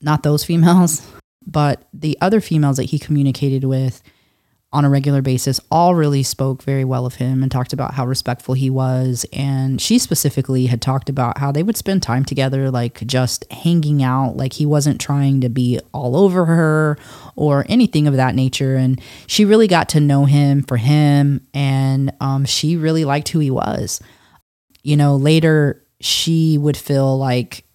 Not 0.01 0.23
those 0.23 0.45
females, 0.45 1.07
but 1.47 1.87
the 1.93 2.19
other 2.21 2.41
females 2.41 2.79
that 2.79 2.85
he 2.85 2.99
communicated 2.99 3.65
with 3.65 4.03
on 4.73 4.85
a 4.85 4.91
regular 4.91 5.23
basis 5.23 5.61
all 5.71 5.95
really 5.95 6.23
spoke 6.23 6.62
very 6.62 6.85
well 6.85 7.07
of 7.07 7.14
him 7.14 7.43
and 7.43 7.51
talked 7.51 7.73
about 7.73 7.95
how 7.95 8.05
respectful 8.05 8.55
he 8.55 8.69
was. 8.69 9.25
And 9.33 9.81
she 9.81 9.99
specifically 9.99 10.67
had 10.67 10.83
talked 10.83 11.09
about 11.09 11.39
how 11.39 11.53
they 11.53 11.62
would 11.62 11.77
spend 11.77 12.03
time 12.03 12.25
together, 12.25 12.71
like 12.71 13.07
just 13.07 13.51
hanging 13.53 14.03
out. 14.03 14.37
Like 14.37 14.55
he 14.55 14.67
wasn't 14.67 15.01
trying 15.01 15.41
to 15.43 15.49
be 15.49 15.79
all 15.93 16.17
over 16.17 16.45
her 16.47 16.99
or 17.37 17.64
anything 17.69 18.07
of 18.07 18.17
that 18.17 18.35
nature. 18.35 18.75
And 18.75 19.01
she 19.27 19.45
really 19.45 19.69
got 19.69 19.89
to 19.91 20.01
know 20.01 20.25
him 20.25 20.62
for 20.62 20.77
him. 20.77 21.47
And 21.55 22.12
um, 22.21 22.45
she 22.45 22.77
really 22.77 23.05
liked 23.05 23.29
who 23.29 23.39
he 23.39 23.51
was. 23.51 24.01
You 24.83 24.97
know, 24.97 25.17
later 25.17 25.85
she 26.01 26.59
would 26.59 26.77
feel 26.77 27.17
like 27.17 27.66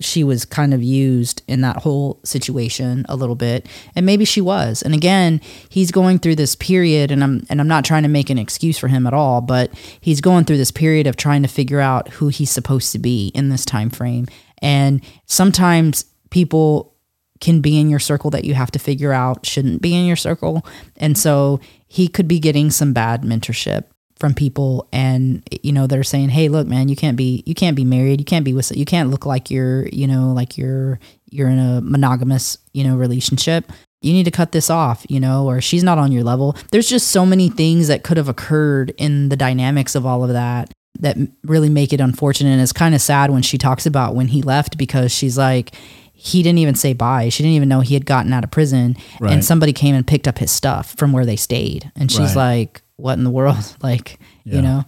she 0.00 0.24
was 0.24 0.44
kind 0.44 0.72
of 0.72 0.82
used 0.82 1.42
in 1.46 1.60
that 1.60 1.76
whole 1.76 2.18
situation 2.24 3.04
a 3.08 3.16
little 3.16 3.34
bit 3.34 3.68
and 3.94 4.06
maybe 4.06 4.24
she 4.24 4.40
was. 4.40 4.82
And 4.82 4.94
again 4.94 5.40
he's 5.68 5.90
going 5.90 6.18
through 6.18 6.36
this 6.36 6.56
period 6.56 7.10
and 7.10 7.22
I'm 7.22 7.42
and 7.50 7.60
I'm 7.60 7.68
not 7.68 7.84
trying 7.84 8.02
to 8.02 8.08
make 8.08 8.30
an 8.30 8.38
excuse 8.38 8.78
for 8.78 8.88
him 8.88 9.06
at 9.06 9.14
all 9.14 9.40
but 9.40 9.70
he's 10.00 10.20
going 10.20 10.44
through 10.44 10.56
this 10.56 10.70
period 10.70 11.06
of 11.06 11.16
trying 11.16 11.42
to 11.42 11.48
figure 11.48 11.80
out 11.80 12.08
who 12.08 12.28
he's 12.28 12.50
supposed 12.50 12.92
to 12.92 12.98
be 12.98 13.28
in 13.34 13.48
this 13.48 13.64
time 13.64 13.90
frame. 13.90 14.26
And 14.62 15.02
sometimes 15.26 16.04
people 16.30 16.94
can 17.40 17.60
be 17.60 17.78
in 17.78 17.90
your 17.90 17.98
circle 17.98 18.30
that 18.30 18.44
you 18.44 18.54
have 18.54 18.70
to 18.70 18.78
figure 18.78 19.12
out 19.12 19.44
shouldn't 19.44 19.82
be 19.82 19.94
in 19.94 20.06
your 20.06 20.16
circle. 20.16 20.64
And 20.96 21.18
so 21.18 21.60
he 21.88 22.08
could 22.08 22.28
be 22.28 22.38
getting 22.38 22.70
some 22.70 22.92
bad 22.92 23.22
mentorship 23.22 23.84
from 24.18 24.34
people 24.34 24.88
and 24.92 25.42
you 25.62 25.72
know 25.72 25.86
they're 25.86 26.04
saying 26.04 26.28
hey 26.28 26.48
look 26.48 26.66
man 26.66 26.88
you 26.88 26.94
can't 26.96 27.16
be 27.16 27.42
you 27.46 27.54
can't 27.54 27.76
be 27.76 27.84
married 27.84 28.20
you 28.20 28.24
can't 28.24 28.44
be 28.44 28.52
with 28.52 28.70
you 28.76 28.84
can't 28.84 29.10
look 29.10 29.26
like 29.26 29.50
you're 29.50 29.86
you 29.88 30.06
know 30.06 30.32
like 30.32 30.56
you're 30.56 30.98
you're 31.30 31.48
in 31.48 31.58
a 31.58 31.80
monogamous 31.80 32.56
you 32.72 32.84
know 32.84 32.96
relationship 32.96 33.70
you 34.00 34.12
need 34.12 34.24
to 34.24 34.30
cut 34.30 34.52
this 34.52 34.70
off 34.70 35.04
you 35.08 35.18
know 35.18 35.46
or 35.46 35.60
she's 35.60 35.82
not 35.82 35.98
on 35.98 36.12
your 36.12 36.22
level 36.22 36.56
there's 36.70 36.88
just 36.88 37.08
so 37.08 37.26
many 37.26 37.48
things 37.48 37.88
that 37.88 38.04
could 38.04 38.16
have 38.16 38.28
occurred 38.28 38.90
in 38.96 39.28
the 39.28 39.36
dynamics 39.36 39.94
of 39.94 40.06
all 40.06 40.22
of 40.22 40.30
that 40.30 40.72
that 41.00 41.16
really 41.44 41.70
make 41.70 41.92
it 41.92 42.00
unfortunate 42.00 42.50
and 42.50 42.60
it's 42.60 42.72
kind 42.72 42.94
of 42.94 43.00
sad 43.00 43.30
when 43.30 43.42
she 43.42 43.58
talks 43.58 43.86
about 43.86 44.14
when 44.14 44.28
he 44.28 44.40
left 44.42 44.78
because 44.78 45.10
she's 45.10 45.36
like 45.36 45.74
he 46.14 46.40
didn't 46.44 46.58
even 46.60 46.76
say 46.76 46.92
bye. 46.92 47.30
She 47.30 47.42
didn't 47.42 47.56
even 47.56 47.68
know 47.68 47.80
he 47.80 47.94
had 47.94 48.06
gotten 48.06 48.32
out 48.32 48.44
of 48.44 48.52
prison. 48.52 48.96
Right. 49.18 49.32
And 49.32 49.44
somebody 49.44 49.72
came 49.72 49.96
and 49.96 50.06
picked 50.06 50.28
up 50.28 50.38
his 50.38 50.52
stuff 50.52 50.94
from 50.96 51.10
where 51.10 51.26
they 51.26 51.34
stayed. 51.34 51.90
And 51.96 52.12
she's 52.12 52.36
Right. 52.36 52.58
like, 52.58 52.82
what 53.02 53.18
in 53.18 53.24
the 53.24 53.30
world? 53.30 53.76
Like, 53.82 54.18
Yeah. 54.44 54.56
you 54.56 54.62
know? 54.62 54.84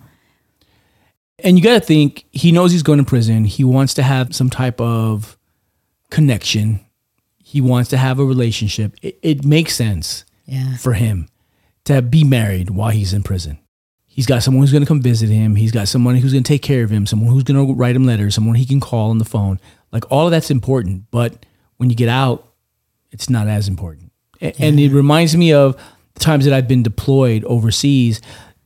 And 1.41 1.59
you 1.59 1.65
got 1.65 1.75
to 1.75 1.81
think 1.81 2.25
he 2.31 2.53
knows 2.53 2.73
he's 2.73 2.83
going 2.83 2.99
to 3.01 3.05
prison. 3.05 3.45
He 3.45 3.65
wants 3.65 3.95
to 3.95 4.03
have 4.03 4.35
some 4.35 4.51
type 4.51 4.81
of 4.81 5.37
connection. 6.11 6.81
He 7.39 7.61
wants 7.61 7.91
to 7.91 7.97
have 7.97 8.19
a 8.19 8.25
relationship. 8.25 8.95
It, 9.03 9.19
it 9.23 9.45
makes 9.45 9.75
sense 9.75 10.25
Yeah. 10.47 10.77
for 10.77 10.93
him 10.95 11.29
to 11.85 12.01
be 12.03 12.25
married 12.25 12.71
while 12.71 12.91
he's 12.91 13.13
in 13.13 13.23
prison. 13.23 13.59
He's 14.07 14.27
got 14.27 14.45
someone 14.45 14.63
who's 14.63 14.71
going 14.71 14.85
to 14.85 14.89
come 14.89 15.03
visit 15.03 15.29
him. 15.29 15.57
He's 15.57 15.73
got 15.73 15.89
someone 15.89 16.15
who's 16.15 16.33
going 16.33 16.45
to 16.45 16.49
take 16.49 16.63
care 16.63 16.85
of 16.85 16.91
him, 16.91 17.05
someone 17.05 17.31
who's 17.33 17.43
going 17.43 17.67
to 17.67 17.75
write 17.75 17.97
him 17.97 18.05
letters, 18.05 18.35
someone 18.37 18.55
he 18.55 18.65
can 18.65 18.79
call 18.81 19.11
on 19.11 19.19
the 19.19 19.25
phone. 19.25 19.59
Like 19.91 20.05
all 20.11 20.27
of 20.27 20.31
that's 20.31 20.51
important. 20.53 21.11
But 21.11 21.45
when 21.79 21.91
you 21.91 21.97
get 21.97 22.09
out, 22.09 22.49
it's 23.11 23.29
not 23.29 23.49
as 23.49 23.67
important. 23.67 24.13
A- 24.41 24.55
And 24.63 24.79
it 24.79 24.93
reminds 24.93 25.37
me 25.37 25.53
of 25.53 25.77
the 26.15 26.21
times 26.21 26.45
that 26.45 26.55
I've 26.55 26.69
been 26.69 26.83
deployed 26.83 27.45
overseas. 27.45 28.21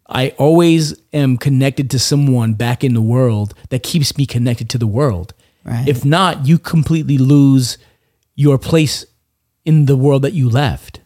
I 0.08 0.30
always 0.38 0.98
am 1.12 1.36
connected 1.36 1.90
to 1.90 1.98
someone 1.98 2.54
back 2.54 2.82
in 2.82 2.94
the 2.94 3.02
world 3.02 3.54
that 3.68 3.82
keeps 3.82 4.16
me 4.16 4.26
connected 4.26 4.70
to 4.70 4.78
the 4.78 4.86
world. 4.86 5.34
Right. 5.64 5.86
If 5.86 6.04
not, 6.04 6.46
you 6.46 6.58
completely 6.58 7.18
lose 7.18 7.76
your 8.34 8.56
place 8.56 9.04
in 9.64 9.84
the 9.84 9.96
world 9.96 10.22
that 10.22 10.32
you 10.32 10.48
left. 10.48 11.00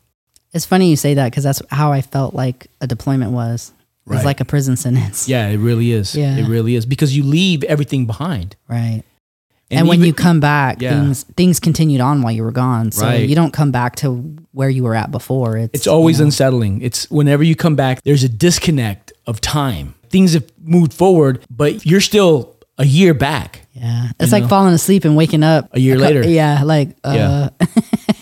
It's 0.53 0.66
funny 0.66 0.90
you 0.90 0.97
say 0.97 1.14
that 1.14 1.30
because 1.30 1.45
that's 1.45 1.62
how 1.70 1.93
I 1.93 2.01
felt 2.03 2.34
like 2.34 2.68
a 2.80 2.86
deployment 2.86 3.32
was. 3.32 3.72
It 4.07 4.11
was 4.11 4.24
like 4.24 4.40
a 4.40 4.45
prison 4.45 4.76
sentence. 4.76 5.28
Yeah, 5.28 5.49
it 5.49 5.59
really 5.59 5.93
is. 5.93 6.14
Yeah. 6.14 6.36
It 6.36 6.49
really 6.49 6.74
is 6.74 6.84
because 6.84 7.16
you 7.16 7.22
leave 7.22 7.62
everything 7.64 8.05
behind. 8.05 8.57
Right. 8.68 9.03
And, 9.79 9.89
when 9.89 9.99
even- 9.99 10.07
you 10.07 10.12
come 10.14 10.41
back, 10.41 10.81
Yeah. 10.83 10.91
things 11.01 11.25
things 11.37 11.61
continued 11.61 12.01
on 12.01 12.23
while 12.23 12.33
you 12.33 12.43
were 12.43 12.53
gone. 12.53 12.93
So 12.93 13.05
Right. 13.07 13.29
you 13.29 13.35
don't 13.35 13.53
come 13.53 13.70
back 13.70 13.97
to 13.97 14.37
where 14.53 14.68
you 14.70 14.83
were 14.83 14.95
at 14.95 15.11
before. 15.11 15.57
It's 15.57 15.70
it's 15.75 15.87
always 15.87 16.18
you 16.18 16.25
know, 16.25 16.27
unsettling. 16.27 16.81
It's 16.83 17.11
whenever 17.11 17.43
you 17.43 17.55
come 17.57 17.75
back, 17.77 18.03
there's 18.05 18.23
a 18.25 18.29
disconnect 18.29 19.12
of 19.27 19.41
time. 19.41 19.95
Things 20.11 20.35
have 20.35 20.45
moved 20.62 20.93
forward, 20.93 21.41
but 21.51 21.87
you're 21.87 22.01
still 22.03 22.57
a 22.79 22.85
year 22.85 23.14
back. 23.14 23.66
Yeah. 23.73 24.09
It's 24.20 24.33
like 24.33 24.43
know? 24.45 24.49
falling 24.49 24.75
asleep 24.75 25.05
and 25.05 25.16
waking 25.16 25.43
up 25.43 25.68
A 25.73 25.81
year 25.81 25.97
cou- 25.97 26.03
later. 26.03 26.29
Yeah. 26.29 26.62
Like, 26.64 26.97
uh, 27.05 27.12
Yeah. 27.14 27.49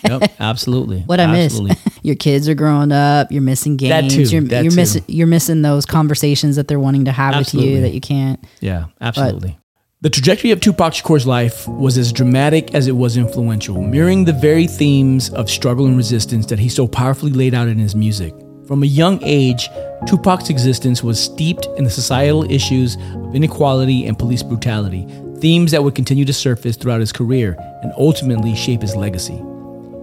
Yep, 0.09 0.31
absolutely. 0.39 1.01
what 1.05 1.19
I 1.19 1.23
absolutely. 1.25 1.69
miss. 1.85 1.99
your 2.03 2.15
kids 2.15 2.49
are 2.49 2.55
growing 2.55 2.91
up. 2.91 3.31
You're 3.31 3.41
missing 3.43 3.77
That 3.77 4.01
games. 4.01 4.13
too, 4.15 4.21
You're, 4.23 4.43
you're 4.63 4.73
missing. 4.73 5.03
You're 5.07 5.27
missing 5.27 5.61
those 5.61 5.85
conversations 5.85 6.55
that 6.55 6.67
they're 6.67 6.79
wanting 6.79 7.05
to 7.05 7.11
have 7.11 7.37
with 7.37 7.53
you 7.53 7.81
that 7.81 7.93
you 7.93 8.01
can't. 8.01 8.43
Yeah, 8.59 8.85
absolutely. 8.99 9.57
The 10.01 10.09
trajectory 10.09 10.49
of 10.49 10.59
Tupac 10.59 10.93
Shakur's 10.93 11.27
life 11.27 11.67
was 11.67 11.95
as 11.95 12.11
dramatic 12.11 12.73
as 12.73 12.87
it 12.87 12.95
was 12.95 13.17
influential, 13.17 13.79
mirroring 13.79 14.25
the 14.25 14.33
very 14.33 14.65
themes 14.65 15.29
of 15.29 15.47
struggle 15.47 15.85
and 15.85 15.95
resistance 15.95 16.47
that 16.47 16.57
he 16.57 16.69
so 16.69 16.87
powerfully 16.87 17.31
laid 17.31 17.53
out 17.53 17.67
in 17.67 17.77
his 17.77 17.95
music. 17.95 18.33
From 18.65 18.81
a 18.81 18.87
young 18.87 19.19
age, 19.21 19.69
Tupac's 20.07 20.49
existence 20.49 21.03
was 21.03 21.23
steeped 21.23 21.67
in 21.77 21.83
the 21.83 21.89
societal 21.91 22.49
issues 22.49 22.95
of 23.13 23.35
inequality 23.35 24.07
and 24.07 24.17
police 24.17 24.41
brutality, 24.41 25.05
themes 25.37 25.69
that 25.69 25.83
would 25.83 25.93
continue 25.93 26.25
to 26.25 26.33
surface 26.33 26.75
throughout 26.75 26.99
his 26.99 27.11
career 27.11 27.55
and 27.83 27.93
ultimately 27.95 28.55
shape 28.55 28.81
his 28.81 28.95
legacy. 28.95 29.39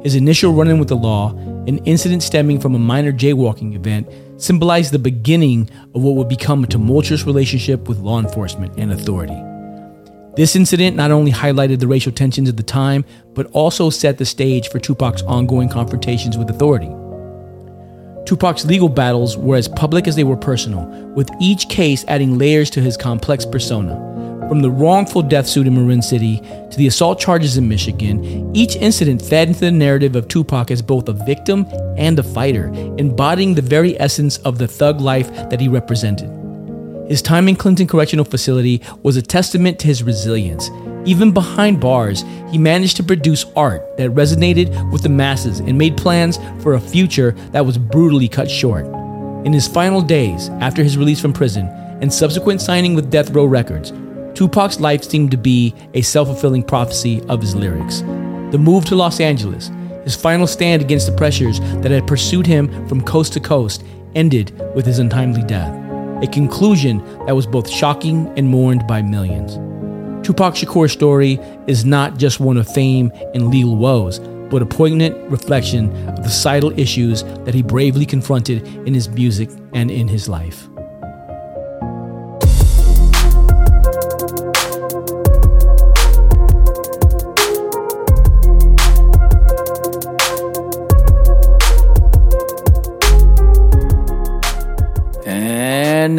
His 0.05 0.15
initial 0.15 0.53
run 0.53 0.69
in 0.69 0.79
with 0.79 0.91
the 0.91 0.95
law, 0.95 1.33
an 1.67 1.79
incident 1.79 2.23
stemming 2.23 2.61
from 2.61 2.77
a 2.77 2.79
minor 2.79 3.13
jaywalking 3.13 3.75
event, 3.75 4.09
symbolized 4.41 4.93
the 4.93 5.01
beginning 5.01 5.69
of 5.93 6.03
what 6.03 6.15
would 6.15 6.29
become 6.29 6.63
a 6.63 6.69
tumultuous 6.69 7.27
relationship 7.27 7.89
with 7.89 7.99
law 7.99 8.21
enforcement 8.21 8.79
and 8.79 8.93
authority. 8.93 9.43
This 10.39 10.55
incident 10.55 10.95
not 10.95 11.11
only 11.11 11.33
highlighted 11.33 11.81
the 11.81 11.89
racial 11.89 12.13
tensions 12.13 12.49
of 12.49 12.57
the 12.57 12.63
time, 12.63 13.05
but 13.35 13.47
also 13.47 13.91
set 13.91 14.19
the 14.19 14.25
stage 14.25 14.69
for 14.69 14.79
Tupac's 14.79 15.23
ongoing 15.23 15.69
confrontations 15.69 16.39
with 16.39 16.49
authority. 16.49 16.95
Tupac's 18.25 18.65
legal 18.65 18.89
battles 18.89 19.37
were 19.37 19.57
as 19.57 19.67
public 19.67 20.07
as 20.07 20.15
they 20.15 20.23
were 20.23 20.37
personal, 20.37 20.87
with 21.17 21.29
each 21.41 21.69
case 21.69 22.05
adding 22.07 22.39
layers 22.39 22.71
to 22.71 22.81
his 22.81 22.97
complex 22.97 23.45
persona. 23.45 23.97
From 24.49 24.63
the 24.63 24.71
wrongful 24.71 25.23
death 25.23 25.49
suit 25.49 25.67
in 25.67 25.75
Marin 25.75 26.03
City 26.03 26.41
to 26.71 26.77
the 26.77 26.87
assault 26.87 27.19
charges 27.19 27.57
in 27.57 27.69
Michigan, 27.69 28.55
each 28.55 28.77
incident 28.77 29.21
fed 29.21 29.49
into 29.49 29.59
the 29.59 29.73
narrative 29.73 30.15
of 30.15 30.29
Tupac 30.29 30.71
as 30.71 30.83
both 30.83 31.09
a 31.09 31.15
victim 31.15 31.67
and 31.97 32.17
a 32.17 32.23
fighter, 32.23 32.69
embodying 32.97 33.55
the 33.55 33.61
very 33.61 34.01
essence 34.01 34.37
of 34.39 34.59
the 34.59 34.69
thug 34.69 35.01
life 35.01 35.35
that 35.51 35.61
he 35.61 35.67
represented. 35.67 36.38
His 37.09 37.23
time 37.23 37.49
in 37.49 37.57
Clinton 37.57 37.87
Correctional 37.87 38.27
Facility 38.27 38.83
was 39.03 39.17
a 39.17 39.23
testament 39.23 39.79
to 39.79 39.87
his 39.87 40.03
resilience. 40.03 40.71
Even 41.07 41.33
behind 41.33 41.81
bars, 41.81 42.23
he 42.51 42.59
managed 42.59 42.99
to 42.99 43.03
produce 43.03 43.47
art 43.57 43.97
that 43.97 44.11
resonated 44.11 44.93
with 44.93 45.03
the 45.03 45.09
masses 45.09 45.61
and 45.61 45.79
made 45.79 45.97
plans 45.97 46.39
for 46.63 46.75
a 46.75 46.81
future 46.81 47.31
that 47.53 47.65
was 47.65 47.79
brutally 47.79 48.29
cut 48.29 48.51
short. 48.51 48.85
In 49.47 49.55
his 49.55 49.67
final 49.67 50.03
days, 50.03 50.51
after 50.61 50.85
his 50.85 50.99
release 50.99 51.19
from 51.19 51.33
prison 51.33 51.69
and 52.03 52.13
subsequent 52.13 52.61
signing 52.61 52.95
with 52.95 53.11
Death 53.11 53.31
Row 53.31 53.47
Records, 53.47 53.91
Tupac's 54.35 54.79
life 54.79 55.03
seemed 55.03 55.31
to 55.31 55.39
be 55.39 55.75
a 55.95 56.03
self 56.03 56.29
fulfilling 56.29 56.63
prophecy 56.63 57.23
of 57.31 57.41
his 57.41 57.55
lyrics. 57.55 58.03
The 58.51 58.59
move 58.61 58.85
to 58.85 58.97
Los 58.97 59.19
Angeles, 59.19 59.71
his 60.05 60.15
final 60.15 60.47
stand 60.47 60.83
against 60.83 61.07
the 61.07 61.17
pressures 61.17 61.59
that 61.81 61.91
had 61.91 62.07
pursued 62.07 62.47
him 62.47 62.87
from 62.87 63.01
coast 63.01 63.33
to 63.33 63.41
coast, 63.41 63.83
ended 64.15 64.53
with 64.75 64.85
his 64.85 64.99
untimely 64.99 65.43
death 65.43 65.88
a 66.23 66.27
conclusion 66.27 66.99
that 67.27 67.37
was 67.37 67.47
both 67.47 67.69
shocking 67.69 68.27
and 68.37 68.49
mourned 68.49 68.87
by 68.87 69.03
millions. 69.03 69.55
Tupac 70.27 70.55
Shakur's 70.55 70.93
story 70.93 71.39
is 71.67 71.85
not 71.85 72.19
just 72.19 72.41
one 72.41 72.57
of 72.57 72.69
fame 72.69 73.13
and 73.35 73.49
legal 73.49 73.77
woes, 73.77 74.19
but 74.51 74.63
a 74.63 74.67
poignant 74.67 75.17
reflection 75.31 75.87
of 76.09 76.17
the 76.17 76.29
societal 76.29 76.77
issues 76.79 77.23
that 77.45 77.55
he 77.55 77.63
bravely 77.63 78.05
confronted 78.05 78.67
in 78.87 78.95
his 78.95 79.09
music 79.09 79.51
and 79.75 79.91
in 79.91 80.09
his 80.09 80.29
life. 80.29 80.69